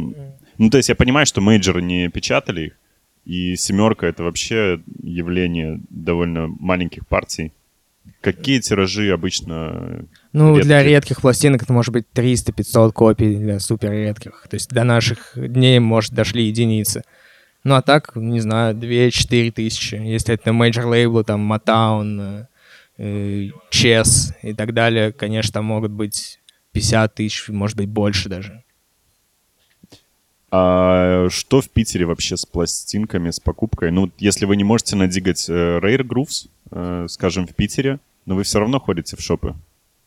Ну, 0.57 0.69
то 0.69 0.75
есть 0.75 0.89
я 0.89 0.95
понимаю, 0.95 1.25
что 1.25 1.39
мейджоры 1.39 1.81
не 1.81 2.09
печатали 2.09 2.61
их, 2.61 2.73
и 3.27 3.57
семерка— 3.57 4.07
это 4.07 4.23
вообще 4.23 4.79
явление 5.03 5.81
довольно 5.89 6.47
маленьких 6.47 7.05
партий. 7.05 7.51
Какие 8.21 8.61
тиражи 8.61 9.11
обычно 9.11 10.05
Ну, 10.31 10.55
редкие? 10.55 10.63
для 10.63 10.83
редких 10.83 11.19
пластинок 11.21 11.63
это 11.63 11.73
может 11.73 11.91
быть 11.91 12.05
300-500 12.15 12.93
копий 12.93 13.35
для 13.35 13.59
супер 13.59 13.91
редких. 13.91 14.47
То 14.49 14.55
есть 14.55 14.69
до 14.69 14.85
наших 14.85 15.33
дней, 15.35 15.79
может, 15.79 16.13
дошли 16.13 16.45
единицы. 16.45 17.03
Ну, 17.65 17.75
а 17.75 17.81
так, 17.81 18.15
не 18.15 18.39
знаю, 18.39 18.73
2-4 18.75 19.51
тысячи. 19.51 19.95
Если 19.95 20.33
это 20.33 20.53
major 20.53 20.85
лейблы, 20.85 21.25
там, 21.25 21.51
Motown, 21.51 22.45
э, 22.97 23.49
Chess 23.71 24.31
и 24.41 24.53
так 24.53 24.73
далее, 24.73 25.11
конечно, 25.11 25.51
там 25.51 25.65
могут 25.65 25.91
быть 25.91 26.39
50 26.71 27.13
тысяч, 27.13 27.49
может 27.49 27.75
быть, 27.75 27.89
больше 27.89 28.29
даже. 28.29 28.63
А 30.49 31.27
что 31.29 31.61
в 31.61 31.69
Питере 31.69 32.05
вообще 32.05 32.37
с 32.37 32.45
пластинками, 32.45 33.31
с 33.31 33.39
покупкой? 33.39 33.91
Ну, 33.91 34.11
если 34.17 34.45
вы 34.45 34.55
не 34.55 34.63
можете 34.63 34.95
надигать 34.95 35.45
э, 35.49 35.79
Rare 35.79 36.03
Grooves, 36.03 36.47
э, 36.71 37.05
скажем, 37.09 37.47
в 37.47 37.53
Питере, 37.53 37.99
но 38.25 38.35
вы 38.35 38.43
все 38.43 38.59
равно 38.59 38.79
ходите 38.79 39.17
в 39.17 39.21
шопы. 39.21 39.55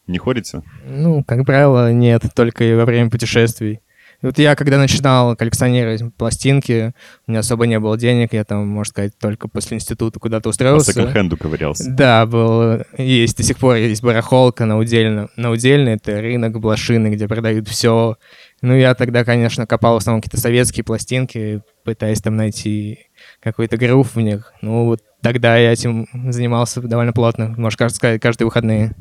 Не 0.07 0.19
ходите? 0.19 0.63
Ну, 0.87 1.23
как 1.25 1.45
правило, 1.45 1.93
нет, 1.93 2.23
только 2.35 2.65
и 2.65 2.75
во 2.75 2.85
время 2.85 3.11
путешествий. 3.11 3.81
И 4.23 4.27
Вот 4.27 4.39
я, 4.39 4.55
когда 4.55 4.77
начинал 4.77 5.35
коллекционировать 5.37 6.03
пластинки, 6.17 6.93
у 7.27 7.31
меня 7.31 7.41
особо 7.41 7.67
не 7.67 7.79
было 7.79 7.97
денег, 7.97 8.33
я 8.35 8.45
там, 8.45 8.67
можно 8.69 8.91
сказать, 8.91 9.17
только 9.19 9.49
после 9.49 9.77
института 9.77 10.19
куда-то 10.21 10.45
По 10.45 10.49
устроился. 10.51 10.93
секонд-хенду 10.93 11.37
ковырялся. 11.39 11.91
Да, 11.91 12.27
был, 12.27 12.81
есть 12.99 13.37
до 13.37 13.43
сих 13.43 13.57
пор 13.59 13.77
есть 13.77 14.03
барахолка 14.03 14.67
на 14.67 14.79
удельно. 14.79 15.29
На 15.37 15.51
удельно 15.51 15.91
это 15.91 16.21
рынок 16.21 16.61
Блошины, 16.61 17.09
где 17.09 17.29
продают 17.29 17.69
все. 17.69 18.17
Ну, 18.63 18.75
я 18.75 18.95
тогда, 18.95 19.25
конечно, 19.25 19.67
копал 19.67 19.95
в 19.95 19.97
основном 19.99 20.21
какие-то 20.21 20.41
советские 20.41 20.85
пластинки, 20.85 21.63
пытаясь 21.85 22.21
там 22.21 22.37
найти 22.37 23.07
какой-то 23.41 23.79
грув 23.79 24.15
в 24.15 24.21
них. 24.21 24.53
Ну, 24.61 24.85
вот 24.85 25.01
тогда 25.23 25.57
я 25.57 25.73
этим 25.73 26.07
занимался 26.31 26.83
довольно 26.83 27.13
плотно, 27.13 27.55
можно 27.57 27.89
сказать, 27.89 28.21
каждые 28.21 28.47
выходные. 28.47 28.95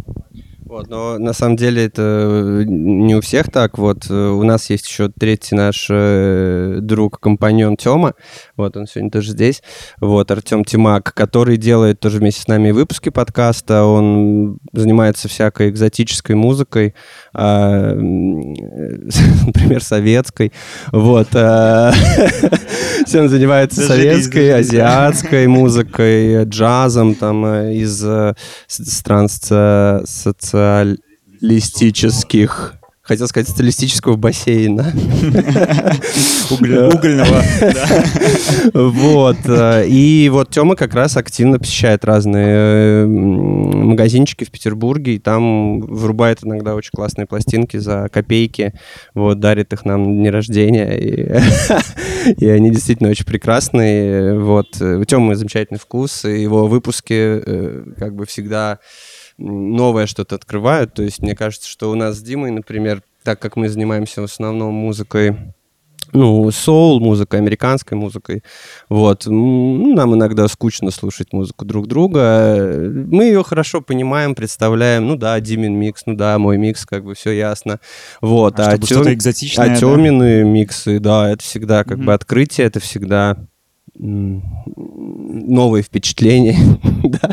Вот, 0.69 0.87
но 0.87 1.17
на 1.17 1.33
самом 1.33 1.55
деле 1.55 1.85
это 1.85 2.61
э, 2.61 2.63
не 2.67 3.15
у 3.15 3.21
всех 3.21 3.49
так. 3.49 3.79
Вот 3.79 4.05
э, 4.07 4.13
у 4.13 4.43
нас 4.43 4.69
есть 4.69 4.87
еще 4.87 5.09
третий 5.09 5.55
наш 5.55 5.87
э, 5.89 6.77
друг, 6.79 7.19
компаньон 7.19 7.75
Тёма. 7.75 8.13
Вот 8.55 8.77
он 8.77 8.85
сегодня 8.85 9.09
тоже 9.09 9.31
здесь. 9.31 9.63
Вот 9.99 10.29
Артем 10.29 10.63
Тимак, 10.63 11.11
который 11.15 11.57
делает 11.57 11.99
тоже 11.99 12.19
вместе 12.19 12.41
с 12.41 12.47
нами 12.47 12.69
выпуски 12.69 13.09
подкаста. 13.09 13.83
Он 13.83 14.59
занимается 14.71 15.27
всякой 15.27 15.71
экзотической 15.71 16.35
музыкой, 16.35 16.93
а, 17.33 17.93
м, 17.93 18.53
например, 19.47 19.81
советской. 19.83 20.53
Вот. 20.91 21.29
а, 21.33 21.91
Все 23.09 23.21
он 23.21 23.29
занимается 23.29 23.87
советской, 23.87 24.59
азиатской 24.59 25.47
музыкой, 25.57 26.43
джазом 26.43 27.15
там 27.15 27.43
э, 27.43 27.73
из 27.73 28.05
э, 28.05 28.35
стран 28.67 29.25
соци- 29.25 30.05
социалистических 30.05 32.75
хотел 33.09 33.27
сказать 33.27 33.49
социалистического 33.49 34.15
бассейна. 34.15 34.93
Уголь- 36.51 36.93
Угольного. 36.93 37.43
Вот. 38.73 39.37
э, 39.45 39.85
И 39.87 40.29
вот 40.31 40.51
Тёма 40.51 40.75
как 40.75 40.93
раз 40.93 41.17
активно 41.17 41.59
посещает 41.59 42.05
разные 42.05 43.03
э, 43.03 43.05
магазинчики 43.05 44.43
в 44.43 44.51
Петербурге, 44.51 45.15
и 45.15 45.19
там 45.19 45.81
врубает 45.81 46.39
иногда 46.43 46.75
очень 46.75 46.91
классные 46.93 47.25
пластинки 47.25 47.77
за 47.77 48.07
копейки, 48.11 48.73
вот, 49.15 49.39
дарит 49.39 49.73
их 49.73 49.85
нам 49.85 50.03
на 50.03 50.11
дни 50.13 50.29
рождения, 50.29 50.95
и 50.97 52.45
они 52.47 52.69
действительно 52.71 53.09
очень 53.09 53.25
прекрасные. 53.25 54.39
Вот. 54.39 54.79
У 54.81 55.03
Тёмы 55.05 55.35
замечательный 55.35 55.79
вкус, 55.79 56.25
и 56.25 56.41
его 56.41 56.67
выпуски 56.67 57.13
э, 57.13 57.83
как 57.97 58.15
бы 58.15 58.25
всегда 58.25 58.79
новое 59.39 60.05
что-то 60.05 60.35
открывают. 60.35 60.93
То 60.93 61.03
есть 61.03 61.21
мне 61.21 61.35
кажется, 61.35 61.67
что 61.67 61.89
у 61.89 61.95
нас 61.95 62.17
с 62.17 62.21
Димой, 62.21 62.51
например, 62.51 63.01
так 63.23 63.39
как 63.39 63.55
мы 63.55 63.69
занимаемся 63.69 64.21
в 64.21 64.25
основном 64.25 64.73
музыкой, 64.73 65.35
ну, 66.11 66.49
соул, 66.51 66.99
музыкой, 66.99 67.39
американской 67.39 67.97
музыкой, 67.97 68.43
вот, 68.89 69.25
ну, 69.27 69.93
нам 69.93 70.15
иногда 70.15 70.47
скучно 70.47 70.89
слушать 70.91 71.33
музыку 71.33 71.65
друг 71.65 71.87
друга, 71.87 72.91
мы 73.07 73.25
ее 73.25 73.43
хорошо 73.43 73.81
понимаем, 73.81 74.33
представляем, 74.33 75.07
ну 75.07 75.15
да, 75.15 75.39
Димин 75.39 75.75
микс, 75.75 76.03
ну 76.07 76.15
да, 76.15 76.39
мой 76.39 76.57
микс, 76.57 76.85
как 76.85 77.03
бы 77.03 77.13
все 77.13 77.31
ясно, 77.31 77.79
вот, 78.21 78.59
А 78.59 78.77
что-то 78.77 79.13
экзотичное, 79.13 79.65
а 79.65 79.69
да? 79.69 79.75
Тёмины 79.75 80.43
миксы, 80.43 80.99
да, 80.99 81.29
это 81.29 81.43
всегда 81.43 81.83
как 81.83 81.97
Мгм. 81.97 82.05
бы 82.07 82.13
открытие, 82.13 82.65
это 82.67 82.79
всегда 82.79 83.37
новые 83.95 85.83
впечатления, 85.83 86.57
да. 87.03 87.31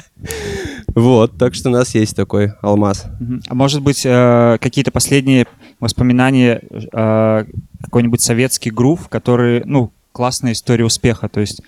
Вот, 0.97 1.37
так 1.37 1.55
что 1.55 1.69
у 1.69 1.73
нас 1.73 1.95
есть 1.95 2.17
такой 2.17 2.55
алмаз. 2.63 3.05
А 3.49 3.55
может 3.55 3.83
быть, 3.83 4.07
э, 4.07 4.57
какие-то 4.59 4.91
последние 4.91 5.47
воспоминания, 5.79 6.63
э, 6.71 7.45
какой-нибудь 7.83 8.23
советский 8.23 8.71
грув, 8.71 9.11
который, 9.11 9.63
ну, 9.67 9.93
классная 10.13 10.53
история 10.53 10.87
успеха, 10.87 11.29
то 11.29 11.41
есть, 11.41 11.61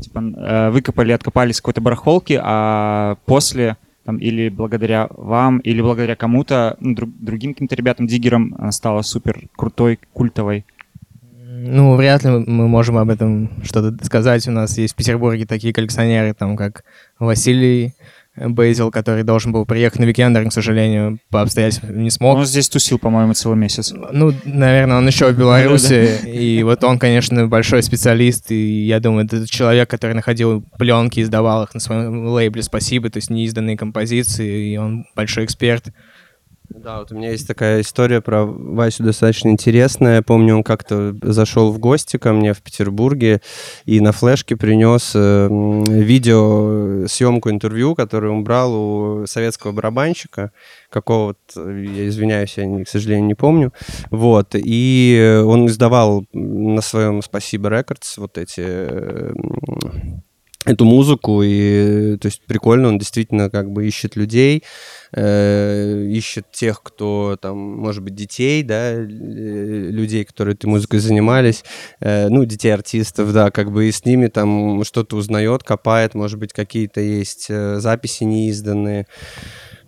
типа, 0.00 0.20
э, 0.20 0.70
выкопали, 0.70 1.10
откопали 1.10 1.50
с 1.50 1.60
какой-то 1.60 1.80
барахолки, 1.80 2.38
а 2.40 3.16
после, 3.26 3.76
там, 4.04 4.18
или 4.18 4.48
благодаря 4.48 5.08
вам, 5.10 5.58
или 5.58 5.82
благодаря 5.82 6.14
кому-то, 6.14 6.76
ну, 6.78 6.94
друг- 6.94 7.10
другим 7.18 7.54
каким-то 7.54 7.74
ребятам, 7.74 8.06
диггерам, 8.06 8.54
она 8.58 8.70
стала 8.70 9.02
супер 9.02 9.40
крутой, 9.56 9.98
культовой. 10.12 10.64
Ну, 11.60 11.96
вряд 11.96 12.22
ли 12.22 12.30
мы 12.30 12.68
можем 12.68 12.96
об 12.96 13.10
этом 13.10 13.50
что-то 13.64 14.04
сказать. 14.04 14.46
У 14.46 14.52
нас 14.52 14.78
есть 14.78 14.94
в 14.94 14.96
Петербурге 14.96 15.44
такие 15.46 15.72
коллекционеры, 15.72 16.32
там, 16.32 16.56
как 16.56 16.84
Василий 17.18 17.94
Бейзел, 18.40 18.90
который 18.90 19.22
должен 19.22 19.52
был 19.52 19.66
приехать 19.66 20.00
на 20.00 20.04
Weekender, 20.04 20.48
к 20.48 20.52
сожалению, 20.52 21.18
по 21.30 21.42
обстоятельствам 21.42 22.02
не 22.02 22.10
смог. 22.10 22.38
Он 22.38 22.44
здесь 22.44 22.68
тусил, 22.68 22.98
по-моему, 22.98 23.34
целый 23.34 23.56
месяц. 23.56 23.92
Ну, 24.12 24.32
наверное, 24.44 24.98
он 24.98 25.06
еще 25.06 25.30
в 25.32 25.38
Беларуси, 25.38 26.18
и 26.24 26.62
вот 26.62 26.82
он, 26.84 26.98
конечно, 26.98 27.46
большой 27.46 27.82
специалист, 27.82 28.50
и 28.50 28.86
я 28.86 29.00
думаю, 29.00 29.26
это 29.26 29.46
человек, 29.46 29.88
который 29.90 30.12
находил 30.12 30.64
пленки, 30.78 31.20
издавал 31.20 31.64
их 31.64 31.74
на 31.74 31.80
своем 31.80 32.26
лейбле 32.28 32.62
«Спасибо», 32.62 33.10
то 33.10 33.18
есть 33.18 33.30
неизданные 33.30 33.76
композиции, 33.76 34.72
и 34.72 34.76
он 34.76 35.06
большой 35.14 35.44
эксперт. 35.44 35.92
Да, 36.68 36.98
вот 36.98 37.12
у 37.12 37.14
меня 37.14 37.30
есть 37.30 37.48
такая 37.48 37.80
история 37.80 38.20
про 38.20 38.44
Васю 38.44 39.02
достаточно 39.02 39.48
интересная. 39.48 40.20
Помню, 40.20 40.56
он 40.56 40.62
как-то 40.62 41.16
зашел 41.22 41.72
в 41.72 41.78
гости 41.78 42.18
ко 42.18 42.32
мне 42.34 42.52
в 42.52 42.60
Петербурге 42.60 43.40
и 43.86 44.00
на 44.00 44.12
флешке 44.12 44.54
принес 44.54 45.12
э, 45.14 45.48
видео, 45.88 47.06
съемку 47.06 47.50
интервью, 47.50 47.94
которое 47.94 48.28
он 48.28 48.44
брал 48.44 48.74
у 48.74 49.26
советского 49.26 49.72
барабанщика 49.72 50.52
какого-то, 50.90 51.70
я 51.70 52.06
извиняюсь, 52.06 52.58
я, 52.58 52.84
к 52.84 52.88
сожалению, 52.88 53.26
не 53.26 53.34
помню. 53.34 53.72
Вот, 54.10 54.50
и 54.52 55.42
он 55.46 55.66
издавал 55.66 56.26
на 56.34 56.82
своем 56.82 57.22
«Спасибо 57.22 57.70
Рекордс» 57.70 58.18
вот 58.18 58.36
эти 58.36 58.62
э, 58.64 59.32
эту 60.64 60.84
музыку, 60.84 61.42
и 61.42 62.16
то 62.16 62.26
есть 62.26 62.42
прикольно, 62.46 62.88
он 62.88 62.98
действительно 62.98 63.48
как 63.48 63.70
бы 63.70 63.86
ищет 63.86 64.16
людей, 64.16 64.64
э, 65.12 66.04
ищет 66.10 66.50
тех, 66.50 66.82
кто 66.82 67.38
там, 67.40 67.56
может 67.56 68.02
быть, 68.02 68.14
детей, 68.14 68.62
да, 68.64 68.92
э, 68.92 69.04
людей, 69.04 70.24
которые 70.24 70.54
этой 70.54 70.66
музыкой 70.66 70.98
занимались, 70.98 71.64
э, 72.00 72.28
ну, 72.28 72.44
детей 72.44 72.70
артистов, 72.70 73.32
да, 73.32 73.50
как 73.50 73.70
бы 73.70 73.88
и 73.88 73.92
с 73.92 74.04
ними 74.04 74.26
там 74.26 74.82
что-то 74.84 75.16
узнает, 75.16 75.62
копает, 75.62 76.14
может 76.14 76.38
быть, 76.38 76.52
какие-то 76.52 77.00
есть 77.00 77.46
э, 77.48 77.78
записи 77.78 78.24
неизданные. 78.24 79.06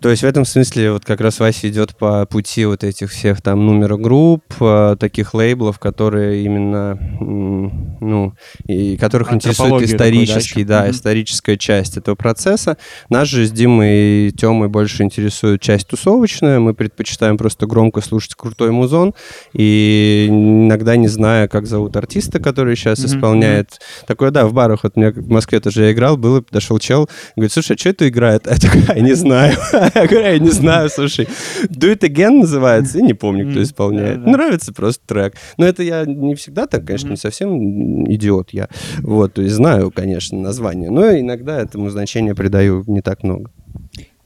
То 0.00 0.08
есть 0.08 0.22
в 0.22 0.26
этом 0.26 0.46
смысле 0.46 0.92
вот 0.92 1.04
как 1.04 1.20
раз 1.20 1.40
Вася 1.40 1.68
идет 1.68 1.94
по 1.94 2.24
пути 2.24 2.64
вот 2.64 2.84
этих 2.84 3.10
всех 3.10 3.42
там 3.42 3.66
номера 3.66 3.96
групп, 3.98 4.44
э, 4.58 4.96
таких 4.98 5.34
лейблов, 5.34 5.78
которые 5.78 6.42
именно, 6.42 6.96
ну, 7.20 8.32
и 8.66 8.96
которых 8.96 9.30
интересует 9.32 9.70
такой, 9.72 9.86
да, 9.86 9.92
исторический, 9.92 10.60
еще? 10.60 10.68
да, 10.68 10.82
Мгм. 10.82 10.90
историческая 10.92 11.56
часть 11.58 11.98
этого 11.98 12.14
процесса. 12.14 12.78
Нас 13.10 13.28
же 13.28 13.44
с 13.46 13.50
Димой 13.50 14.28
и 14.28 14.32
Тёмой 14.32 14.68
больше 14.68 15.02
интересует 15.02 15.60
часть 15.60 15.88
тусовочная. 15.88 16.60
Мы 16.60 16.72
предпочитаем 16.72 17.36
просто 17.36 17.66
громко 17.66 18.00
слушать 18.00 18.34
крутой 18.34 18.70
музон. 18.70 19.12
И 19.52 20.26
иногда 20.30 20.96
не 20.96 21.08
зная, 21.08 21.46
как 21.46 21.66
зовут 21.66 21.94
артиста, 21.96 22.38
который 22.40 22.74
сейчас 22.74 23.00
Мгм, 23.00 23.06
исполняет. 23.08 23.78
Такое, 24.06 24.30
да, 24.30 24.46
в 24.46 24.54
барах. 24.54 24.84
Вот 24.84 24.96
меня 24.96 25.10
в 25.12 25.28
Москве 25.28 25.60
тоже 25.60 25.82
я 25.84 25.92
играл, 25.92 26.16
был, 26.16 26.40
подошел 26.40 26.78
чел, 26.78 27.08
говорит, 27.36 27.52
слушай, 27.52 27.76
а 27.76 27.78
что 27.78 27.90
это 27.90 28.08
играет? 28.08 28.46
А 28.46 28.52
я 28.54 28.56
такой, 28.56 28.82
«А, 28.88 28.98
не 28.98 29.12
знаю. 29.12 29.56
Я 29.94 30.06
говорю, 30.06 30.26
я 30.26 30.38
не 30.38 30.50
знаю, 30.50 30.88
слушай. 30.90 31.26
Do 31.68 31.92
It 31.92 32.00
Again 32.00 32.40
называется, 32.40 32.98
и 32.98 33.02
не 33.02 33.14
помню, 33.14 33.50
кто 33.50 33.62
исполняет. 33.62 34.24
Нравится 34.26 34.72
просто 34.72 35.02
трек. 35.06 35.34
Но 35.56 35.66
это 35.66 35.82
я 35.82 36.04
не 36.04 36.34
всегда 36.34 36.66
так, 36.66 36.84
конечно, 36.84 37.10
не 37.10 37.16
совсем 37.16 38.10
идиот 38.10 38.50
я. 38.52 38.68
Вот, 38.98 39.34
то 39.34 39.42
есть 39.42 39.54
знаю, 39.54 39.90
конечно, 39.90 40.38
название, 40.38 40.90
но 40.90 41.10
иногда 41.18 41.60
этому 41.60 41.90
значение 41.90 42.34
придаю 42.34 42.84
не 42.86 43.00
так 43.02 43.22
много. 43.22 43.50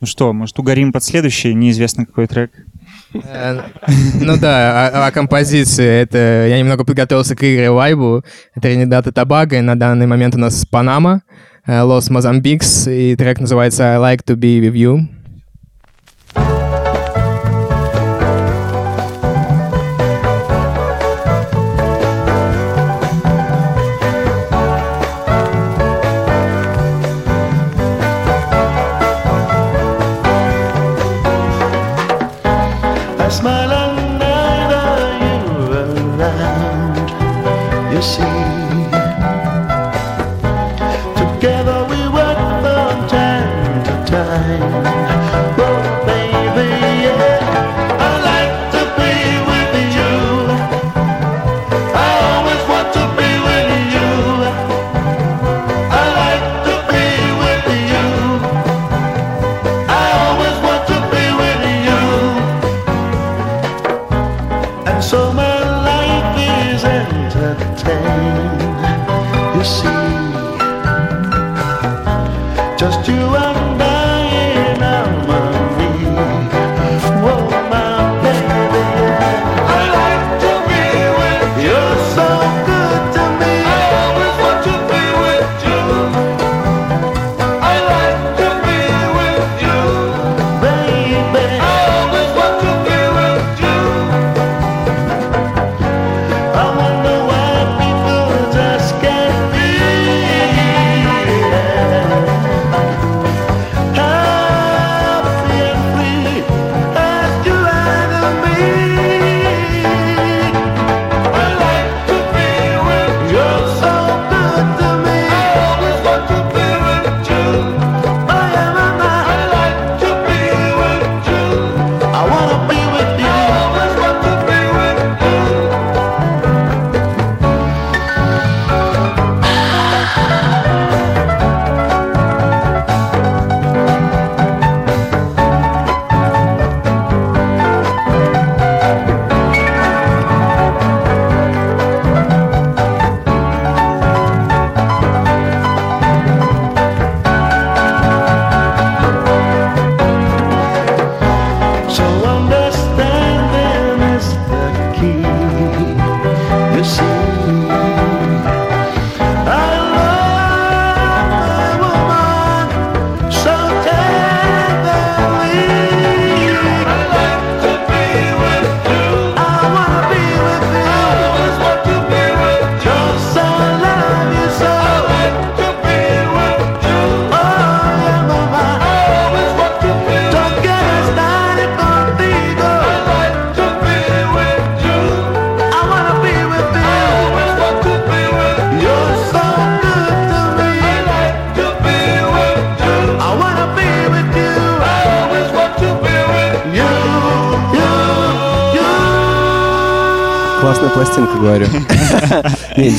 Ну 0.00 0.07
что, 0.07 0.33
может, 0.33 0.59
угорим 0.59 0.92
под 0.92 1.03
следующий, 1.03 1.55
неизвестно 1.55 2.05
какой 2.05 2.27
трек? 2.27 2.50
Э, 3.14 3.61
Ну 4.20 4.37
да, 4.37 4.88
о, 4.88 5.07
о 5.07 5.11
композиции. 5.12 5.87
Это 5.87 6.46
я 6.48 6.59
немного 6.59 6.85
подготовился 6.85 7.35
к 7.35 7.38
игре 7.42 7.70
Вайбу. 7.70 8.22
Тринидад 8.61 9.07
и 9.07 9.12
Тобаго. 9.12 9.57
и 9.57 9.61
На 9.61 9.77
данный 9.79 10.07
момент 10.07 10.35
у 10.35 10.38
нас 10.38 10.66
Панама, 10.66 11.22
э, 11.66 11.81
Лос 11.81 12.11
Мозамбикс. 12.11 12.88
И 12.88 13.16
трек 13.16 13.40
называется 13.40 13.85
I 13.94 13.98
Like 13.98 14.24
to 14.27 14.37
Be 14.37 14.61
With 14.61 14.74
You. 14.74 15.23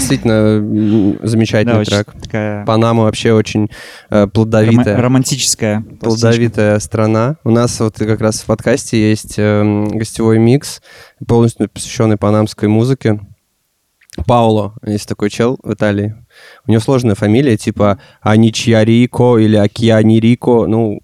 Действительно, 0.10 1.16
Да, 1.20 1.28
замечательный 1.28 1.80
очень 1.80 1.92
трек. 1.92 2.14
такая 2.22 2.66
Панама 2.66 3.04
вообще 3.04 3.34
очень 3.34 3.70
э, 4.10 4.28
плодовитая. 4.28 4.98
романтическая. 5.02 5.82
пластинка. 5.82 6.06
плодовитая 6.06 6.80
страна. 6.80 7.38
У 7.44 7.50
нас 7.52 7.80
вот 7.80 7.98
как 7.98 8.22
раз 8.22 8.42
в 8.42 8.46
подкасте 8.46 9.10
есть 9.10 9.36
эм, 9.38 9.88
гостевой 9.90 10.40
микс, 10.40 10.82
полностью 11.28 11.70
посвященный 11.70 12.18
панамской 12.18 12.68
музыке. 12.68 13.20
Пауло, 14.28 14.76
есть 14.86 15.10
такой 15.10 15.30
чел 15.30 15.60
в 15.62 15.74
Италии. 15.74 16.16
У 16.66 16.72
него 16.72 16.80
сложная 16.80 17.16
фамилия, 17.16 17.58
типа 17.58 18.00
Аничьярико 18.22 19.38
или 19.38 19.58
Акьянирико. 19.58 20.68
Ну, 20.68 21.02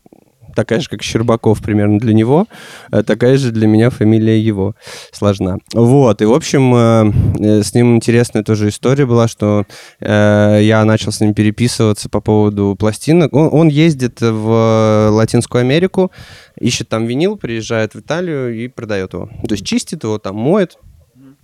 такая 0.55 0.79
же, 0.79 0.89
как 0.89 1.01
Щербаков 1.01 1.61
примерно 1.61 1.99
для 1.99 2.13
него, 2.13 2.47
э, 2.91 3.03
такая 3.03 3.37
же 3.37 3.51
для 3.51 3.67
меня 3.67 3.89
фамилия 3.89 4.39
его 4.39 4.75
сложна. 5.11 5.57
Вот, 5.73 6.21
и, 6.21 6.25
в 6.25 6.33
общем, 6.33 6.75
э, 6.75 7.13
э, 7.39 7.63
с 7.63 7.73
ним 7.73 7.95
интересная 7.95 8.43
тоже 8.43 8.69
история 8.69 9.05
была, 9.05 9.27
что 9.27 9.65
я 9.99 10.83
начал 10.85 11.11
с 11.11 11.21
ним 11.21 11.33
переписываться 11.33 12.09
по 12.09 12.21
поводу 12.21 12.75
пластинок. 12.77 13.33
Он, 13.33 13.49
он 13.51 13.67
ездит 13.67 14.21
в 14.21 15.09
Латинскую 15.11 15.61
Америку, 15.61 16.11
ищет 16.59 16.89
там 16.89 17.05
винил, 17.05 17.37
приезжает 17.37 17.93
в 17.93 17.99
Италию 17.99 18.55
и 18.55 18.67
продает 18.67 19.13
его. 19.13 19.29
То 19.47 19.53
есть 19.53 19.65
чистит 19.65 20.03
его, 20.03 20.17
там 20.17 20.35
моет, 20.35 20.77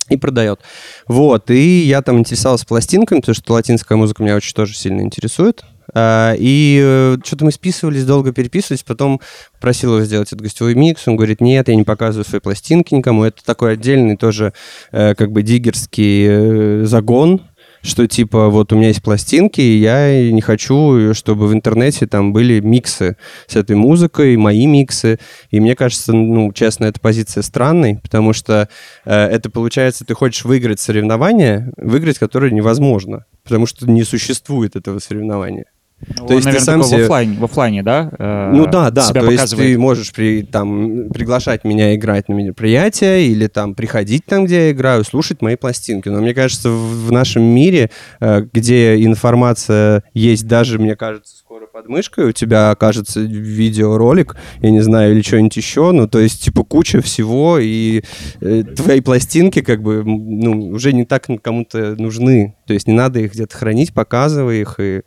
и 0.08 0.16
продает. 0.16 0.60
Вот, 1.06 1.50
и 1.50 1.82
я 1.82 2.02
там 2.02 2.18
интересовался 2.18 2.66
пластинками, 2.66 3.20
потому 3.20 3.34
что 3.34 3.52
латинская 3.52 3.96
музыка 3.96 4.22
меня 4.22 4.36
очень 4.36 4.54
тоже 4.54 4.74
сильно 4.74 5.02
интересует. 5.02 5.64
А, 6.00 6.34
И 6.38 7.16
что-то 7.24 7.44
мы 7.44 7.50
списывались, 7.50 8.04
долго 8.04 8.32
переписывались, 8.32 8.84
потом 8.84 9.20
просил 9.60 9.96
его 9.96 10.04
сделать 10.04 10.28
этот 10.28 10.42
гостевой 10.42 10.76
микс, 10.76 11.08
он 11.08 11.16
говорит, 11.16 11.40
нет, 11.40 11.68
я 11.68 11.74
не 11.74 11.82
показываю 11.82 12.24
свои 12.24 12.40
пластинки 12.40 12.94
никому. 12.94 13.24
Это 13.24 13.44
такой 13.44 13.72
отдельный 13.72 14.16
тоже 14.16 14.52
э, 14.92 15.16
как 15.16 15.32
бы 15.32 15.42
диггерский 15.42 16.26
э, 16.28 16.84
загон, 16.84 17.42
что 17.82 18.06
типа 18.06 18.48
вот 18.48 18.72
у 18.72 18.76
меня 18.76 18.88
есть 18.88 19.02
пластинки, 19.02 19.60
и 19.60 19.78
я 19.78 20.30
не 20.30 20.40
хочу, 20.40 21.14
чтобы 21.14 21.48
в 21.48 21.52
интернете 21.52 22.06
там 22.06 22.32
были 22.32 22.60
миксы 22.60 23.16
с 23.48 23.56
этой 23.56 23.74
музыкой, 23.74 24.36
мои 24.36 24.66
миксы. 24.66 25.18
И 25.50 25.58
мне 25.58 25.74
кажется, 25.74 26.12
ну, 26.12 26.52
честно, 26.52 26.84
эта 26.84 27.00
позиция 27.00 27.42
странной, 27.42 27.98
потому 28.00 28.32
что 28.32 28.68
э, 29.04 29.12
это 29.12 29.50
получается, 29.50 30.04
ты 30.04 30.14
хочешь 30.14 30.44
выиграть 30.44 30.78
соревнование, 30.78 31.72
выиграть 31.76 32.20
которое 32.20 32.52
невозможно, 32.52 33.24
потому 33.42 33.66
что 33.66 33.90
не 33.90 34.04
существует 34.04 34.76
этого 34.76 35.00
соревнования. 35.00 35.66
Ну, 36.00 36.26
То 36.26 36.34
есть 36.34 36.44
ты 36.46 36.52
наверное, 36.52 36.60
сам 36.64 36.80
такой 36.80 36.90
себе- 36.90 37.00
в 37.00 37.04
оффлайне, 37.04 37.36
в 37.38 37.44
оффлайне, 37.44 37.82
да? 37.82 38.10
э, 38.18 38.52
Ну 38.54 38.66
да, 38.66 38.90
да, 38.90 39.02
себя 39.02 39.20
то 39.20 39.26
есть 39.26 39.36
показывает. 39.38 39.72
ты 39.72 39.78
можешь 39.78 40.12
при, 40.12 40.42
там, 40.42 41.08
приглашать 41.10 41.64
меня 41.64 41.94
играть 41.96 42.28
на 42.28 42.34
мероприятия 42.34 43.26
или 43.26 43.48
там 43.48 43.74
приходить 43.74 44.24
там, 44.24 44.44
где 44.44 44.66
я 44.66 44.70
играю, 44.70 45.04
слушать 45.04 45.42
мои 45.42 45.56
пластинки. 45.56 46.08
Но 46.08 46.20
мне 46.20 46.34
кажется, 46.34 46.70
в, 46.70 47.06
в 47.08 47.12
нашем 47.12 47.42
мире, 47.42 47.90
э, 48.20 48.42
где 48.52 49.02
информация 49.04 50.04
есть 50.14 50.46
даже, 50.46 50.78
мне 50.78 50.94
кажется, 50.94 51.36
скоро 51.36 51.66
под 51.66 51.88
мышкой, 51.88 52.26
у 52.26 52.32
тебя 52.32 52.70
окажется 52.70 53.20
видеоролик, 53.20 54.36
я 54.60 54.70
не 54.70 54.80
знаю, 54.80 55.12
или 55.12 55.22
что-нибудь 55.22 55.56
еще, 55.56 55.90
ну 55.92 56.06
то 56.06 56.18
есть 56.20 56.42
типа 56.44 56.62
куча 56.62 57.00
всего, 57.00 57.58
и 57.58 58.02
э, 58.40 58.62
твои 58.76 59.00
пластинки 59.00 59.62
как 59.62 59.82
бы 59.82 60.04
ну, 60.04 60.68
уже 60.70 60.92
не 60.92 61.04
так 61.04 61.26
кому-то 61.42 61.96
нужны. 61.96 62.54
То 62.66 62.74
есть 62.74 62.86
не 62.86 62.94
надо 62.94 63.18
их 63.20 63.32
где-то 63.32 63.56
хранить, 63.56 63.92
показывай 63.92 64.60
их 64.60 64.76
и 64.78 65.02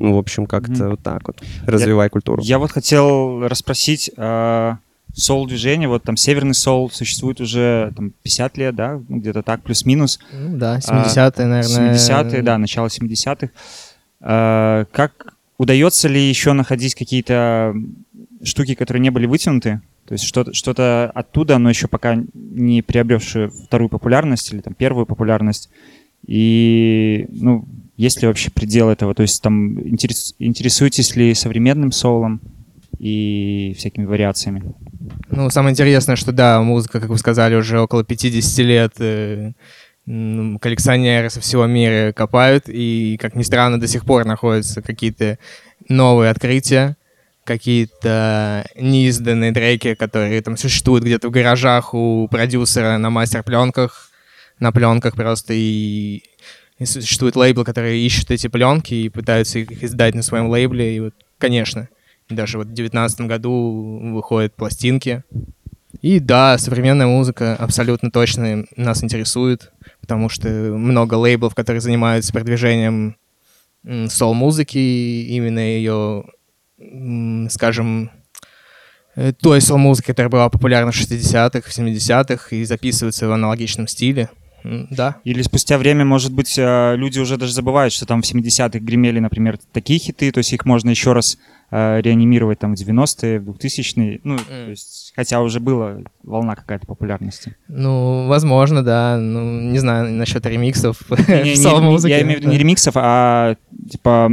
ну, 0.00 0.14
в 0.14 0.18
общем, 0.18 0.46
как-то 0.46 0.72
Мгм. 0.72 0.90
вот 0.90 1.00
так 1.02 1.26
вот. 1.28 1.42
Развивай 1.66 2.08
культуру. 2.08 2.42
Я 2.42 2.58
вот 2.58 2.72
хотел 2.72 3.46
расспросить, 3.46 4.10
э, 4.16 4.74
соул-движение, 5.14 5.88
вот 5.88 6.02
там 6.04 6.16
Северный 6.16 6.54
соул 6.54 6.90
существует 6.90 7.40
уже 7.40 7.92
там, 7.96 8.12
50 8.22 8.56
лет, 8.58 8.74
да, 8.74 9.00
ну, 9.08 9.18
где-то 9.18 9.42
так, 9.42 9.62
плюс-минус. 9.62 10.18
Ну 10.32 10.56
да, 10.56 10.78
70-е, 10.78 11.46
наверное. 11.46 11.94
70-е, 11.94 12.42
да, 12.42 12.58
начало 12.58 12.86
70-х. 12.88 13.50
Э, 14.20 14.84
Как 14.92 15.34
удается 15.58 16.08
ли 16.08 16.20
еще 16.20 16.52
находить 16.52 16.94
какие-то 16.94 17.74
штуки, 18.42 18.74
которые 18.74 19.00
не 19.02 19.10
были 19.10 19.26
вытянуты? 19.26 19.80
То 20.06 20.14
есть 20.14 20.24
что-то, 20.24 20.52
что-то 20.54 21.10
оттуда, 21.14 21.58
но 21.58 21.68
еще 21.70 21.86
пока 21.86 22.18
не 22.34 22.82
приобревшее 22.82 23.50
вторую 23.50 23.88
популярность 23.88 24.52
или 24.52 24.60
там 24.60 24.74
первую 24.74 25.06
популярность. 25.06 25.70
И, 26.30 27.26
ну, 27.28 27.64
есть 27.96 28.22
ли 28.22 28.28
вообще 28.28 28.52
предел 28.52 28.88
этого? 28.88 29.14
То 29.14 29.22
есть 29.22 29.42
там 29.42 29.76
интерес- 29.78 30.32
интересуетесь 30.38 31.16
ли 31.16 31.34
современным 31.34 31.90
соулом 31.90 32.40
и 33.00 33.74
всякими 33.76 34.04
вариациями? 34.04 34.62
Ну, 35.28 35.50
самое 35.50 35.72
интересное, 35.72 36.14
что 36.14 36.30
да, 36.30 36.62
музыка, 36.62 37.00
как 37.00 37.10
вы 37.10 37.18
сказали, 37.18 37.56
уже 37.56 37.80
около 37.80 38.04
50 38.04 38.58
лет 38.64 38.92
э, 39.00 39.54
коллекционеры 40.06 41.30
со 41.30 41.40
всего 41.40 41.66
мира 41.66 42.12
копают, 42.12 42.66
и, 42.68 43.18
как 43.20 43.34
ни 43.34 43.42
странно, 43.42 43.80
до 43.80 43.88
сих 43.88 44.04
пор 44.04 44.24
находятся 44.24 44.82
какие-то 44.82 45.36
новые 45.88 46.30
открытия, 46.30 46.96
какие-то 47.42 48.64
неизданные 48.76 49.52
треки, 49.52 49.94
которые 49.94 50.40
там 50.42 50.56
существуют 50.56 51.04
где-то 51.04 51.26
в 51.26 51.32
гаражах 51.32 51.92
у 51.92 52.28
продюсера 52.30 52.98
на 52.98 53.10
мастер-пленках, 53.10 54.09
на 54.60 54.72
пленках 54.72 55.14
просто, 55.14 55.54
и, 55.54 56.22
существует 56.84 57.36
лейбл, 57.36 57.64
которые 57.64 58.04
ищут 58.04 58.30
эти 58.30 58.46
пленки 58.46 58.94
и 58.94 59.08
пытаются 59.08 59.58
их 59.58 59.82
издать 59.82 60.14
на 60.14 60.22
своем 60.22 60.48
лейбле, 60.48 60.96
и 60.96 61.00
вот, 61.00 61.14
конечно, 61.38 61.88
даже 62.28 62.58
вот 62.58 62.68
в 62.68 62.72
девятнадцатом 62.72 63.26
году 63.26 64.00
выходят 64.12 64.54
пластинки. 64.54 65.24
И 66.00 66.20
да, 66.20 66.56
современная 66.56 67.06
музыка 67.06 67.56
абсолютно 67.56 68.10
точно 68.10 68.64
нас 68.76 69.02
интересует, 69.02 69.72
потому 70.00 70.28
что 70.28 70.48
много 70.48 71.14
лейблов, 71.14 71.54
которые 71.54 71.80
занимаются 71.80 72.32
продвижением 72.32 73.16
сол-музыки, 74.08 74.78
именно 74.78 75.58
ее, 75.58 76.24
скажем, 77.50 78.10
э, 79.16 79.32
той 79.32 79.60
сол-музыки, 79.60 80.08
которая 80.08 80.30
была 80.30 80.48
популярна 80.48 80.92
в 80.92 80.96
60-х, 80.96 81.68
в 81.68 81.78
70-х 81.78 82.56
и 82.56 82.64
записывается 82.64 83.26
в 83.26 83.32
аналогичном 83.32 83.88
стиле. 83.88 84.30
Да. 84.90 85.16
Или 85.24 85.42
спустя 85.42 85.78
время, 85.78 86.04
может 86.04 86.32
быть, 86.32 86.58
э, 86.58 86.94
люди 86.96 87.18
уже 87.18 87.36
даже 87.36 87.52
забывают, 87.52 87.92
что 87.92 88.06
там 88.06 88.22
в 88.22 88.24
70-х 88.24 88.78
гремели, 88.78 89.18
например, 89.18 89.58
такие 89.72 89.98
хиты, 89.98 90.30
то 90.32 90.38
есть 90.38 90.52
их 90.52 90.64
можно 90.64 90.90
еще 90.90 91.12
раз 91.12 91.38
э, 91.70 92.00
реанимировать 92.00 92.58
там 92.58 92.74
в 92.74 92.78
90-е, 92.80 93.40
в 93.40 93.50
2000-е, 93.50 94.20
ну, 94.24 94.38
то 94.38 94.70
есть, 94.70 95.12
хотя 95.14 95.40
уже 95.40 95.60
была 95.60 95.98
волна 96.22 96.56
какая-то 96.56 96.86
популярности. 96.86 97.56
Ну, 97.68 98.26
возможно, 98.26 98.82
да. 98.82 99.16
Ну, 99.18 99.60
не 99.60 99.78
знаю 99.78 100.12
насчет 100.12 100.44
ремиксов 100.46 101.00
Не- 101.10 101.16
не- 101.44 101.56
не- 102.06 102.10
я 102.10 102.22
имею 102.22 102.38
в 102.38 102.42
виду 102.42 102.50
не 102.50 102.58
ремиксов, 102.58 102.94
а 102.96 103.56
типа... 103.90 104.30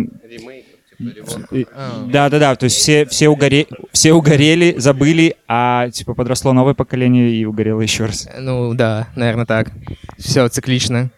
А. 0.99 2.05
Да-да-да, 2.07 2.55
то 2.55 2.63
есть 2.65 2.77
все, 2.77 3.05
все, 3.05 3.29
угоре... 3.29 3.67
все 3.91 4.13
угорели, 4.13 4.75
забыли, 4.77 5.35
а 5.47 5.89
типа 5.91 6.15
подросло 6.15 6.53
новое 6.53 6.73
поколение 6.73 7.31
и 7.31 7.45
угорело 7.45 7.81
еще 7.81 8.05
раз. 8.05 8.27
Ну, 8.39 8.73
да, 8.73 9.09
наверное, 9.15 9.45
так. 9.45 9.71
Все 10.17 10.47
циклично. 10.47 11.11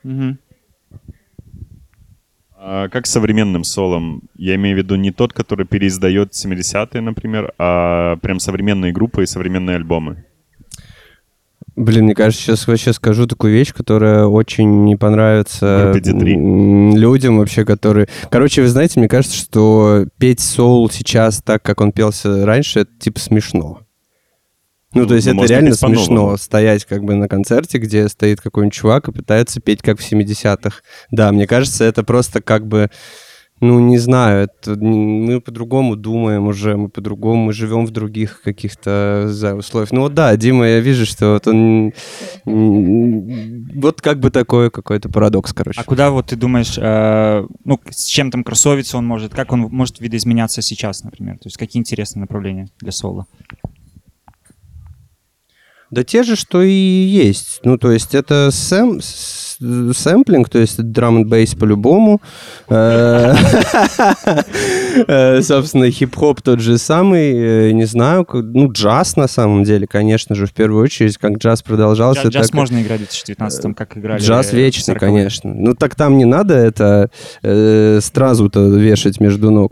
А 2.61 2.89
как 2.89 3.07
с 3.07 3.11
современным 3.11 3.63
солом? 3.63 4.23
Я 4.35 4.55
имею 4.55 4.75
в 4.75 4.79
виду 4.79 4.95
не 4.95 5.11
тот, 5.11 5.31
который 5.31 5.65
переиздает 5.65 6.33
70-е, 6.33 6.99
например, 6.99 7.53
а 7.57 8.17
прям 8.17 8.39
современные 8.39 8.91
группы 8.91 9.23
и 9.23 9.27
современные 9.27 9.77
альбомы. 9.77 10.25
Блин, 11.79 12.03
мне 12.05 12.13
кажется, 12.13 12.43
сейчас 12.43 12.67
вообще 12.67 12.91
скажу 12.91 13.25
такую 13.25 13.53
вещь, 13.53 13.73
которая 13.73 14.25
очень 14.25 14.83
не 14.83 14.97
понравится 14.97 15.91
Группе 15.93 16.11
D3. 16.11 16.33
м, 16.33 16.97
людям 16.97 17.37
вообще, 17.37 17.63
которые... 17.63 18.09
Короче, 18.29 18.61
вы 18.63 18.67
знаете, 18.67 18.99
мне 18.99 19.07
кажется, 19.07 19.37
что 19.37 20.05
петь 20.17 20.41
соул 20.41 20.89
сейчас 20.89 21.41
так, 21.41 21.63
как 21.63 21.79
он 21.79 21.93
пелся 21.93 22.45
раньше, 22.45 22.81
это 22.81 22.91
типа 22.99 23.21
смешно. 23.21 23.79
Ну, 24.93 25.03
Ну, 25.03 25.07
то 25.07 25.15
есть 25.15 25.27
ну, 25.27 25.41
это 25.41 25.53
реально 25.53 25.73
смешно 25.73 26.35
стоять 26.35 26.83
как 26.83 27.05
бы 27.05 27.15
на 27.15 27.29
концерте, 27.29 27.77
где 27.77 28.09
стоит 28.09 28.41
какой-нибудь 28.41 28.73
чувак 28.73 29.07
и 29.07 29.13
пытается 29.13 29.61
петь 29.61 29.81
как 29.81 30.01
в 30.01 30.11
70-х. 30.11 30.81
Да, 31.11 31.31
мне 31.31 31.47
кажется, 31.47 31.85
это 31.85 32.03
просто 32.03 32.41
как 32.41 32.67
бы, 32.67 32.89
ну, 33.61 33.79
не 33.79 33.97
знаю, 33.97 34.43
это, 34.43 34.75
мы 34.75 35.41
по-другому 35.41 35.95
думаем 35.95 36.47
уже, 36.47 36.77
мы 36.77 36.89
по-другому, 36.89 37.45
мы 37.45 37.53
живем 37.53 37.85
в 37.85 37.91
других 37.91 38.41
каких-то 38.41 39.25
за- 39.27 39.55
условиях. 39.55 39.91
Ну 39.91 40.01
вот 40.01 40.13
да, 40.13 40.35
Дима, 40.37 40.65
я 40.67 40.79
вижу, 40.79 41.05
что 41.05 41.33
вот 41.33 41.47
он... 41.47 41.93
Вот 42.45 44.01
как 44.01 44.19
бы 44.19 44.31
такой 44.31 44.71
какой-то 44.71 45.09
парадокс, 45.09 45.53
короче. 45.53 45.79
А 45.79 45.83
куда 45.83 46.09
вот 46.11 46.27
ты 46.27 46.35
думаешь, 46.35 46.77
э, 46.77 47.45
ну, 47.65 47.79
с 47.89 48.05
чем 48.05 48.31
там 48.31 48.43
кроссовиться 48.43 48.97
он 48.97 49.05
может, 49.05 49.33
как 49.33 49.51
он 49.51 49.61
может 49.61 49.99
видоизменяться 49.99 50.61
сейчас, 50.61 51.03
например? 51.03 51.35
То 51.35 51.47
есть 51.47 51.57
какие 51.57 51.79
интересные 51.81 52.21
направления 52.21 52.69
для 52.79 52.91
соло? 52.91 53.27
Да 55.91 56.03
те 56.03 56.23
же, 56.23 56.35
что 56.35 56.61
и 56.61 56.71
есть. 56.71 57.61
Ну, 57.63 57.77
то 57.77 57.91
есть 57.91 58.13
это 58.13 58.51
сэм, 58.51 58.99
сэмплинг, 59.61 60.49
то 60.49 60.59
есть 60.59 60.81
драм 60.81 61.17
н 61.17 61.27
бейс 61.27 61.53
по-любому. 61.53 62.21
Э, 62.69 63.35
э, 65.07 65.41
Собственно, 65.41 65.91
хип-хоп 65.91 66.41
тот 66.41 66.61
же 66.61 66.77
самый, 66.77 67.33
э, 67.33 67.71
не 67.71 67.85
знаю, 67.85 68.25
ну, 68.31 68.71
джаз 68.71 69.17
на 69.17 69.27
самом 69.27 69.63
деле, 69.63 69.85
конечно 69.85 70.35
же, 70.35 70.45
в 70.45 70.53
первую 70.53 70.83
очередь, 70.83 71.17
как 71.17 71.37
джаз 71.37 71.61
продолжался. 71.61 72.29
Джаз, 72.29 72.53
можно 72.53 72.81
играть 72.81 73.01
в 73.01 73.09
2019 73.09 73.75
как 73.75 73.97
играли. 73.97 74.21
Джаз 74.21 74.53
вечный, 74.53 74.95
40-е. 74.95 74.99
конечно. 74.99 75.53
Ну 75.53 75.75
так 75.75 75.95
там 75.95 76.17
не 76.17 76.25
надо 76.25 76.53
это 76.53 77.09
стразу-то 78.01 78.67
вешать 78.67 79.19
между 79.19 79.51
ног. 79.51 79.71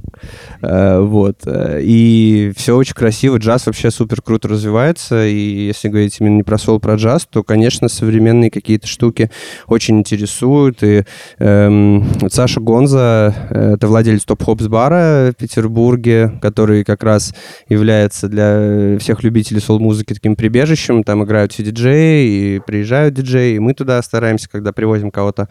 Вот. 0.62 1.38
И 1.48 2.52
все 2.56 2.76
очень 2.76 2.94
красиво. 2.94 3.38
Джаз 3.38 3.68
вообще 3.68 3.92
супер 3.92 4.22
круто 4.22 4.48
развивается. 4.48 5.26
И 5.26 5.68
если 5.68 5.88
говорить 5.90 6.18
именно 6.20 6.38
не 6.38 6.44
про 6.44 6.58
сол, 6.58 6.80
про 6.80 6.96
джаз, 6.96 7.28
то, 7.30 7.44
конечно, 7.44 7.88
современные 7.88 8.52
какие-то 8.52 8.88
штуки 8.88 9.30
очень 9.68 9.77
интересуют. 10.00 10.84
И 10.84 11.04
эм, 11.40 12.02
вот 12.22 12.34
Саша 12.34 12.60
Гонза, 12.60 13.34
э, 13.50 13.74
это 13.76 13.88
владелец 13.88 14.24
Топ 14.26 14.44
Хопс 14.44 14.68
бара 14.68 15.32
в 15.32 15.36
Петербурге, 15.36 16.40
который 16.42 16.84
как 16.84 17.04
раз 17.04 17.34
является 17.70 18.28
для 18.28 18.98
всех 19.00 19.24
любителей 19.24 19.60
сол-музыки 19.60 20.14
таким 20.14 20.36
прибежищем. 20.36 21.04
Там 21.04 21.24
играют 21.24 21.54
все 21.54 21.64
диджеи, 21.64 22.28
и 22.28 22.60
приезжают 22.66 23.14
диджеи, 23.14 23.56
и 23.56 23.60
мы 23.60 23.74
туда 23.74 24.02
стараемся, 24.02 24.50
когда 24.50 24.72
привозим 24.74 25.12
кого-то, 25.12 25.50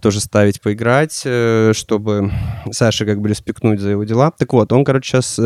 тоже 0.00 0.20
ставить 0.20 0.60
поиграть, 0.60 1.22
э, 1.24 1.72
чтобы 1.74 2.30
Саше 2.70 3.06
как 3.06 3.20
бы 3.20 3.28
респектнуть 3.28 3.80
за 3.80 3.90
его 3.90 4.04
дела. 4.04 4.32
Так 4.36 4.52
вот, 4.52 4.72
он, 4.72 4.84
короче, 4.84 5.18
сейчас 5.18 5.40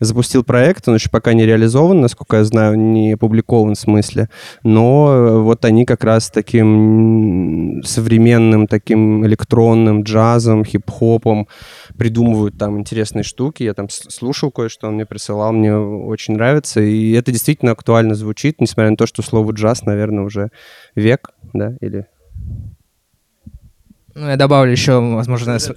запустил 0.00 0.44
проект, 0.44 0.88
он 0.88 0.94
еще 0.94 1.08
пока 1.10 1.32
не 1.32 1.46
реализован, 1.46 2.00
насколько 2.00 2.36
я 2.36 2.44
знаю, 2.44 2.78
не 2.78 3.12
опубликован 3.12 3.74
в 3.74 3.78
смысле, 3.78 4.28
но 4.62 5.12
э, 5.12 5.38
вот 5.40 5.64
они 5.64 5.84
как 5.84 6.04
раз 6.04 6.30
таким 6.30 7.41
современным, 7.84 8.66
таким 8.66 9.24
электронным 9.26 10.02
джазом, 10.02 10.64
хип-хопом 10.64 11.48
придумывают 11.96 12.58
там 12.58 12.78
интересные 12.78 13.22
штуки. 13.22 13.62
Я 13.62 13.74
там 13.74 13.88
слушал 13.88 14.50
кое-что, 14.50 14.88
он 14.88 14.94
мне 14.94 15.06
присылал, 15.06 15.52
мне 15.52 15.76
очень 15.76 16.34
нравится. 16.34 16.80
И 16.80 17.12
это 17.12 17.32
действительно 17.32 17.72
актуально 17.72 18.14
звучит, 18.14 18.60
несмотря 18.60 18.90
на 18.90 18.96
то, 18.96 19.06
что 19.06 19.22
слово 19.22 19.52
джаз, 19.52 19.82
наверное, 19.82 20.24
уже 20.24 20.50
век, 20.94 21.30
да, 21.52 21.76
или... 21.80 22.06
Ну, 24.14 24.28
я 24.28 24.36
добавлю 24.36 24.70
еще, 24.72 25.00
возможно, 25.00 25.58
с, 25.58 25.72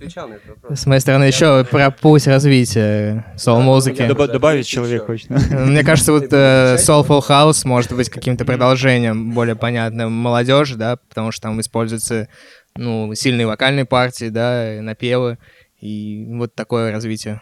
с 0.75 0.85
моей 0.85 0.99
стороны 0.99 1.23
еще 1.23 1.63
про 1.71 1.89
путь 1.89 2.27
развития 2.27 3.25
сол-музыки. 3.37 4.01
Доба- 4.01 4.27
добавить 4.27 4.67
человек 4.67 5.05
хочет. 5.05 5.29
Мне 5.29 5.83
кажется, 5.83 6.11
вот 6.11 6.27
э, 6.31 6.75
Soulful 6.75 7.21
House 7.27 7.61
может 7.65 7.93
быть 7.93 8.09
каким-то 8.09 8.43
продолжением 8.43 9.31
более 9.31 9.55
понятным 9.55 10.11
молодежи, 10.11 10.75
да, 10.75 10.97
потому 11.09 11.31
что 11.31 11.43
там 11.43 11.61
используются, 11.61 12.27
ну, 12.75 13.13
сильные 13.15 13.47
вокальные 13.47 13.85
партии, 13.85 14.27
да, 14.29 14.79
напевы, 14.81 15.37
И 15.79 16.25
вот 16.31 16.53
такое 16.55 16.91
развитие. 16.91 17.41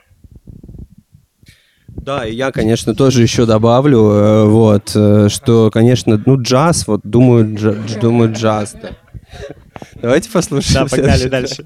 Да, 1.87 2.25
и 2.25 2.35
я, 2.35 2.51
конечно, 2.51 2.93
тоже 2.93 3.21
еще 3.21 3.45
добавлю, 3.45 3.99
э, 4.11 4.45
вот, 4.47 4.91
э, 4.95 5.27
что, 5.29 5.71
конечно, 5.71 6.21
ну, 6.25 6.39
джаз, 6.41 6.85
вот, 6.87 7.01
думаю, 7.03 7.45
джа- 7.55 7.83
дж- 7.85 7.99
думаю, 7.99 8.33
джаз, 8.33 8.75
да. 8.81 8.89
Давайте 10.01 10.29
послушаем. 10.29 10.87
Да, 10.87 10.95
погнали 10.95 11.27
дальше. 11.27 11.65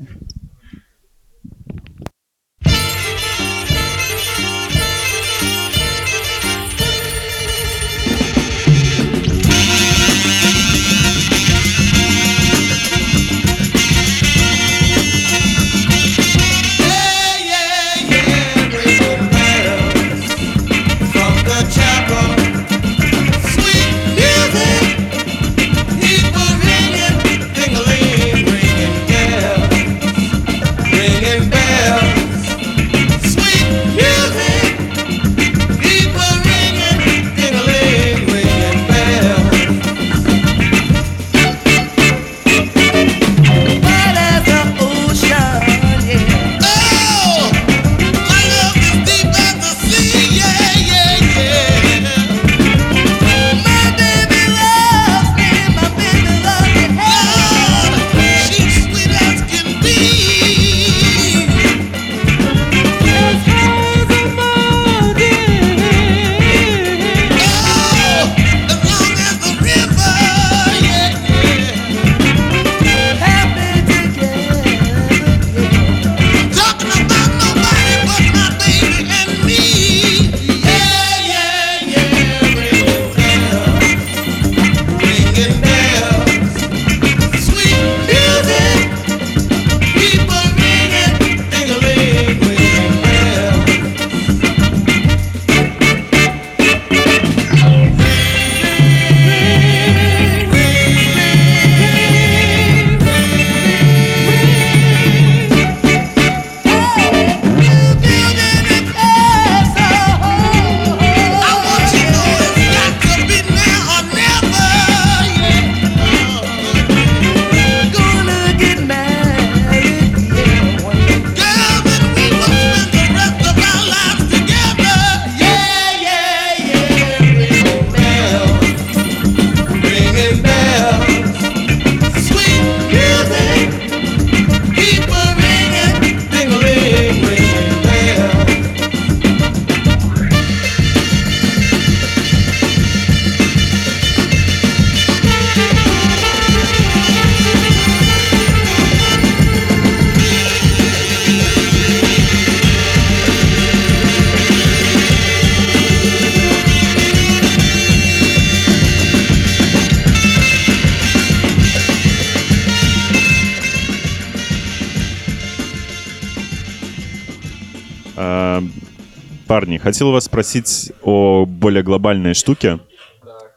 Хотел 169.88 170.12
вас 170.12 170.26
спросить 170.26 170.92
о 171.02 171.46
более 171.46 171.82
глобальной 171.82 172.34
штуке. 172.34 172.80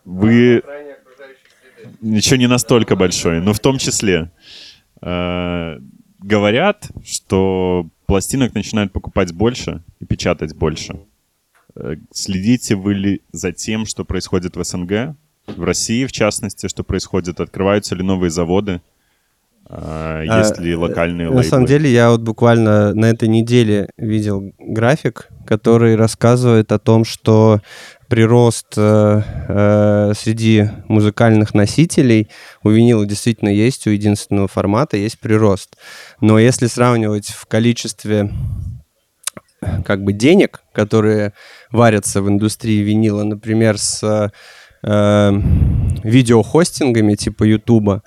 Вы... 0.05 0.62
Ничего 2.01 2.37
не 2.37 2.47
настолько 2.47 2.95
большой, 2.97 3.41
но 3.41 3.53
в 3.53 3.59
том 3.59 3.78
числе. 3.78 4.31
а, 5.03 5.78
Говорят, 6.20 6.89
что 7.05 7.89
пластинок 8.07 8.55
начинают 8.55 8.93
покупать 8.93 9.33
больше 9.33 9.83
и 9.99 10.05
печатать 10.05 10.55
больше. 10.55 11.01
Э, 11.74 11.97
Следите 12.12 12.74
вы 12.74 12.95
ли 12.95 13.20
за 13.33 13.53
тем, 13.53 13.87
что 13.87 14.05
происходит 14.05 14.57
в 14.57 14.62
СНГ, 14.62 15.16
в 15.47 15.64
России 15.64 16.07
в 16.07 16.12
частности, 16.12 16.68
что 16.68 16.85
происходит? 16.85 17.41
Открываются 17.41 17.95
ли 17.95 18.03
новые 18.03 18.31
заводы? 18.31 18.81
А, 19.73 20.23
Есть 20.23 20.59
А, 20.59 20.62
ли 20.62 20.75
локальные 20.75 21.29
На 21.29 21.37
лейблы? 21.37 21.45
самом 21.45 21.66
деле, 21.66 21.93
я 21.93 22.11
вот 22.11 22.23
буквально 22.23 22.93
на 22.93 23.07
этой 23.07 23.29
неделе 23.29 23.89
видел 23.97 24.53
график, 24.59 25.29
который 25.47 25.95
рассказывает 25.95 26.73
о 26.73 26.81
том, 26.81 27.05
что 27.05 27.61
прирост 28.09 28.75
э, 28.77 29.23
э, 29.49 30.12
среди 30.16 30.71
музыкальных 30.89 31.55
носителей 31.55 32.29
у 32.64 32.71
винила 32.71 33.07
действительно 33.07 33.51
есть, 33.51 33.87
у 33.87 33.91
единственного 33.91 34.49
формата 34.49 34.97
есть 34.97 35.21
прирост. 35.21 35.77
Но 36.21 36.41
если 36.41 36.66
сравнивать 36.66 37.29
в 37.29 37.47
количестве 37.47 38.33
как 39.85 40.03
бы 40.03 40.12
денег, 40.12 40.62
которые 40.73 41.33
варятся 41.71 42.23
в 42.23 42.29
индустрии 42.29 42.83
винила, 42.83 43.23
например, 43.23 43.79
с 43.79 44.03
э, 44.83 45.33
видеохостингами 46.03 47.14
типа 47.14 47.45
Ютуба, 47.45 48.03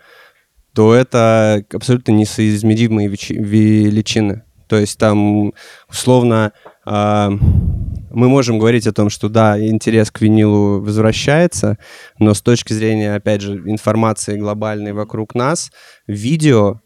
то 0.74 0.94
это 0.94 1.64
абсолютно 1.72 2.12
несоизмеримые 2.14 3.08
величины. 3.08 4.44
То 4.68 4.78
есть 4.78 4.98
там, 4.98 5.54
условно, 5.88 6.52
а, 6.86 7.30
мы 7.30 8.30
можем 8.30 8.60
говорить 8.60 8.88
о 8.88 8.94
том, 8.94 9.10
что 9.10 9.30
да, 9.30 9.60
интерес 9.60 10.10
к 10.12 10.22
винилу 10.22 10.82
возвращается, 10.82 11.78
но 12.20 12.34
с 12.34 12.42
точки 12.42 12.74
зрения, 12.74 13.16
опять 13.16 13.42
же, 13.42 13.54
информации 13.66 14.38
глобальной 14.38 14.94
вокруг 14.94 15.36
нас, 15.36 15.72
видео 16.08 16.82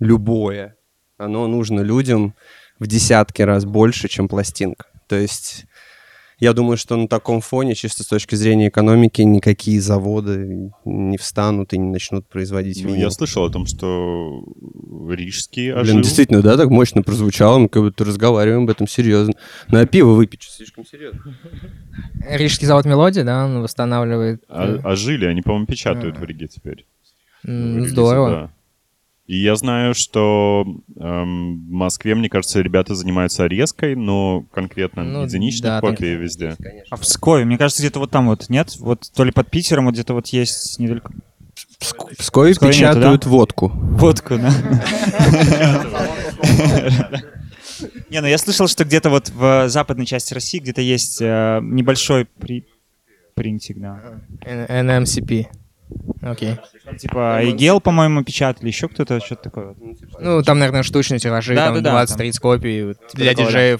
любое, 0.00 0.76
оно 1.16 1.46
нужно 1.46 1.80
людям 1.80 2.34
в 2.78 2.86
десятки 2.86 3.42
раз 3.42 3.64
больше, 3.64 4.08
чем 4.08 4.28
пластинка. 4.28 4.86
То 5.08 5.16
есть 5.16 5.66
я 6.42 6.52
думаю, 6.54 6.76
что 6.76 6.96
на 6.96 7.06
таком 7.06 7.40
фоне, 7.40 7.74
чисто 7.76 8.02
с 8.02 8.06
точки 8.06 8.34
зрения 8.34 8.68
экономики, 8.68 9.22
никакие 9.22 9.80
заводы 9.80 10.72
не 10.84 11.16
встанут 11.16 11.72
и 11.72 11.78
не 11.78 11.88
начнут 11.90 12.26
производить 12.28 12.82
Ну, 12.82 12.88
винил. 12.90 13.02
я 13.02 13.10
слышал 13.10 13.44
о 13.44 13.50
том, 13.50 13.64
что 13.66 14.42
Рижский 15.08 15.70
Блин, 15.72 15.78
ожил. 15.82 16.00
действительно, 16.00 16.42
да, 16.42 16.56
так 16.56 16.68
мощно 16.70 17.02
прозвучало, 17.02 17.58
мы 17.58 17.68
как 17.68 17.82
будто 17.82 18.04
разговариваем 18.04 18.64
об 18.64 18.70
этом 18.70 18.88
серьезно. 18.88 19.34
Ну, 19.68 19.78
а 19.80 19.86
пиво 19.86 20.14
выпить 20.14 20.42
слишком 20.42 20.84
серьезно. 20.84 21.20
Рижский 22.28 22.66
завод 22.66 22.86
«Мелодия», 22.86 23.22
да, 23.24 23.44
он 23.44 23.62
восстанавливает. 23.62 24.42
А- 24.48 24.66
э, 24.66 24.80
ожили, 24.82 25.26
они, 25.26 25.42
по-моему, 25.42 25.66
печатают 25.66 26.18
в 26.18 26.24
Риге 26.24 26.48
теперь. 26.48 26.86
релизе, 27.44 27.88
Здорово. 27.90 28.52
И 29.26 29.36
я 29.36 29.54
знаю, 29.54 29.94
что 29.94 30.64
эм, 30.96 31.64
в 31.66 31.70
Москве, 31.70 32.16
мне 32.16 32.28
кажется, 32.28 32.60
ребята 32.60 32.96
занимаются 32.96 33.46
резкой, 33.46 33.94
но 33.94 34.44
конкретно 34.52 35.04
Ну, 35.04 35.22
единичных 35.24 35.62
да, 35.62 35.80
копий 35.80 36.16
везде. 36.16 36.56
А 36.90 36.96
в 36.96 37.02
Пскове, 37.02 37.44
мне 37.44 37.56
кажется, 37.56 37.82
где-то 37.82 38.00
вот 38.00 38.10
там 38.10 38.26
вот, 38.26 38.48
нет? 38.48 38.76
Вот 38.80 39.08
то 39.14 39.22
ли 39.22 39.30
под 39.30 39.48
Питером, 39.48 39.84
вот 39.86 39.94
где-то 39.94 40.14
вот 40.14 40.26
есть 40.28 40.78
недалеко. 40.80 41.12
В 41.78 41.78
Пскове 41.78 42.16
Пскове 42.16 42.50
нету, 42.52 42.66
печатают 42.68 43.22
да? 43.22 43.30
водку. 43.30 43.68
Водку, 43.68 44.38
да? 44.38 44.52
Не, 48.10 48.20
ну 48.20 48.26
я 48.26 48.38
слышал, 48.38 48.68
что 48.68 48.84
где-то 48.84 49.10
вот 49.10 49.30
в 49.30 49.68
западной 49.68 50.06
части 50.06 50.34
России 50.34 50.58
где-то 50.58 50.80
есть 50.80 51.20
э, 51.20 51.60
небольшой 51.62 52.26
при... 52.26 52.66
принтик, 53.34 53.78
да. 53.78 54.20
NMCP. 54.44 55.46
Окей. 56.22 56.56
Типа 56.98 57.40
Игел, 57.42 57.80
по-моему, 57.80 58.22
печатали, 58.22 58.68
еще 58.68 58.88
кто-то, 58.88 59.20
что-то 59.20 59.42
такое. 59.44 59.74
Ну, 60.20 60.42
там, 60.42 60.58
наверное, 60.58 60.82
штучные 60.82 61.18
тиражи, 61.18 61.54
Да, 61.54 61.66
там 61.72 61.82
да, 61.82 62.04
да, 62.06 62.14
20-30 62.14 62.40
копий 62.40 62.94
для 63.14 63.34
такого, 63.34 63.50
да. 63.50 63.78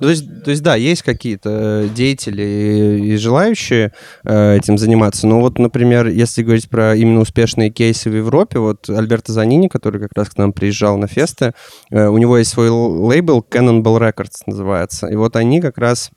То 0.00 0.08
есть, 0.08 0.44
то 0.44 0.50
есть, 0.50 0.62
да, 0.62 0.74
есть 0.76 1.02
какие-то 1.02 1.88
деятели 1.94 3.02
и, 3.02 3.16
желающие 3.16 3.92
э, 4.24 4.56
этим 4.56 4.78
заниматься. 4.78 5.26
Но 5.26 5.40
вот, 5.40 5.58
например, 5.58 6.08
если 6.08 6.42
говорить 6.42 6.68
про 6.70 6.96
именно 6.96 7.20
успешные 7.20 7.70
кейсы 7.70 8.10
в 8.10 8.16
Европе, 8.16 8.58
вот 8.58 8.88
Альберто 8.88 9.32
Занини, 9.32 9.68
который 9.68 10.00
как 10.00 10.12
раз 10.16 10.30
к 10.30 10.38
нам 10.38 10.52
приезжал 10.52 10.96
на 10.96 11.06
фесты, 11.06 11.52
э, 11.90 12.06
у 12.06 12.16
него 12.16 12.38
есть 12.38 12.50
свой 12.50 12.70
лейбл 12.70 13.46
Cannonball 13.48 13.98
Records 13.98 14.42
называется. 14.46 15.06
И 15.06 15.16
вот 15.16 15.36
они 15.36 15.60
как 15.60 15.76
раз 15.78 16.10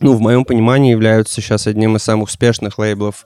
ну, 0.00 0.12
в 0.12 0.20
моем 0.20 0.44
понимании, 0.44 0.90
являются 0.90 1.40
сейчас 1.40 1.66
одним 1.66 1.96
из 1.96 2.02
самых 2.02 2.28
успешных 2.28 2.78
лейблов 2.78 3.24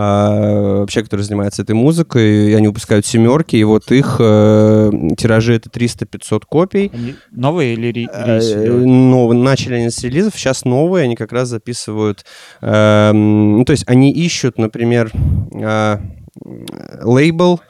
а, 0.00 0.76
вообще, 0.78 1.02
которые 1.02 1.24
занимаются 1.24 1.62
этой 1.62 1.74
музыкой, 1.74 2.50
и 2.50 2.54
они 2.54 2.68
выпускают 2.68 3.04
семерки, 3.04 3.56
и 3.56 3.64
вот 3.64 3.90
их 3.90 4.16
э, 4.20 4.90
тиражи 5.16 5.54
это 5.54 5.68
300-500 5.70 6.42
копий. 6.48 6.92
Они 6.94 7.16
новые 7.32 7.72
или 7.74 7.88
ре- 7.88 8.08
Э, 8.12 8.38
релизы? 8.38 8.86
Но 8.86 9.32
начали 9.32 9.74
они 9.74 9.90
с 9.90 10.00
релизов, 10.04 10.34
сейчас 10.36 10.64
новые, 10.64 11.02
они 11.04 11.16
как 11.16 11.32
раз 11.32 11.48
записывают. 11.48 12.24
эм, 12.60 13.58
ну, 13.58 13.64
то 13.64 13.72
есть 13.72 13.82
они 13.88 14.12
ищут, 14.12 14.56
например, 14.56 15.10
э, 15.52 15.98
лейбл, 17.02 17.54
а, 17.54 17.60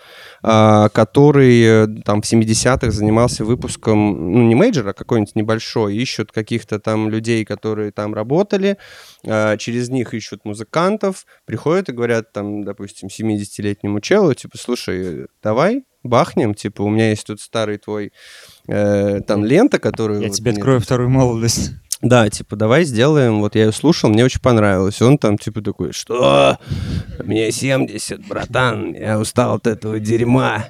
который 0.49 1.63
э, 1.63 1.87
там 2.05 2.23
в 2.23 2.25
70-х 2.25 2.91
занимался 2.91 3.45
выпуском, 3.45 4.33
ну, 4.33 4.49
не 4.49 4.55
мейджора, 4.55 4.91
а 4.91 4.95
какой-нибудь 4.95 5.35
небольшой, 5.35 5.95
ищут 5.97 6.33
каких-то 6.33 6.79
там 6.79 7.11
людей, 7.11 7.45
которые 7.45 7.93
там 7.93 8.15
работали, 8.15 8.79
а, 9.27 9.59
через 9.59 9.91
них 9.91 10.15
ищут 10.15 10.47
музыкантов, 10.47 11.27
приходят 11.45 11.91
и 11.91 11.93
говорят 11.93 12.33
там, 12.33 12.65
допустим, 12.65 13.09
70-летнему 13.09 14.01
челу, 14.01 14.33
типа, 14.33 14.57
слушай, 14.57 15.27
давай 15.43 15.85
бахнем, 16.03 16.55
типа, 16.55 16.81
у 16.81 16.89
меня 16.89 17.11
есть 17.11 17.27
тут 17.27 17.41
старый 17.43 17.77
твой 17.77 18.13
э, 18.69 19.21
там 19.27 19.45
лента, 19.45 19.79
которую... 19.79 20.21
Я 20.21 20.29
вот 20.29 20.37
тебе 20.37 20.53
мне 20.53 20.61
открою 20.61 20.81
вторую 20.81 21.11
молодость. 21.11 21.73
Да, 22.01 22.31
типа, 22.31 22.55
давай 22.55 22.85
сделаем. 22.85 23.41
Вот 23.41 23.57
я 23.57 23.65
ее 23.65 23.73
слушал, 23.73 24.09
мне 24.09 24.25
очень 24.25 24.41
понравилось. 24.41 25.03
Он 25.03 25.19
там, 25.19 25.37
типа, 25.37 25.63
такой, 25.63 25.93
что? 25.93 26.59
Мне 27.25 27.51
70, 27.51 28.25
братан, 28.27 28.95
я 28.95 29.19
устал 29.19 29.57
от 29.57 29.67
этого 29.67 29.99
дерьма. 29.99 30.67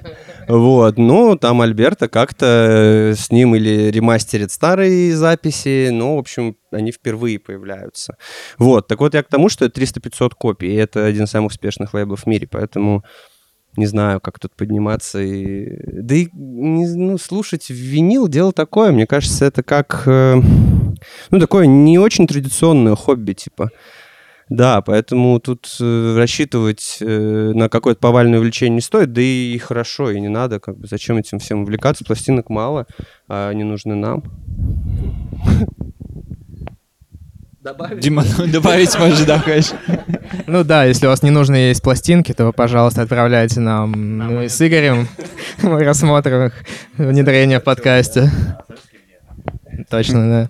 Вот, 0.47 0.97
ну, 0.97 1.37
там 1.37 1.61
Альберта 1.61 2.07
как-то 2.07 2.45
э, 2.47 3.13
с 3.15 3.29
ним 3.29 3.55
или 3.55 3.91
ремастерит 3.91 4.51
старые 4.51 5.15
записи, 5.15 5.89
ну, 5.91 6.15
в 6.15 6.19
общем, 6.19 6.57
они 6.71 6.91
впервые 6.91 7.37
появляются. 7.37 8.15
Вот, 8.57 8.87
так 8.87 8.99
вот 8.99 9.13
я 9.13 9.21
к 9.21 9.27
тому, 9.27 9.49
что 9.49 9.65
это 9.65 9.79
300-500 9.79 10.31
копий, 10.35 10.71
и 10.71 10.75
это 10.75 11.05
один 11.05 11.25
из 11.25 11.29
самых 11.29 11.51
успешных 11.51 11.93
лейблов 11.93 12.23
в 12.23 12.25
мире, 12.25 12.47
поэтому 12.49 13.03
не 13.77 13.85
знаю, 13.85 14.19
как 14.19 14.39
тут 14.39 14.55
подниматься 14.55 15.21
и... 15.21 16.01
Да 16.01 16.15
и, 16.15 16.29
ну, 16.33 17.19
слушать 17.19 17.69
винил 17.69 18.27
дело 18.27 18.51
такое, 18.51 18.91
мне 18.91 19.05
кажется, 19.05 19.45
это 19.45 19.61
как... 19.61 20.03
э, 20.07 20.41
ну, 21.31 21.39
такое 21.39 21.65
не 21.65 21.97
очень 21.99 22.27
традиционное 22.27 22.95
хобби, 22.95 23.33
типа. 23.33 23.69
Да, 24.49 24.81
поэтому 24.81 25.39
тут 25.39 25.77
э, 25.79 26.15
рассчитывать 26.17 26.97
э, 27.01 27.51
на 27.53 27.69
какое-то 27.69 27.99
повальное 27.99 28.39
увлечение 28.39 28.75
не 28.75 28.81
стоит, 28.81 29.13
да 29.13 29.21
и 29.21 29.55
хорошо, 29.59 30.09
и 30.09 30.19
не 30.19 30.27
надо, 30.27 30.59
как 30.59 30.75
бы, 30.75 30.87
зачем 30.87 31.17
этим 31.17 31.37
всем 31.37 31.61
увлекаться, 31.61 32.03
пластинок 32.03 32.49
мало, 32.49 32.87
а 33.27 33.49
они 33.49 33.63
нужны 33.63 33.93
нам. 33.93 34.23
Дима, 37.99 38.23
ну, 38.37 38.47
добавить 38.47 38.97
можешь, 38.97 39.25
да, 39.25 39.39
конечно. 39.39 39.77
Ну 40.47 40.63
да, 40.63 40.85
если 40.85 41.05
у 41.05 41.09
вас 41.09 41.21
не 41.21 41.29
нужно 41.29 41.55
есть 41.55 41.83
пластинки, 41.83 42.33
то, 42.33 42.51
пожалуйста, 42.51 43.03
отправляйте 43.03 43.59
нам 43.59 43.91
ну, 43.91 44.41
и 44.41 44.47
с 44.47 44.65
Игорем. 44.65 45.07
Мы 45.61 45.83
рассмотрим 45.83 46.47
их 46.47 46.53
внедрение 46.97 47.59
в 47.59 47.63
подкасте. 47.63 48.31
Точно, 49.89 50.49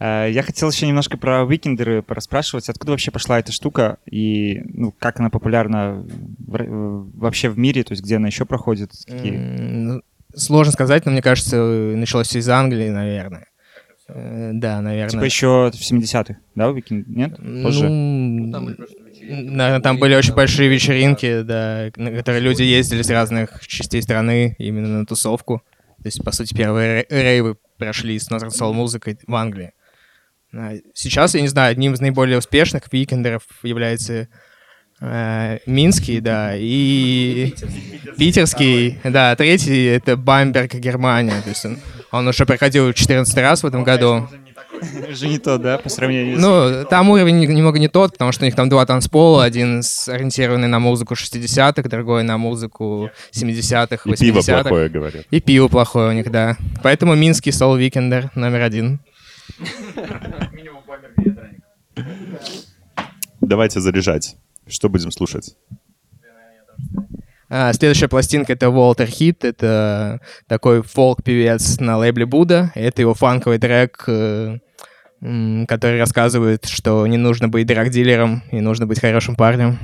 Э, 0.00 0.28
Я 0.30 0.42
хотел 0.42 0.70
еще 0.70 0.86
немножко 0.86 1.16
про 1.16 1.44
уикендеры 1.44 2.02
пораспрашивать. 2.02 2.68
Откуда 2.68 2.92
вообще 2.92 3.10
пошла 3.10 3.38
эта 3.38 3.52
штука 3.52 3.98
и 4.10 4.60
ну, 4.64 4.92
как 4.98 5.18
она 5.20 5.30
популярна 5.30 6.04
вообще 6.46 7.48
в 7.48 7.58
мире, 7.58 7.84
то 7.84 7.92
есть 7.92 8.02
где 8.02 8.16
она 8.16 8.28
еще 8.28 8.44
проходит? 8.44 8.92
Такие... 9.06 9.34
М, 9.34 9.84
ну, 9.86 10.02
Сложно 10.34 10.72
сказать, 10.72 11.06
но 11.06 11.10
мне 11.12 11.22
кажется, 11.22 11.56
началось 11.56 12.28
всё 12.28 12.38
из 12.38 12.48
Англии, 12.48 12.90
наверное. 12.90 13.46
Э, 14.08 14.50
Да, 14.54 14.80
наверное. 14.82 15.10
Типа 15.10 15.24
еще 15.24 15.70
в 15.74 15.80
70-х, 15.80 16.36
да, 16.54 16.70
уикенд? 16.70 17.08
Нет? 17.08 17.36
Позже? 17.62 17.88
Ну, 17.88 18.76
наверное, 19.30 19.80
там 19.80 19.98
были 19.98 20.14
очень 20.14 20.34
большие 20.34 20.68
вечеринки, 20.68 21.42
да, 21.42 21.90
на 21.96 22.10
которые 22.12 22.40
люди 22.40 22.62
ездили 22.62 23.02
с 23.02 23.10
разных 23.10 23.66
частей 23.66 24.00
страны 24.02 24.54
именно 24.58 25.00
на 25.00 25.06
тусовку. 25.06 25.62
То 26.02 26.06
есть, 26.06 26.22
по 26.24 26.30
сути, 26.30 26.54
первые 26.54 27.06
рей- 27.10 27.22
рейвы 27.22 27.56
прошли 27.78 28.18
с 28.18 28.30
Northern 28.30 28.50
Soul 28.50 28.72
музыкой 28.72 29.18
в 29.26 29.34
Англии. 29.34 29.72
А 30.54 30.72
Сейчас, 30.94 31.34
я 31.34 31.40
не 31.42 31.48
знаю, 31.48 31.72
одним 31.72 31.94
из 31.94 32.00
наиболее 32.00 32.38
успешных 32.38 32.84
weekender 32.92 33.33
ов 33.33 33.42
является 33.62 34.28
э, 35.00 35.58
Минский, 35.66 36.20
да, 36.20 36.54
и 36.56 37.52
питерский, 38.16 38.98
да, 39.04 39.34
третий— 39.36 39.84
это 39.86 40.16
Бамберг, 40.16 40.74
Германия. 40.74 41.40
То 41.42 41.50
есть 41.50 41.64
он, 41.64 41.78
он 42.10 42.28
уже 42.28 42.46
проходил 42.46 42.92
14 42.92 43.36
раз 43.38 43.62
в 43.62 43.66
этом 43.66 43.84
году. 43.84 44.28
Уже 45.10 45.28
не 45.28 45.38
то, 45.38 45.58
да, 45.58 45.78
по 45.78 45.88
сравнению 45.88 46.38
с... 46.38 46.40
Ну, 46.40 46.84
там 46.88 47.10
уровень 47.10 47.38
не- 47.38 47.46
немного 47.46 47.78
не 47.78 47.88
тот, 47.88 48.12
потому 48.12 48.32
что 48.32 48.44
у 48.44 48.46
них 48.46 48.54
там 48.54 48.68
два 48.68 48.86
танцпола, 48.86 49.42
один 49.44 49.82
с- 49.82 50.08
ориентированный 50.08 50.68
на 50.68 50.78
музыку 50.78 51.14
60-х, 51.14 51.88
другой 51.88 52.22
на 52.22 52.38
музыку 52.38 53.10
70-х, 53.32 54.08
И 54.08 54.16
пиво 54.16 54.38
80-х. 54.38 54.62
плохое, 54.62 54.88
говорят. 54.88 55.24
И 55.30 55.40
пиво 55.40 55.68
плохое 55.68 56.10
у 56.10 56.12
них, 56.12 56.30
да. 56.30 56.56
Поэтому 56.82 57.14
Минский 57.16 57.50
Soul 57.50 57.78
Weekender 57.78 58.28
номер 58.34 58.62
один. 58.62 59.00
Давайте 63.40 63.80
заряжать. 63.80 64.36
Что 64.66 64.88
будем 64.88 65.10
слушать? 65.10 65.56
А, 67.50 67.72
следующая 67.72 68.08
пластинка— 68.08 68.52
это 68.54 68.66
Walter 68.66 69.06
Хит, 69.06 69.44
это 69.44 70.20
такой 70.46 70.82
фолк-певец 70.82 71.80
на 71.80 71.96
лейбле 71.96 72.26
Будда. 72.26 72.72
Это 72.74 73.00
его 73.00 73.14
фанковый 73.14 73.58
трек, 73.58 74.04
э, 74.06 74.58
который 75.66 75.98
рассказывает, 75.98 76.66
что 76.66 77.06
не 77.06 77.16
нужно 77.16 77.48
быть 77.48 77.66
драг-дилером 77.66 78.42
и 78.50 78.60
нужно 78.60 78.86
быть 78.86 79.00
хорошим 79.00 79.34
парнем. 79.34 79.78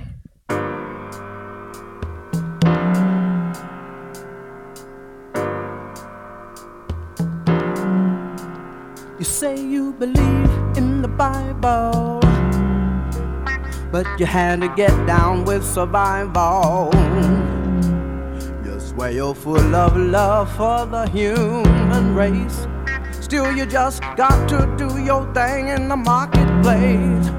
You 9.24 9.30
say 9.30 9.56
you 9.58 9.94
believe 9.94 10.76
in 10.76 11.00
the 11.00 11.08
Bible, 11.08 12.20
but 13.90 14.06
you 14.20 14.26
had 14.26 14.60
to 14.60 14.68
get 14.76 14.94
down 15.06 15.46
with 15.46 15.64
survival. 15.64 16.90
You 18.62 18.78
swear 18.78 19.12
you're 19.12 19.34
full 19.34 19.74
of 19.74 19.96
love 19.96 20.54
for 20.54 20.84
the 20.84 21.08
human 21.08 22.14
race. 22.14 22.66
Still, 23.18 23.50
you 23.50 23.64
just 23.64 24.02
got 24.14 24.46
to 24.50 24.70
do 24.76 25.02
your 25.02 25.24
thing 25.32 25.68
in 25.68 25.88
the 25.88 25.96
marketplace. 25.96 27.30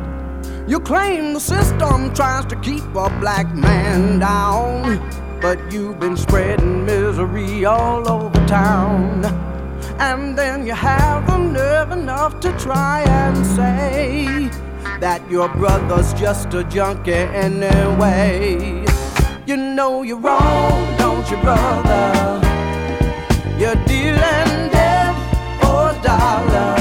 You 0.67 0.79
claim 0.79 1.35
the 1.35 1.39
system 1.39 2.11
tries 2.15 2.47
to 2.47 2.55
keep 2.61 2.83
a 2.95 3.11
black 3.19 3.53
man 3.53 4.17
down, 4.17 5.07
but 5.39 5.59
you've 5.71 5.99
been 5.99 6.17
spreading 6.17 6.83
misery 6.83 7.63
all 7.63 8.09
over 8.09 8.43
town. 8.47 9.44
And 9.99 10.37
then 10.37 10.65
you 10.65 10.73
have 10.73 11.25
the 11.25 11.37
nerve 11.37 11.91
enough 11.91 12.39
to 12.41 12.51
try 12.57 13.01
and 13.07 13.45
say 13.45 14.49
that 14.99 15.21
your 15.31 15.47
brother's 15.49 16.13
just 16.13 16.53
a 16.53 16.63
junkie 16.65 17.13
anyway. 17.13 18.85
You 19.45 19.57
know 19.57 20.03
you're 20.03 20.19
wrong, 20.19 20.97
don't 20.97 21.29
you, 21.31 21.37
brother? 21.37 22.41
You're 23.57 23.81
dealing 23.85 24.69
death 24.69 25.17
for 25.61 25.91
a 25.91 26.01
dollar. 26.03 26.74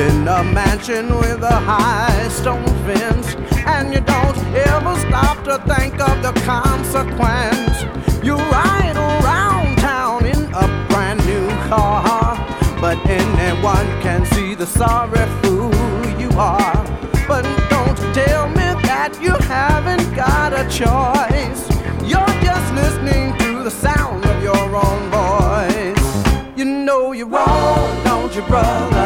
In 0.00 0.26
a 0.26 0.42
mansion 0.42 1.14
with 1.18 1.42
a 1.42 1.58
high 1.70 2.28
stone 2.28 2.64
fence, 2.86 3.34
and 3.66 3.92
you 3.92 4.00
don't 4.00 4.38
ever 4.68 4.96
stop 5.06 5.44
to 5.44 5.58
think 5.74 6.00
of 6.00 6.22
the 6.22 6.32
consequence. 6.40 7.76
You 8.24 8.36
ride 8.36 8.96
around 8.96 9.76
town 9.76 10.24
in 10.24 10.42
a 10.54 10.66
brand 10.88 11.20
new 11.26 11.48
car, 11.68 12.34
but 12.80 12.96
anyone 13.10 13.88
can 14.00 14.24
see 14.24 14.54
the 14.54 14.66
sorry 14.66 15.26
fool 15.42 15.70
you 16.18 16.30
are. 16.38 16.82
But 17.28 17.42
don't 17.68 17.98
tell 18.14 18.48
me 18.48 18.68
that 18.88 19.18
you 19.20 19.34
haven't 19.58 20.14
got 20.16 20.54
a 20.54 20.64
choice. 20.80 21.62
You're 22.10 22.36
just 22.48 22.68
listening 22.72 23.36
to 23.42 23.62
the 23.64 23.70
sound 23.70 24.24
of 24.24 24.42
your 24.42 24.66
own 24.86 25.02
voice. 25.20 26.56
You 26.56 26.64
know 26.64 27.12
you're 27.12 27.26
wrong, 27.26 28.04
don't 28.04 28.34
you, 28.34 28.42
brother? 28.42 28.99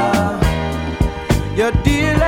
Your 1.56 1.70
dear 1.84 2.23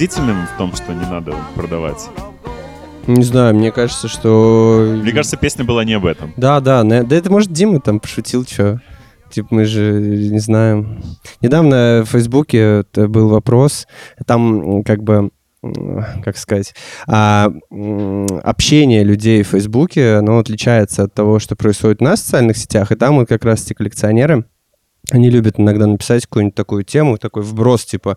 убедительным 0.00 0.46
в 0.46 0.56
том, 0.56 0.74
что 0.74 0.94
не 0.94 1.04
надо 1.04 1.34
продавать? 1.54 2.08
Не 3.06 3.22
знаю, 3.22 3.54
мне 3.54 3.70
кажется, 3.70 4.08
что... 4.08 4.96
Мне 5.02 5.12
кажется, 5.12 5.36
песня 5.36 5.64
была 5.64 5.84
не 5.84 5.92
об 5.92 6.06
этом. 6.06 6.32
Да, 6.38 6.60
да, 6.60 6.82
на- 6.84 7.04
да 7.04 7.16
это 7.16 7.30
может 7.30 7.52
Дима 7.52 7.80
там 7.80 8.00
пошутил, 8.00 8.46
что. 8.46 8.80
Типа 9.30 9.48
мы 9.50 9.64
же 9.66 9.92
не 9.92 10.38
знаем. 10.38 11.02
Недавно 11.42 12.02
в 12.06 12.10
Фейсбуке 12.10 12.80
это 12.80 13.08
был 13.08 13.28
вопрос, 13.28 13.86
там 14.26 14.82
как 14.84 15.02
бы 15.02 15.30
как 16.24 16.38
сказать, 16.38 16.74
а, 17.06 17.52
общение 18.42 19.04
людей 19.04 19.42
в 19.42 19.48
Фейсбуке, 19.48 20.14
оно 20.14 20.38
отличается 20.38 21.02
от 21.02 21.12
того, 21.12 21.38
что 21.38 21.54
происходит 21.54 22.00
на 22.00 22.16
социальных 22.16 22.56
сетях, 22.56 22.90
и 22.90 22.94
там 22.96 23.16
вот 23.16 23.28
как 23.28 23.44
раз 23.44 23.66
эти 23.66 23.74
коллекционеры, 23.74 24.46
они 25.10 25.28
любят 25.28 25.60
иногда 25.60 25.86
написать 25.86 26.24
какую-нибудь 26.24 26.54
такую 26.54 26.84
тему, 26.84 27.18
такой 27.18 27.42
вброс, 27.42 27.84
типа, 27.84 28.16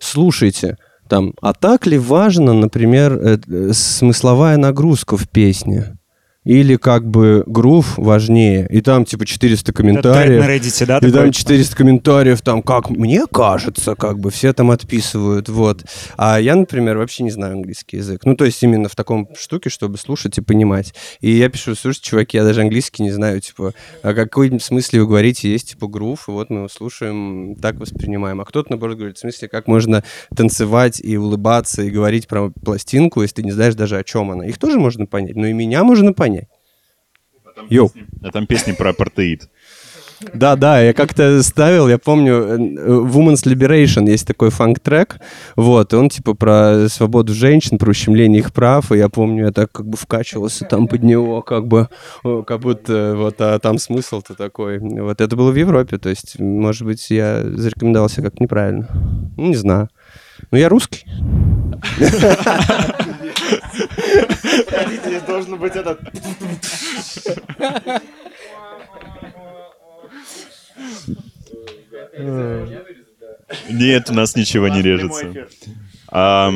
слушайте, 0.00 0.76
там, 1.12 1.34
а 1.42 1.52
так 1.52 1.86
ли 1.86 1.98
важно, 1.98 2.54
например, 2.54 3.12
э, 3.12 3.38
э, 3.46 3.72
смысловая 3.74 4.56
нагрузка 4.56 5.18
в 5.18 5.28
песне? 5.28 5.98
Или 6.44 6.74
как 6.76 7.06
бы 7.06 7.44
грув 7.46 7.96
важнее, 7.98 8.66
и 8.68 8.80
там 8.80 9.04
типа 9.04 9.24
400 9.24 9.70
Это 9.70 9.76
комментариев. 9.76 10.44
тред 10.44 10.62
на 10.62 10.66
Reddit, 10.66 10.86
да? 10.86 10.96
И 10.98 11.00
такой? 11.00 11.12
там 11.12 11.32
400 11.32 11.76
комментариев, 11.76 12.42
там, 12.42 12.62
как 12.62 12.90
мне 12.90 13.26
кажется, 13.32 13.94
как 13.94 14.18
бы 14.18 14.30
все 14.30 14.52
там 14.52 14.72
отписывают, 14.72 15.48
вот. 15.48 15.84
А 16.16 16.40
я, 16.40 16.56
например, 16.56 16.98
вообще 16.98 17.22
не 17.22 17.30
знаю 17.30 17.52
английский 17.54 17.98
язык. 17.98 18.22
Ну, 18.24 18.34
то 18.34 18.44
есть 18.44 18.60
именно 18.62 18.88
в 18.88 18.96
таком 18.96 19.28
штуке, 19.38 19.70
чтобы 19.70 19.98
слушать 19.98 20.36
и 20.38 20.40
понимать. 20.40 20.94
И 21.20 21.30
я 21.30 21.48
пишу, 21.48 21.76
слушайте, 21.76 22.10
чуваки, 22.10 22.36
я 22.36 22.42
даже 22.44 22.62
английский 22.62 23.04
не 23.04 23.12
знаю, 23.12 23.40
типа, 23.40 23.72
о 24.02 24.14
какой 24.14 24.58
смысле 24.58 25.02
вы 25.02 25.06
говорите, 25.06 25.50
есть, 25.50 25.70
типа, 25.70 25.86
грув, 25.86 26.28
и 26.28 26.32
вот 26.32 26.50
мы 26.50 26.58
его 26.58 26.68
слушаем, 26.68 27.54
так 27.54 27.76
воспринимаем. 27.76 28.40
А 28.40 28.44
кто-то, 28.44 28.70
наоборот, 28.70 28.96
говорит, 28.96 29.16
в 29.16 29.20
смысле, 29.20 29.46
как 29.46 29.68
можно 29.68 30.02
танцевать 30.34 31.00
и 31.00 31.16
улыбаться, 31.16 31.82
и 31.82 31.90
говорить 31.90 32.26
про 32.26 32.50
пластинку, 32.50 33.22
если 33.22 33.36
ты 33.36 33.42
не 33.44 33.52
знаешь 33.52 33.76
даже, 33.76 33.96
о 33.96 34.02
чем 34.02 34.32
она. 34.32 34.44
Их 34.44 34.58
тоже 34.58 34.80
можно 34.80 35.06
понять, 35.06 35.36
но 35.36 35.46
и 35.46 35.52
меня 35.52 35.84
можно 35.84 36.12
понять. 36.12 36.31
Йоу. 37.70 37.90
А 38.22 38.30
там 38.30 38.46
песни 38.46 38.72
про 38.72 38.90
апартеид. 38.90 39.48
Да, 40.34 40.56
да, 40.56 40.80
я 40.80 40.92
как-то 40.92 41.42
ставил, 41.42 41.88
я 41.88 41.98
помню, 41.98 42.34
э, 42.34 42.56
Women's 42.56 43.44
Liberation 43.44 44.08
есть 44.08 44.26
такой 44.26 44.50
фанк-трек, 44.50 45.18
вот, 45.56 45.92
и 45.92 45.96
он 45.96 46.08
типа 46.08 46.34
про 46.34 46.88
свободу 46.88 47.34
женщин, 47.34 47.78
про 47.78 47.90
ущемление 47.90 48.40
их 48.40 48.52
прав, 48.52 48.92
и 48.92 48.98
я 48.98 49.08
помню, 49.08 49.46
я 49.46 49.52
так 49.52 49.72
как 49.72 49.86
бы 49.86 49.96
вкачивался 49.96 50.64
там 50.64 50.86
под 50.86 51.02
него, 51.02 51.42
как 51.42 51.66
бы, 51.66 51.88
как 52.46 52.60
будто 52.60 53.14
вот, 53.16 53.36
а 53.40 53.58
там 53.58 53.78
смысл-то 53.78 54.34
такой. 54.34 54.78
Вот, 54.78 55.20
это 55.20 55.36
было 55.36 55.50
в 55.50 55.56
Европе, 55.56 55.98
то 55.98 56.08
есть, 56.08 56.38
может 56.38 56.86
быть, 56.86 57.10
я 57.10 57.42
зарекомендовал 57.42 58.08
себя 58.08 58.30
как 58.30 58.40
неправильно. 58.40 58.88
Ну, 59.36 59.48
не 59.48 59.56
знаю. 59.56 59.88
Ну, 60.50 60.58
я 60.58 60.68
русский. 60.68 61.04
должен 65.20 65.58
быть 65.58 65.76
этот... 65.76 66.00
Нет, 73.70 74.10
у 74.10 74.14
нас 74.14 74.36
ничего 74.36 74.68
не 74.68 74.82
режется. 74.82 75.48
А, 76.08 76.52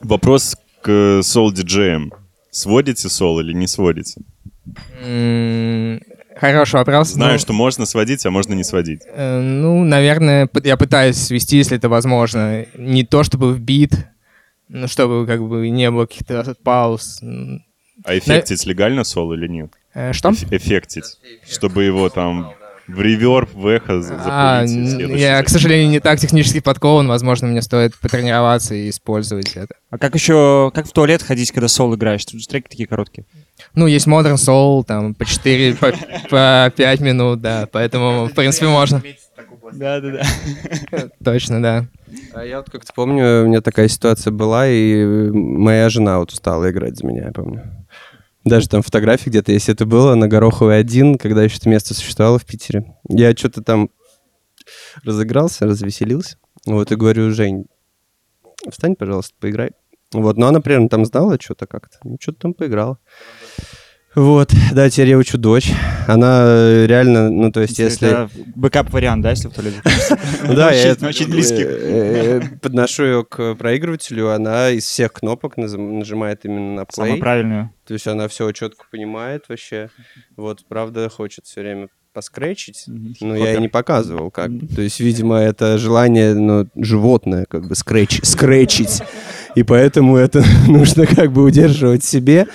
вопрос 0.00 0.56
к 0.82 1.20
сол-диджеям. 1.22 2.12
Сводите 2.50 3.08
сол 3.08 3.40
или 3.40 3.52
не 3.52 3.66
сводите? 3.66 4.20
Хороший 6.36 6.74
вопрос. 6.76 7.08
Знаю, 7.08 7.32
Ну, 7.34 7.38
что 7.38 7.52
можно 7.52 7.84
сводить, 7.84 8.24
а 8.24 8.30
можно 8.30 8.54
не 8.54 8.62
сводить. 8.64 9.00
э, 9.12 9.40
Ну, 9.40 9.84
наверное, 9.84 10.48
я 10.64 10.76
пытаюсь 10.76 11.16
свести, 11.16 11.56
если 11.56 11.76
это 11.76 11.88
возможно. 11.88 12.64
Не 12.76 13.04
то 13.04 13.24
чтобы 13.24 13.52
в 13.52 13.60
бит, 13.60 13.92
ну, 14.68 14.86
чтобы 14.88 15.26
как 15.26 15.42
бы 15.46 15.68
не 15.68 15.90
было 15.90 16.06
каких-то 16.06 16.54
пауз. 16.62 17.20
А 18.04 18.16
эффектить 18.16 18.64
легально 18.66 19.04
сол 19.04 19.32
или 19.32 19.48
нет? 19.48 19.72
э, 19.94 20.12
Что? 20.12 20.28
Эф- 20.30 20.46
Эффектить. 20.52 21.18
Чтобы 21.50 21.84
его 21.84 22.08
там 22.10 22.52
в 22.86 23.02
реверб, 23.02 23.52
в 23.52 23.66
эхо 23.66 24.00
А, 24.24 24.64
я, 24.64 25.42
к 25.42 25.48
сожалению, 25.50 25.90
не 25.90 26.00
так 26.00 26.18
технически 26.18 26.60
подкован. 26.60 27.06
Возможно, 27.08 27.46
мне 27.48 27.60
стоит 27.60 27.94
потренироваться 27.98 28.74
и 28.74 28.88
использовать 28.88 29.56
это. 29.56 29.74
А 29.90 29.98
как 29.98 30.14
еще, 30.14 30.70
как 30.74 30.86
в 30.86 30.92
туалет 30.92 31.22
ходить, 31.22 31.50
когда 31.50 31.68
сол 31.68 31.94
играешь? 31.94 32.24
Тут 32.24 32.40
же 32.40 32.46
треки 32.48 32.68
такие 32.68 32.86
короткие. 32.86 33.26
Ну, 33.74 33.86
есть 33.86 34.06
Modern 34.06 34.36
Soul, 34.36 34.84
там, 34.84 35.14
по 35.14 35.24
4, 35.26 35.74
по, 35.74 35.92
по 36.30 36.72
5 36.76 37.00
минут, 37.00 37.40
да, 37.42 37.68
поэтому, 37.70 38.26
в 38.26 38.32
принципе, 38.32 38.68
можно. 38.68 39.02
Да-да-да. 39.72 40.22
Точно, 41.22 41.60
да. 41.60 41.86
А 42.38 42.44
я 42.44 42.58
вот 42.58 42.70
как-то 42.70 42.92
помню, 42.94 43.42
у 43.42 43.46
меня 43.46 43.60
такая 43.60 43.88
ситуация 43.88 44.30
была, 44.30 44.68
и 44.68 45.04
моя 45.04 45.88
жена 45.88 46.20
вот 46.20 46.30
устала 46.30 46.70
играть 46.70 46.96
за 46.96 47.04
меня, 47.04 47.26
я 47.26 47.32
помню. 47.32 47.84
Даже 48.44 48.68
там 48.68 48.82
фотографии 48.82 49.28
где-то, 49.28 49.50
если 49.50 49.74
это 49.74 49.86
было, 49.86 50.14
на 50.14 50.28
Гороховой 50.28 50.78
один, 50.78 51.18
когда 51.18 51.42
еще 51.42 51.56
это 51.56 51.68
место 51.68 51.94
существовало 51.94 52.38
в 52.38 52.44
Питере. 52.44 52.94
Я 53.08 53.32
что-то 53.32 53.64
там 53.64 53.90
разыгрался, 55.02 55.66
развеселился. 55.66 56.36
Вот, 56.64 56.92
и 56.92 56.94
говорю, 56.94 57.32
Жень, 57.32 57.66
встань, 58.70 58.94
пожалуйста, 58.94 59.34
поиграй. 59.40 59.72
Вот, 60.12 60.36
но 60.36 60.46
она 60.46 60.60
примерно 60.60 60.88
там 60.88 61.04
знала 61.06 61.38
что-то 61.40 61.66
как-то. 61.66 61.98
Ну, 62.04 62.18
что-то 62.20 62.38
там 62.38 62.54
поиграла. 62.54 62.98
Вот, 64.18 64.52
да, 64.72 64.90
теперь 64.90 65.10
я 65.10 65.16
учу 65.16 65.38
дочь. 65.38 65.70
Она 66.08 66.42
э, 66.44 66.86
реально, 66.86 67.30
ну, 67.30 67.52
то 67.52 67.60
есть, 67.60 67.78
если... 67.78 68.08
Это 68.08 68.30
бэкап-вариант, 68.56 69.22
да, 69.22 69.30
если 69.30 69.46
в 69.46 69.52
туалете? 69.52 69.80
Да, 70.44 70.72
я 70.72 70.96
Очень- 71.00 71.30
близких. 71.30 71.64
э, 71.66 72.40
э, 72.42 72.58
подношу 72.60 73.04
ее 73.04 73.24
к 73.24 73.54
проигрывателю, 73.54 74.30
она 74.30 74.70
из 74.70 74.84
всех 74.86 75.12
кнопок 75.12 75.56
нажимает 75.56 76.44
именно 76.44 76.74
на 76.74 76.86
Самую 76.90 77.16
play. 77.16 77.20
правильную. 77.20 77.70
То 77.86 77.94
есть 77.94 78.08
она 78.08 78.26
все 78.26 78.50
четко 78.50 78.86
понимает 78.90 79.44
вообще. 79.48 79.88
Вот, 80.36 80.64
правда, 80.68 81.08
хочет 81.08 81.46
все 81.46 81.60
время 81.60 81.88
поскречить, 82.12 82.84
но 83.20 83.36
я 83.36 83.52
ей 83.52 83.60
не 83.60 83.68
показывал 83.68 84.32
как. 84.32 84.50
То 84.74 84.82
есть, 84.82 84.98
видимо, 84.98 85.36
это 85.36 85.78
желание, 85.78 86.34
ну, 86.34 86.66
животное, 86.74 87.44
как 87.48 87.68
бы, 87.68 87.76
скрэч, 87.76 88.20
скрэчить. 88.24 89.02
И 89.58 89.64
поэтому 89.64 90.16
это 90.16 90.44
нужно 90.68 91.04
как 91.04 91.32
бы 91.32 91.42
удерживать 91.42 92.04
себе. 92.04 92.46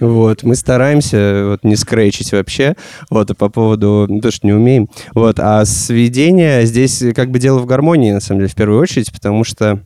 Вот, 0.00 0.42
мы 0.42 0.56
стараемся 0.56 1.44
вот, 1.50 1.64
не 1.64 1.76
скрэчить 1.76 2.32
вообще, 2.32 2.74
вот, 3.10 3.30
а 3.30 3.34
по 3.34 3.48
поводу, 3.48 4.06
ну, 4.08 4.20
то, 4.20 4.30
что 4.30 4.46
не 4.46 4.52
умеем, 4.52 4.88
вот, 5.12 5.40
а 5.40 5.64
сведение 5.64 6.66
здесь 6.66 7.02
как 7.16 7.32
бы 7.32 7.40
дело 7.40 7.58
в 7.58 7.66
гармонии, 7.66 8.12
на 8.12 8.20
самом 8.20 8.40
деле, 8.40 8.50
в 8.50 8.54
первую 8.54 8.80
очередь, 8.80 9.12
потому 9.12 9.42
что 9.42 9.82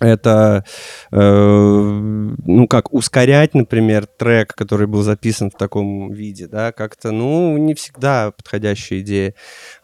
это, 0.00 0.64
э, 1.10 1.16
ну, 1.18 2.66
как 2.68 2.92
ускорять, 2.92 3.54
например, 3.54 4.06
трек, 4.06 4.54
который 4.54 4.86
был 4.86 5.02
записан 5.02 5.50
в 5.50 5.56
таком 5.56 6.12
виде, 6.12 6.46
да, 6.46 6.72
как-то, 6.72 7.10
ну, 7.10 7.56
не 7.56 7.74
всегда 7.74 8.30
подходящая 8.30 9.00
идея. 9.00 9.34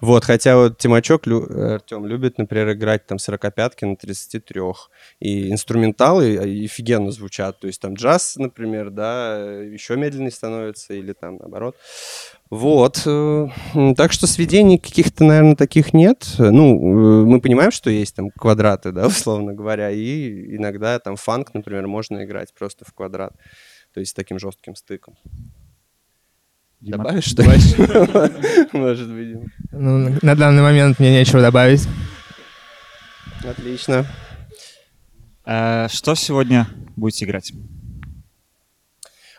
Вот, 0.01 0.25
хотя 0.25 0.57
вот 0.57 0.79
Тимачок, 0.79 1.27
Лю, 1.27 1.47
Артем, 1.75 2.07
любит, 2.07 2.39
например, 2.39 2.73
играть 2.73 3.07
там 3.07 3.19
45-ки 3.19 3.85
на 3.85 3.97
33 3.97 4.61
и 5.21 5.51
инструменталы 5.51 6.65
офигенно 6.65 7.11
звучат, 7.11 7.59
то 7.61 7.67
есть 7.67 7.81
там 7.81 7.95
джаз, 7.95 8.37
например, 8.37 8.91
да, 8.91 9.39
еще 9.39 9.97
медленнее 9.97 10.31
становится 10.31 10.95
или 10.95 11.13
там 11.13 11.37
наоборот. 11.37 11.77
Вот. 12.51 13.03
э, 13.07 13.49
Так 13.97 14.13
что 14.13 14.27
сведений 14.27 14.79
каких-то, 14.79 15.25
наверное, 15.25 15.57
таких 15.57 15.93
нет. 15.93 16.27
Ну, 16.39 16.77
э, 16.77 17.25
мы 17.25 17.41
понимаем, 17.41 17.71
что 17.73 17.91
есть 17.91 18.15
там 18.15 18.31
квадраты, 18.31 18.93
да, 18.93 19.07
условно 19.07 19.55
говоря, 19.55 19.91
и 19.91 20.57
иногда 20.57 20.99
там 20.99 21.17
фанк, 21.17 21.55
например, 21.55 21.87
можно 21.87 22.25
играть 22.25 22.55
просто 22.55 22.85
в 22.85 22.93
квадрат. 22.93 23.33
То 23.93 24.01
есть 24.01 24.13
с 24.13 24.15
таким 24.15 24.39
жестким 24.39 24.75
стыком. 24.77 25.17
Дима, 26.81 26.99
Добавишь 26.99 27.25
что-нибудь? 27.25 28.73
Может 28.73 29.11
быть. 29.11 29.39
Ну, 29.73 30.19
на 30.21 30.35
данный 30.37 30.63
момент 30.63 30.99
мне 30.99 31.13
нечего 31.13 31.41
добавить. 31.41 31.89
Отлично. 33.43 34.07
Э, 35.47 35.87
Что 35.91 36.15
сегодня 36.15 36.67
будете 36.97 37.25
играть? 37.25 37.53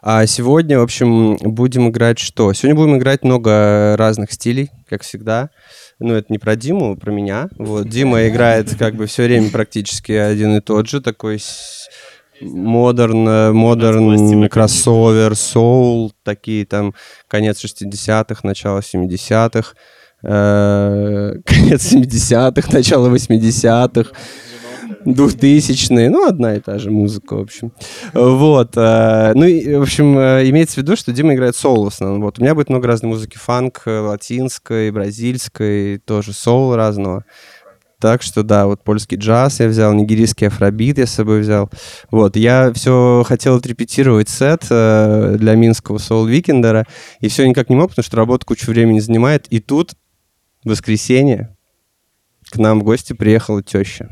А 0.07 0.27
сегодня, 0.27 0.77
в 0.77 0.83
общем, 0.83 1.35
будем 1.37 1.89
играть 1.89 2.19
что? 2.19 2.53
Сегодня 2.53 2.75
будем 2.75 2.97
играть 2.97 3.23
много 3.23 3.95
разных 3.97 4.31
стилей, 4.31 4.69
как 4.87 5.01
всегда. 5.01 5.49
Ну, 5.97 6.13
это 6.13 6.31
не 6.31 6.37
про 6.37 6.55
Диму, 6.55 6.91
а 6.91 6.95
про 6.95 7.09
меня. 7.09 7.49
Вот, 7.57 7.89
Дима 7.89 8.27
играет 8.27 8.75
как 8.77 8.93
бы 8.93 9.07
все 9.07 9.23
время 9.23 9.49
практически 9.49 10.11
один 10.11 10.57
и 10.57 10.61
тот 10.61 10.87
же, 10.87 11.01
такой 11.01 11.41
модерн, 12.39 13.55
модерн, 13.55 14.47
кроссовер, 14.47 15.35
соул, 15.35 16.13
такие 16.21 16.67
там 16.67 16.93
конец 17.27 17.65
60-х, 17.65 18.41
начало 18.43 18.81
70-х, 18.81 19.73
э, 20.21 21.33
конец 21.45 21.91
70-х, 21.91 22.71
начало 22.71 23.09
80-х. 23.09 24.11
2000-е, 25.05 26.09
ну, 26.09 26.27
одна 26.27 26.55
и 26.55 26.59
та 26.59 26.79
же 26.79 26.91
музыка, 26.91 27.35
в 27.35 27.41
общем. 27.41 27.71
Вот. 28.13 28.75
э, 28.75 29.33
Ну, 29.35 29.79
в 29.79 29.81
общем, 29.81 30.17
э, 30.17 30.49
имеется 30.49 30.75
в 30.75 30.77
виду, 30.77 30.95
что 30.95 31.11
Дима 31.11 31.33
играет 31.33 31.55
соул 31.55 31.85
в 31.85 31.87
основном. 31.87 32.21
Вот. 32.21 32.39
У 32.39 32.41
меня 32.41 32.55
будет 32.55 32.69
много 32.69 32.87
разной 32.87 33.11
музыки. 33.11 33.37
Фанк, 33.37 33.83
э, 33.85 33.99
латинской, 33.99 34.91
бразильской, 34.91 35.99
тоже 35.99 36.33
соул 36.33 36.75
разного. 36.75 37.23
Так 37.99 38.21
что, 38.21 38.43
да, 38.43 38.67
вот 38.67 38.83
польский 38.83 39.17
джаз 39.17 39.59
я 39.59 39.67
взял, 39.67 39.93
нигерийский 39.93 40.47
афробит 40.47 40.97
я 40.97 41.07
с 41.07 41.13
собой 41.13 41.39
взял. 41.41 41.69
Вот, 42.11 42.35
я 42.35 42.71
все 42.73 43.23
хотел 43.25 43.55
отрепетировать 43.55 44.29
сет 44.29 44.65
для 44.67 45.55
Минского 45.55 45.97
Soul 45.97 46.25
Weekender 46.25 46.74
а, 46.74 46.85
и 47.21 47.29
все 47.29 47.47
никак 47.47 47.69
не 47.69 47.75
мог, 47.75 47.89
потому 47.89 48.03
что 48.03 48.17
работа 48.17 48.45
кучу 48.45 48.69
времени 48.69 48.99
занимает. 48.99 49.47
И 49.47 49.59
тут, 49.59 49.93
в 50.63 50.69
воскресенье, 50.69 51.55
к 52.51 52.57
нам 52.57 52.79
в 52.79 52.83
гости 52.83 53.13
приехала 53.13 53.63
теща. 53.63 54.09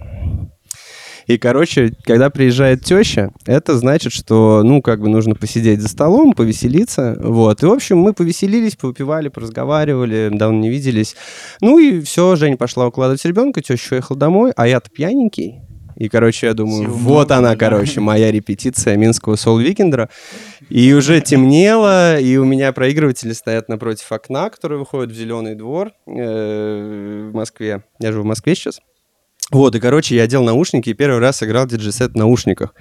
И, 1.27 1.37
короче, 1.37 1.93
когда 2.03 2.29
приезжает 2.29 2.83
теща, 2.83 3.31
это 3.45 3.77
значит, 3.77 4.11
что, 4.13 4.61
ну, 4.63 4.81
как 4.81 5.01
бы 5.01 5.09
нужно 5.09 5.35
посидеть 5.35 5.81
за 5.81 5.87
столом, 5.87 6.33
повеселиться, 6.33 7.17
вот. 7.19 7.63
И, 7.63 7.65
в 7.65 7.71
общем, 7.71 7.97
мы 7.97 8.13
повеселились, 8.13 8.75
повыпивали, 8.75 9.29
поразговаривали, 9.29 10.29
давно 10.31 10.59
не 10.59 10.69
виделись. 10.69 11.15
Ну 11.61 11.79
и 11.79 12.01
все, 12.01 12.35
Женя 12.35 12.57
пошла 12.57 12.87
укладывать 12.87 13.23
ребенка, 13.25 13.61
теща 13.61 13.95
уехала 13.95 14.19
домой, 14.19 14.51
а 14.55 14.67
я-то 14.67 14.89
пьяненький. 14.89 15.61
И, 15.95 16.09
короче, 16.09 16.47
я 16.47 16.53
думаю, 16.53 16.85
Сил 16.85 16.93
вот 16.93 17.27
много, 17.27 17.35
она, 17.37 17.49
да. 17.51 17.55
короче, 17.55 17.99
моя 17.99 18.31
репетиция 18.31 18.97
Минского 18.97 19.35
Soul 19.35 19.61
Weekender 19.61 20.01
а. 20.01 20.09
И 20.69 20.93
уже 20.93 21.21
темнело, 21.21 22.19
и 22.19 22.37
у 22.37 22.45
меня 22.45 22.71
проигрыватели 22.73 23.33
стоят 23.33 23.69
напротив 23.69 24.11
окна, 24.11 24.49
которые 24.49 24.79
выходят 24.79 25.11
в 25.11 25.15
Зеленый 25.15 25.55
двор 25.55 25.91
э, 26.07 27.29
в 27.31 27.35
Москве. 27.35 27.83
Я 27.99 28.11
живу 28.11 28.23
в 28.23 28.27
Москве 28.27 28.55
сейчас. 28.55 28.79
Вот, 29.51 29.75
и, 29.75 29.79
короче, 29.79 30.15
я 30.15 30.23
одел 30.23 30.43
наушники 30.43 30.89
и 30.89 30.93
первый 30.93 31.19
раз 31.19 31.43
играл 31.43 31.67
диджей-сет 31.67 32.13
в 32.13 32.17
наушниках. 32.17 32.73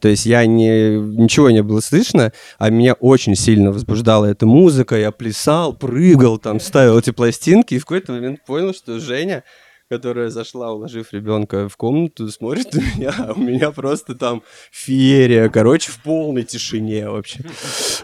То 0.00 0.08
есть 0.08 0.26
я 0.26 0.44
не... 0.46 0.98
Ничего 0.98 1.50
не 1.50 1.62
было 1.62 1.80
слышно, 1.80 2.32
а 2.58 2.70
меня 2.70 2.94
очень 2.94 3.34
сильно 3.34 3.72
возбуждала 3.72 4.26
эта 4.26 4.44
музыка. 4.44 4.96
Я 4.96 5.10
плясал, 5.10 5.72
прыгал, 5.72 6.38
там, 6.38 6.60
ставил 6.60 6.98
эти 6.98 7.10
пластинки, 7.10 7.74
и 7.74 7.78
в 7.78 7.84
какой-то 7.84 8.12
момент 8.12 8.44
понял, 8.44 8.74
что 8.74 8.98
Женя, 8.98 9.44
которая 9.88 10.28
зашла, 10.28 10.72
уложив 10.72 11.12
ребенка 11.12 11.68
в 11.68 11.76
комнату, 11.76 12.28
смотрит 12.28 12.74
на 12.74 12.80
меня, 12.80 13.14
а 13.18 13.32
у 13.32 13.38
меня 13.38 13.70
просто 13.70 14.14
там 14.14 14.42
феерия, 14.70 15.48
короче, 15.48 15.90
в 15.90 16.02
полной 16.02 16.42
тишине 16.42 17.08
вообще. 17.08 17.40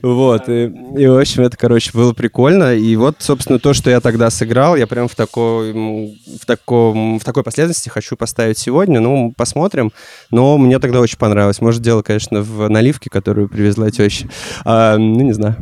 Вот, 0.00 0.48
и, 0.48 0.64
и, 0.96 1.06
в 1.06 1.18
общем, 1.18 1.42
это, 1.42 1.56
короче, 1.56 1.90
было 1.92 2.14
прикольно. 2.14 2.74
И 2.74 2.96
вот, 2.96 3.16
собственно, 3.18 3.58
то, 3.58 3.74
что 3.74 3.90
я 3.90 4.00
тогда 4.00 4.30
сыграл, 4.30 4.76
я 4.76 4.86
прям 4.86 5.08
в 5.08 5.14
такой, 5.14 5.72
в 5.72 6.46
таком, 6.46 7.18
в 7.18 7.24
такой 7.24 7.42
последовательности 7.42 7.90
хочу 7.90 8.16
поставить 8.16 8.58
сегодня. 8.58 9.00
Ну, 9.00 9.34
посмотрим. 9.36 9.92
Но 10.30 10.56
мне 10.56 10.78
тогда 10.78 11.00
очень 11.00 11.18
понравилось. 11.18 11.60
Может, 11.60 11.82
дело, 11.82 12.02
конечно, 12.02 12.40
в 12.40 12.68
наливке, 12.68 13.10
которую 13.10 13.48
привезла 13.48 13.90
теща. 13.90 14.28
А, 14.64 14.96
ну, 14.96 15.20
не 15.20 15.32
знаю. 15.32 15.56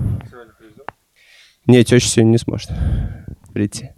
Не, 1.67 1.85
теща 1.85 2.09
сегодня 2.09 2.31
не 2.31 2.39
сможет 2.39 2.71
прийти. 3.53 3.91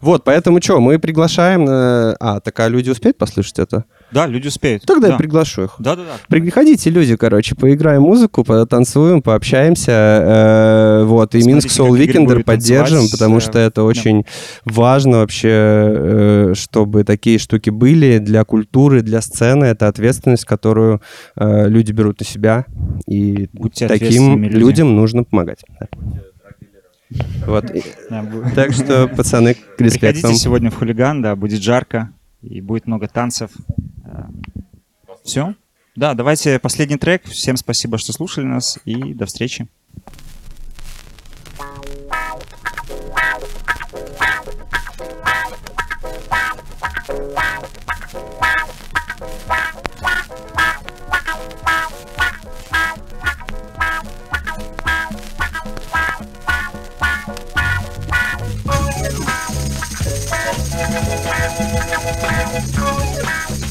Вот, 0.00 0.24
поэтому 0.24 0.60
что, 0.60 0.80
мы 0.80 0.98
приглашаем... 0.98 1.68
э, 1.68 2.16
А, 2.20 2.40
так 2.40 2.58
а 2.60 2.68
люди 2.68 2.90
успеют 2.90 3.18
послушать 3.18 3.58
это? 3.58 3.84
Да, 4.12 4.26
люди 4.26 4.48
успеют. 4.48 4.82
Тогда 4.84 5.08
да. 5.08 5.12
я 5.14 5.18
приглашу 5.18 5.64
их. 5.64 5.74
Да-да-да. 5.78 6.12
Приходите, 6.28 6.90
люди, 6.90 7.16
короче, 7.16 7.54
поиграем 7.54 8.02
музыку, 8.02 8.44
потанцуем, 8.44 9.22
пообщаемся. 9.22 9.92
э, 9.92 11.04
вот, 11.04 11.34
и 11.34 11.40
Смотрите, 11.40 11.66
Минск 11.66 11.80
Soul 11.80 11.98
Weekender 11.98 12.44
поддержим, 12.44 13.08
потому 13.10 13.38
э, 13.38 13.40
что 13.40 13.58
это 13.58 13.76
да. 13.76 13.84
очень 13.84 14.24
важно 14.64 15.18
вообще, 15.18 15.48
э, 15.50 16.52
чтобы 16.54 17.04
такие 17.04 17.38
штуки 17.38 17.70
были 17.70 18.18
для 18.18 18.44
культуры, 18.44 19.02
для 19.02 19.20
сцены. 19.20 19.64
Это 19.64 19.88
ответственность, 19.88 20.44
которую 20.44 21.00
э, 21.36 21.68
люди 21.68 21.92
берут 21.92 22.20
на 22.20 22.26
себя. 22.26 22.66
И 23.06 23.48
Будьте 23.52 23.88
таким 23.88 24.44
людям 24.44 24.94
нужно 24.94 25.24
помогать. 25.24 25.64
Да. 25.80 25.88
Вот. 27.46 27.72
Так 28.54 28.72
что, 28.72 29.08
пацаны, 29.08 29.56
респект 29.78 30.00
Приходите 30.00 30.26
вам. 30.26 30.36
сегодня 30.36 30.70
в 30.70 30.76
хулиган, 30.76 31.22
да, 31.22 31.36
будет 31.36 31.62
жарко 31.62 32.12
и 32.42 32.60
будет 32.60 32.86
много 32.86 33.08
танцев. 33.08 33.50
Все? 35.24 35.54
Да, 35.94 36.14
давайте 36.14 36.58
последний 36.58 36.98
трек. 36.98 37.24
Всем 37.24 37.56
спасибо, 37.56 37.98
что 37.98 38.12
слушали 38.12 38.44
нас, 38.44 38.78
и 38.84 39.14
до 39.14 39.26
встречи. 39.26 39.66
Thank 60.48 60.70
you. 63.60 63.65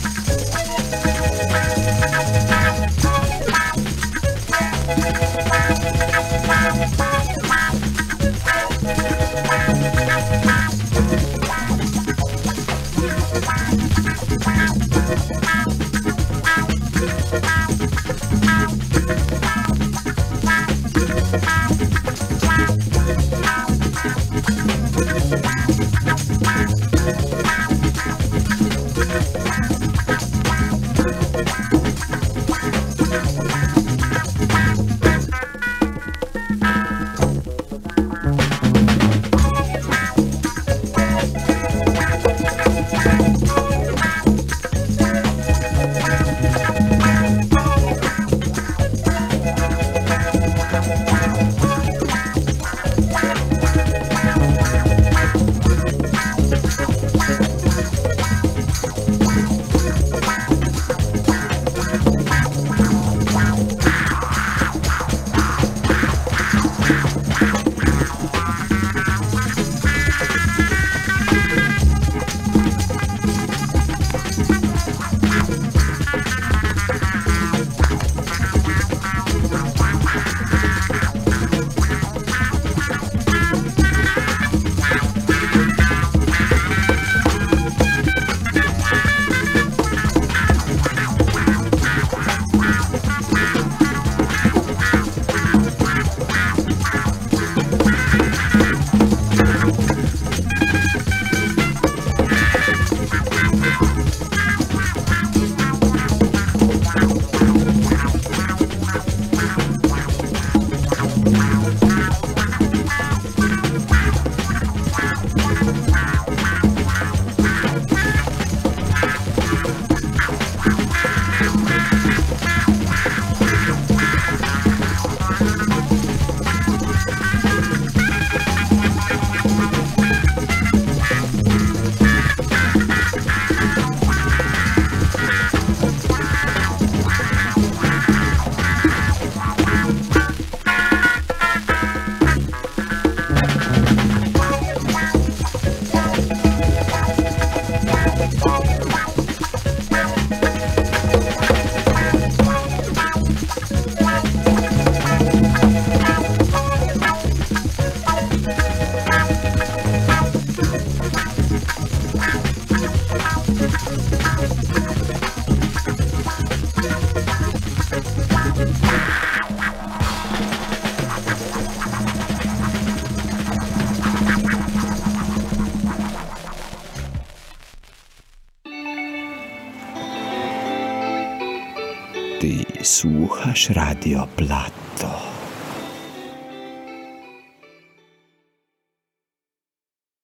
poslušaš 183.55 183.75
Radio 183.75 184.27
Plat. 184.37 184.74